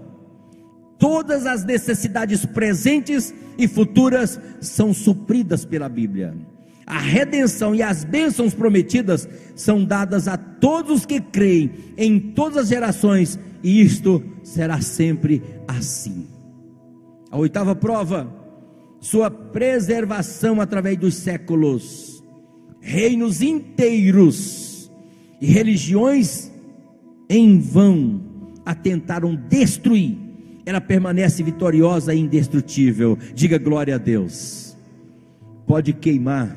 todas 0.98 1.46
as 1.46 1.64
necessidades 1.64 2.46
presentes 2.46 3.34
e 3.58 3.68
futuras 3.68 4.40
são 4.62 4.94
supridas 4.94 5.66
pela 5.66 5.90
Bíblia. 5.90 6.36
A 6.86 7.00
redenção 7.00 7.76
e 7.76 7.82
as 7.82 8.06
bênçãos 8.06 8.54
prometidas 8.54 9.28
são 9.56 9.84
dadas 9.84 10.26
a 10.26 10.38
todos 10.38 11.00
os 11.00 11.06
que 11.06 11.20
creem 11.20 11.70
em 11.98 12.18
todas 12.18 12.60
as 12.60 12.68
gerações, 12.70 13.38
e 13.64 13.82
isto 13.82 14.24
será 14.44 14.82
sempre 14.82 15.42
assim. 15.68 16.28
A 17.30 17.38
oitava 17.38 17.76
prova, 17.76 18.34
sua 19.00 19.30
preservação 19.30 20.62
através 20.62 20.98
dos 20.98 21.16
séculos, 21.16 22.24
reinos 22.80 23.42
inteiros 23.42 24.92
e 25.40 25.46
religiões 25.46 26.52
em 27.30 27.60
vão 27.60 28.22
a 28.66 28.74
tentaram 28.74 29.36
destruir, 29.36 30.18
ela 30.66 30.82
permanece 30.82 31.42
vitoriosa 31.42 32.14
e 32.14 32.20
indestrutível. 32.20 33.18
Diga 33.34 33.58
glória 33.58 33.96
a 33.96 33.98
Deus. 33.98 34.76
Pode 35.66 35.94
queimar, 35.94 36.56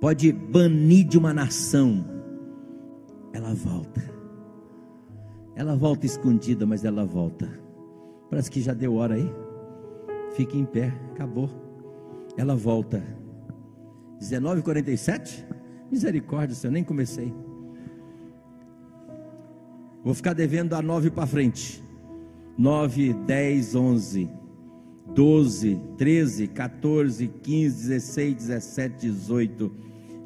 pode 0.00 0.32
banir 0.32 1.06
de 1.06 1.18
uma 1.18 1.32
nação, 1.32 2.04
ela 3.32 3.54
volta. 3.54 4.02
Ela 5.56 5.76
volta 5.76 6.06
escondida, 6.06 6.66
mas 6.66 6.84
ela 6.84 7.04
volta. 7.04 7.48
Parece 8.28 8.50
que 8.50 8.60
já 8.60 8.74
deu 8.74 8.96
hora 8.96 9.14
aí. 9.14 9.30
Fique 10.34 10.58
em 10.58 10.64
pé, 10.64 10.92
acabou. 11.12 11.48
Ela 12.36 12.56
volta. 12.56 13.02
19:47. 14.18 15.46
Misericórdia, 15.90 16.56
Senhor, 16.56 16.72
nem 16.72 16.82
comecei. 16.82 17.32
Vou 20.02 20.12
ficar 20.12 20.32
devendo 20.32 20.74
a 20.74 20.82
9 20.82 21.10
para 21.10 21.26
frente. 21.26 21.82
9, 22.58 23.14
10, 23.26 23.74
11, 23.74 24.30
12, 25.14 25.80
13, 25.96 26.48
14, 26.48 27.28
15, 27.28 27.88
16, 27.88 28.34
17, 28.36 29.10
18, 29.10 29.72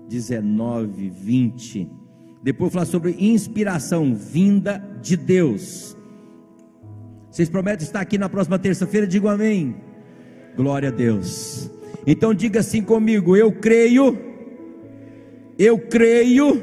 19, 0.09 1.11
20. 1.11 1.91
Depois 2.43 2.73
falar 2.73 2.87
sobre 2.87 3.17
inspiração 3.19 4.15
vinda 4.15 4.83
de 5.03 5.17
Deus. 5.17 5.97
Vocês 7.31 7.49
prometem 7.49 7.85
estar 7.85 8.01
aqui 8.01 8.17
na 8.17 8.29
próxima 8.29 8.59
terça-feira? 8.59 9.07
Digo 9.07 9.29
amém. 9.29 9.77
Glória 10.57 10.89
a 10.89 10.93
Deus. 10.93 11.71
Então 12.07 12.33
diga 12.33 12.61
assim 12.61 12.83
comigo: 12.83 13.37
eu 13.37 13.53
creio, 13.53 14.19
eu 15.59 15.79
creio 15.79 16.63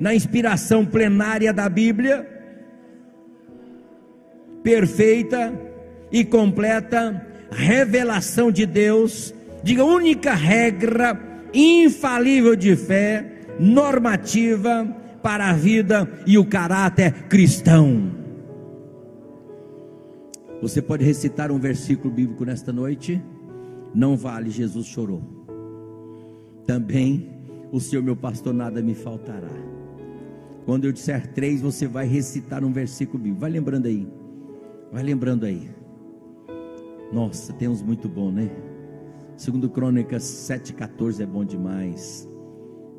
na 0.00 0.14
inspiração 0.14 0.84
plenária 0.84 1.52
da 1.52 1.68
Bíblia 1.68 2.34
perfeita 4.64 5.52
e 6.10 6.24
completa 6.24 7.24
revelação 7.52 8.50
de 8.50 8.64
Deus, 8.64 9.34
diga 9.62 9.84
única 9.84 10.32
regra 10.32 11.20
infalível 11.52 12.56
de 12.56 12.74
fé, 12.74 13.24
normativa 13.58 14.86
para 15.22 15.50
a 15.50 15.52
vida 15.52 16.08
e 16.26 16.36
o 16.36 16.44
caráter 16.44 17.28
cristão. 17.28 18.12
Você 20.60 20.80
pode 20.80 21.04
recitar 21.04 21.50
um 21.50 21.58
versículo 21.58 22.12
bíblico 22.12 22.44
nesta 22.44 22.72
noite? 22.72 23.22
Não 23.94 24.16
vale, 24.16 24.50
Jesus 24.50 24.86
chorou. 24.86 25.22
Também 26.66 27.30
o 27.70 27.80
Senhor 27.80 28.02
meu 28.02 28.16
pastor 28.16 28.54
nada 28.54 28.82
me 28.82 28.94
faltará. 28.94 29.50
Quando 30.64 30.86
eu 30.86 30.92
disser 30.92 31.32
três, 31.32 31.60
você 31.60 31.86
vai 31.86 32.06
recitar 32.06 32.64
um 32.64 32.72
versículo 32.72 33.18
bíblico. 33.22 33.40
Vai 33.40 33.50
lembrando 33.50 33.86
aí. 33.86 34.08
Vai 34.90 35.02
lembrando 35.02 35.44
aí. 35.44 35.70
Nossa, 37.12 37.52
tem 37.52 37.68
uns 37.68 37.82
muito 37.82 38.08
bom, 38.08 38.30
né? 38.30 38.50
Segundo 39.36 39.68
Crônicas 39.68 40.22
7,14 40.22 41.20
é 41.20 41.26
bom 41.26 41.44
demais. 41.44 42.28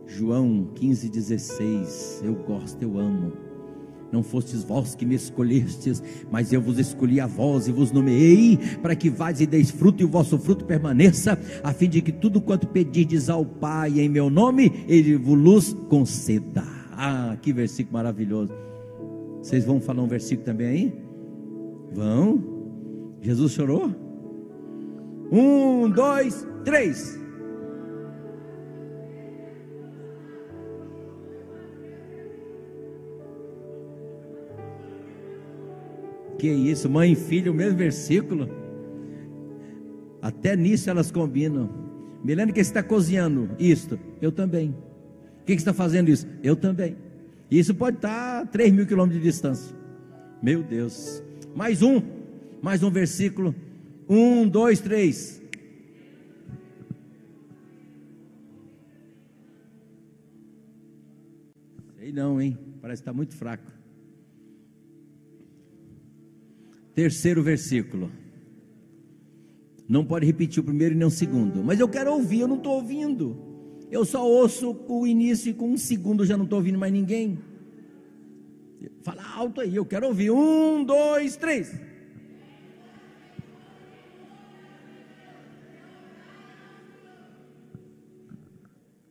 João 0.07 0.69
15,16. 0.75 2.23
Eu 2.23 2.35
gosto, 2.35 2.81
eu 2.81 2.97
amo. 2.99 3.33
Não 4.11 4.23
fostes 4.23 4.63
vós 4.63 4.95
que 4.95 5.05
me 5.05 5.15
escolhestes, 5.15 6.01
mas 6.31 6.53
eu 6.53 6.61
vos 6.61 6.79
escolhi 6.79 7.19
a 7.19 7.27
vós 7.27 7.67
e 7.67 7.71
vos 7.71 7.91
nomeei, 7.91 8.57
para 8.81 8.95
que 8.95 9.09
vás 9.09 9.41
e 9.41 9.45
deis 9.45 9.71
fruto 9.71 10.01
e 10.01 10.05
o 10.05 10.09
vosso 10.09 10.37
fruto 10.37 10.63
permaneça, 10.63 11.37
a 11.63 11.73
fim 11.73 11.89
de 11.89 12.01
que 12.01 12.11
tudo 12.11 12.39
quanto 12.39 12.67
pedirdes 12.67 13.29
ao 13.29 13.45
Pai 13.45 13.99
em 13.99 14.07
meu 14.07 14.29
nome, 14.29 14.85
Ele 14.87 15.17
vos 15.17 15.73
conceda. 15.89 16.63
Ah, 16.91 17.35
que 17.41 17.51
versículo 17.51 17.93
maravilhoso. 17.93 18.53
Vocês 19.41 19.65
vão 19.65 19.81
falar 19.81 20.01
um 20.01 20.07
versículo 20.07 20.45
também 20.45 20.67
aí? 20.67 20.93
Vão. 21.91 22.41
Jesus 23.21 23.51
chorou? 23.51 23.91
Um, 25.31 25.89
dois, 25.89 26.47
três. 26.63 27.19
Que 36.45 36.51
isso, 36.51 36.87
mãe 36.87 37.13
e 37.13 37.15
filho, 37.15 37.51
o 37.51 37.55
mesmo 37.55 37.75
versículo. 37.75 38.47
Até 40.21 40.55
nisso 40.55 40.91
elas 40.91 41.09
combinam. 41.09 41.67
Milene, 42.23 42.53
que 42.53 42.59
está 42.59 42.83
cozinhando 42.83 43.49
isto? 43.57 43.99
Eu 44.21 44.31
também. 44.31 44.69
O 45.41 45.43
que 45.43 45.53
está 45.53 45.73
fazendo 45.73 46.09
isso? 46.09 46.27
Eu 46.43 46.55
também. 46.55 46.97
Isso 47.49 47.73
pode 47.73 47.95
estar 47.95 48.41
a 48.41 48.45
3 48.45 48.71
mil 48.71 48.85
quilômetros 48.85 49.19
de 49.19 49.27
distância. 49.27 49.75
Meu 50.39 50.61
Deus. 50.61 51.23
Mais 51.55 51.81
um, 51.81 51.99
mais 52.61 52.83
um 52.83 52.91
versículo. 52.91 53.55
Um, 54.07 54.47
dois, 54.47 54.79
três. 54.79 55.41
Sei 61.97 62.11
não, 62.11 62.39
hein? 62.39 62.55
Parece 62.83 63.01
que 63.01 63.09
está 63.09 63.13
muito 63.13 63.33
fraco. 63.33 63.74
Terceiro 66.95 67.43
versículo. 67.43 68.09
Não 69.87 70.03
pode 70.03 70.25
repetir 70.25 70.61
o 70.61 70.63
primeiro 70.63 70.95
e 70.95 70.97
nem 70.97 71.07
o 71.07 71.11
segundo. 71.11 71.63
Mas 71.63 71.79
eu 71.79 71.87
quero 71.87 72.11
ouvir, 72.11 72.39
eu 72.39 72.47
não 72.47 72.57
estou 72.57 72.73
ouvindo. 72.73 73.37
Eu 73.91 74.03
só 74.03 74.25
ouço 74.27 74.75
o 74.87 75.05
início 75.05 75.49
e 75.49 75.53
com 75.53 75.69
um 75.69 75.77
segundo 75.77 76.25
já 76.25 76.35
não 76.35 76.45
estou 76.45 76.57
ouvindo 76.57 76.79
mais 76.79 76.91
ninguém. 76.91 77.37
Fala 79.01 79.23
alto 79.35 79.61
aí, 79.61 79.75
eu 79.75 79.85
quero 79.85 80.07
ouvir. 80.07 80.31
Um, 80.31 80.83
dois, 80.83 81.35
três. 81.37 81.79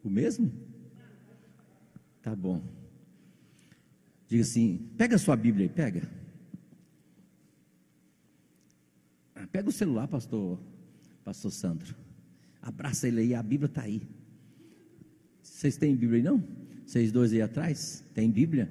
O 0.03 0.11
mesmo? 0.11 0.53
Tá 2.23 2.35
bom. 2.35 2.63
Diga 4.29 4.43
assim: 4.43 4.91
pega 4.97 5.17
a 5.17 5.19
sua 5.19 5.37
Bíblia 5.37 5.67
aí, 5.67 5.69
pega. 5.69 6.11
Ah, 9.34 9.34
pega 9.47 9.69
o 9.69 9.73
celular, 9.73 10.09
pastor, 10.09 10.59
pastor 11.25 11.51
Sandro. 11.51 11.95
Abraça 12.63 13.09
ele 13.09 13.21
aí, 13.21 13.35
a 13.35 13.43
Bíblia 13.43 13.67
está 13.67 13.83
aí. 13.83 14.03
Vocês 15.43 15.77
têm 15.77 15.95
Bíblia 15.95 16.19
aí 16.19 16.23
não? 16.23 16.43
Vocês 16.87 17.13
dois 17.13 17.33
aí 17.33 17.43
atrás? 17.43 18.05
Tem 18.15 18.31
Bíblia? 18.31 18.71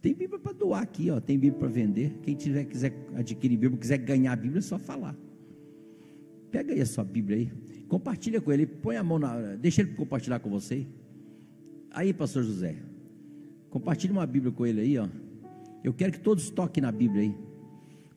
Tem 0.00 0.14
Bíblia 0.14 0.38
para 0.38 0.52
doar 0.52 0.82
aqui, 0.82 1.10
ó. 1.10 1.20
Tem 1.20 1.38
Bíblia 1.38 1.58
para 1.58 1.68
vender. 1.68 2.18
Quem 2.22 2.34
tiver 2.34 2.64
quiser 2.64 2.92
adquirir 3.16 3.56
Bíblia, 3.56 3.78
quiser 3.78 3.98
ganhar 3.98 4.32
a 4.32 4.36
Bíblia, 4.36 4.58
é 4.58 4.62
só 4.62 4.78
falar. 4.78 5.16
Pega 6.50 6.72
aí 6.72 6.80
a 6.80 6.86
sua 6.86 7.04
Bíblia 7.04 7.36
aí, 7.36 7.52
compartilha 7.88 8.40
com 8.40 8.50
ele, 8.50 8.66
põe 8.66 8.96
a 8.96 9.02
mão 9.02 9.18
na, 9.18 9.56
deixa 9.56 9.82
ele 9.82 9.92
compartilhar 9.94 10.38
com 10.38 10.48
você. 10.48 10.86
Aí, 11.90 12.12
pastor 12.12 12.42
José, 12.42 12.76
compartilha 13.70 14.12
uma 14.12 14.26
Bíblia 14.26 14.52
com 14.52 14.64
ele 14.64 14.80
aí, 14.80 14.98
ó. 14.98 15.08
Eu 15.84 15.92
quero 15.92 16.12
que 16.12 16.20
todos 16.20 16.50
toquem 16.50 16.82
na 16.82 16.92
Bíblia 16.92 17.22
aí. 17.22 17.47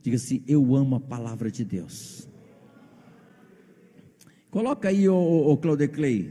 Diga 0.02 0.16
assim: 0.16 0.44
Eu 0.48 0.76
amo 0.76 0.96
a 0.96 1.00
palavra 1.00 1.52
de 1.52 1.64
Deus. 1.64 2.28
Coloca 4.50 4.90
aí, 4.90 5.08
o, 5.08 5.16
o 5.16 5.58
Claudeclei. 5.58 6.30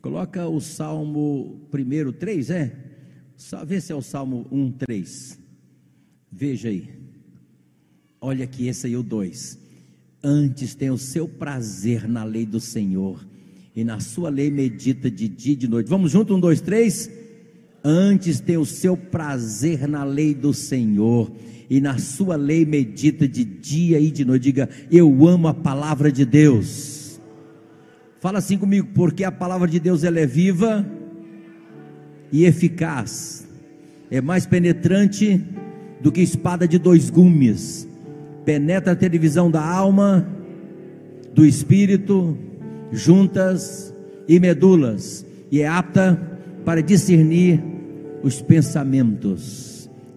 Coloca 0.00 0.46
o 0.48 0.60
Salmo 0.60 1.66
primeiro, 1.70 2.12
3, 2.12 2.50
é? 2.50 2.76
Vê 3.66 3.80
se 3.80 3.92
é 3.92 3.94
o 3.94 4.02
Salmo 4.02 4.46
1, 4.50 4.72
3. 4.72 5.40
Veja 6.30 6.68
aí. 6.68 6.90
Olha 8.20 8.44
aqui, 8.44 8.68
esse 8.68 8.86
aí 8.86 8.94
é 8.94 8.98
o 8.98 9.02
2. 9.02 9.58
Antes 10.22 10.74
tem 10.74 10.90
o 10.90 10.96
seu 10.96 11.28
prazer 11.28 12.08
na 12.08 12.24
lei 12.24 12.46
do 12.46 12.58
Senhor, 12.58 13.26
e 13.76 13.84
na 13.84 14.00
sua 14.00 14.30
lei 14.30 14.50
medita 14.50 15.10
de 15.10 15.28
dia 15.28 15.52
e 15.52 15.56
de 15.56 15.68
noite. 15.68 15.90
Vamos 15.90 16.12
junto, 16.12 16.34
um, 16.34 16.40
dois, 16.40 16.62
três. 16.62 17.10
Antes 17.82 18.40
tem 18.40 18.56
o 18.56 18.64
seu 18.64 18.96
prazer 18.96 19.86
na 19.86 20.04
lei 20.04 20.34
do 20.34 20.54
Senhor, 20.54 21.30
e 21.68 21.80
na 21.80 21.98
sua 21.98 22.36
lei 22.36 22.64
medita 22.64 23.26
de 23.26 23.44
dia 23.44 23.98
e 23.98 24.10
de 24.10 24.24
noite. 24.24 24.44
Diga, 24.44 24.68
eu 24.90 25.26
amo 25.26 25.48
a 25.48 25.54
palavra 25.54 26.10
de 26.10 26.24
Deus. 26.24 27.20
Fala 28.20 28.38
assim 28.38 28.56
comigo, 28.56 28.88
porque 28.94 29.24
a 29.24 29.32
palavra 29.32 29.68
de 29.68 29.78
Deus 29.78 30.04
ela 30.04 30.18
é 30.18 30.26
viva 30.26 30.86
e 32.32 32.44
eficaz, 32.44 33.46
é 34.10 34.20
mais 34.20 34.46
penetrante 34.46 35.44
do 36.00 36.10
que 36.10 36.20
espada 36.20 36.66
de 36.66 36.78
dois 36.78 37.10
gumes 37.10 37.86
penetra 38.44 38.92
a 38.92 38.96
televisão 38.96 39.50
da 39.50 39.64
alma, 39.64 40.26
do 41.32 41.44
espírito, 41.44 42.36
juntas 42.92 43.92
e 44.28 44.38
medulas, 44.38 45.26
e 45.50 45.60
é 45.60 45.68
apta 45.68 46.20
para 46.64 46.82
discernir 46.82 47.62
os 48.22 48.40
pensamentos. 48.40 49.73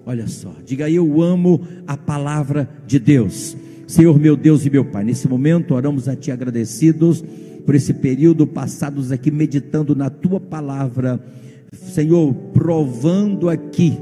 Olha 0.07 0.25
só, 0.25 0.53
diga 0.65 0.89
eu 0.89 1.21
amo 1.21 1.59
a 1.85 1.97
palavra 1.97 2.69
de 2.87 2.97
Deus. 2.97 3.57
Senhor 3.85 4.17
meu 4.17 4.37
Deus 4.37 4.65
e 4.65 4.69
meu 4.69 4.85
Pai, 4.85 5.03
nesse 5.03 5.27
momento 5.27 5.73
oramos 5.73 6.07
a 6.07 6.15
Ti 6.15 6.31
agradecidos 6.31 7.21
por 7.65 7.75
esse 7.75 7.93
período 7.93 8.47
passados 8.47 9.11
aqui 9.11 9.29
meditando 9.29 9.93
na 9.93 10.09
Tua 10.09 10.39
palavra, 10.39 11.19
Senhor, 11.73 12.33
provando 12.53 13.49
aqui 13.49 13.97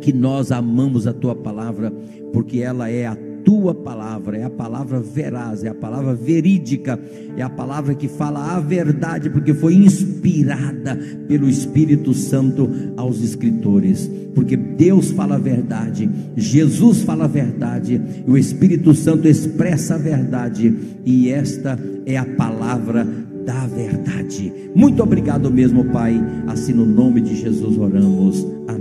que 0.00 0.12
nós 0.12 0.52
amamos 0.52 1.08
a 1.08 1.12
Tua 1.12 1.34
palavra, 1.34 1.92
porque 2.32 2.60
ela 2.60 2.88
é 2.88 3.04
a 3.04 3.16
tua 3.48 3.74
palavra, 3.74 4.36
é 4.36 4.44
a 4.44 4.50
palavra 4.50 5.00
veraz, 5.00 5.64
é 5.64 5.68
a 5.68 5.74
palavra 5.74 6.14
verídica, 6.14 7.00
é 7.34 7.40
a 7.40 7.48
palavra 7.48 7.94
que 7.94 8.06
fala 8.06 8.54
a 8.54 8.60
verdade, 8.60 9.30
porque 9.30 9.54
foi 9.54 9.74
inspirada 9.74 10.94
pelo 11.26 11.48
Espírito 11.48 12.12
Santo 12.12 12.68
aos 12.94 13.22
escritores. 13.22 14.10
Porque 14.34 14.54
Deus 14.54 15.12
fala 15.12 15.36
a 15.36 15.38
verdade, 15.38 16.10
Jesus 16.36 17.00
fala 17.00 17.24
a 17.24 17.26
verdade, 17.26 17.98
o 18.26 18.36
Espírito 18.36 18.92
Santo 18.92 19.26
expressa 19.26 19.94
a 19.94 19.98
verdade, 19.98 20.76
e 21.06 21.30
esta 21.30 21.78
é 22.04 22.18
a 22.18 22.26
palavra 22.26 23.06
da 23.46 23.66
verdade. 23.66 24.52
Muito 24.74 25.02
obrigado 25.02 25.50
mesmo, 25.50 25.86
Pai. 25.86 26.20
Assim 26.46 26.74
no 26.74 26.84
nome 26.84 27.22
de 27.22 27.34
Jesus 27.34 27.78
oramos. 27.78 28.46
Amém. 28.68 28.77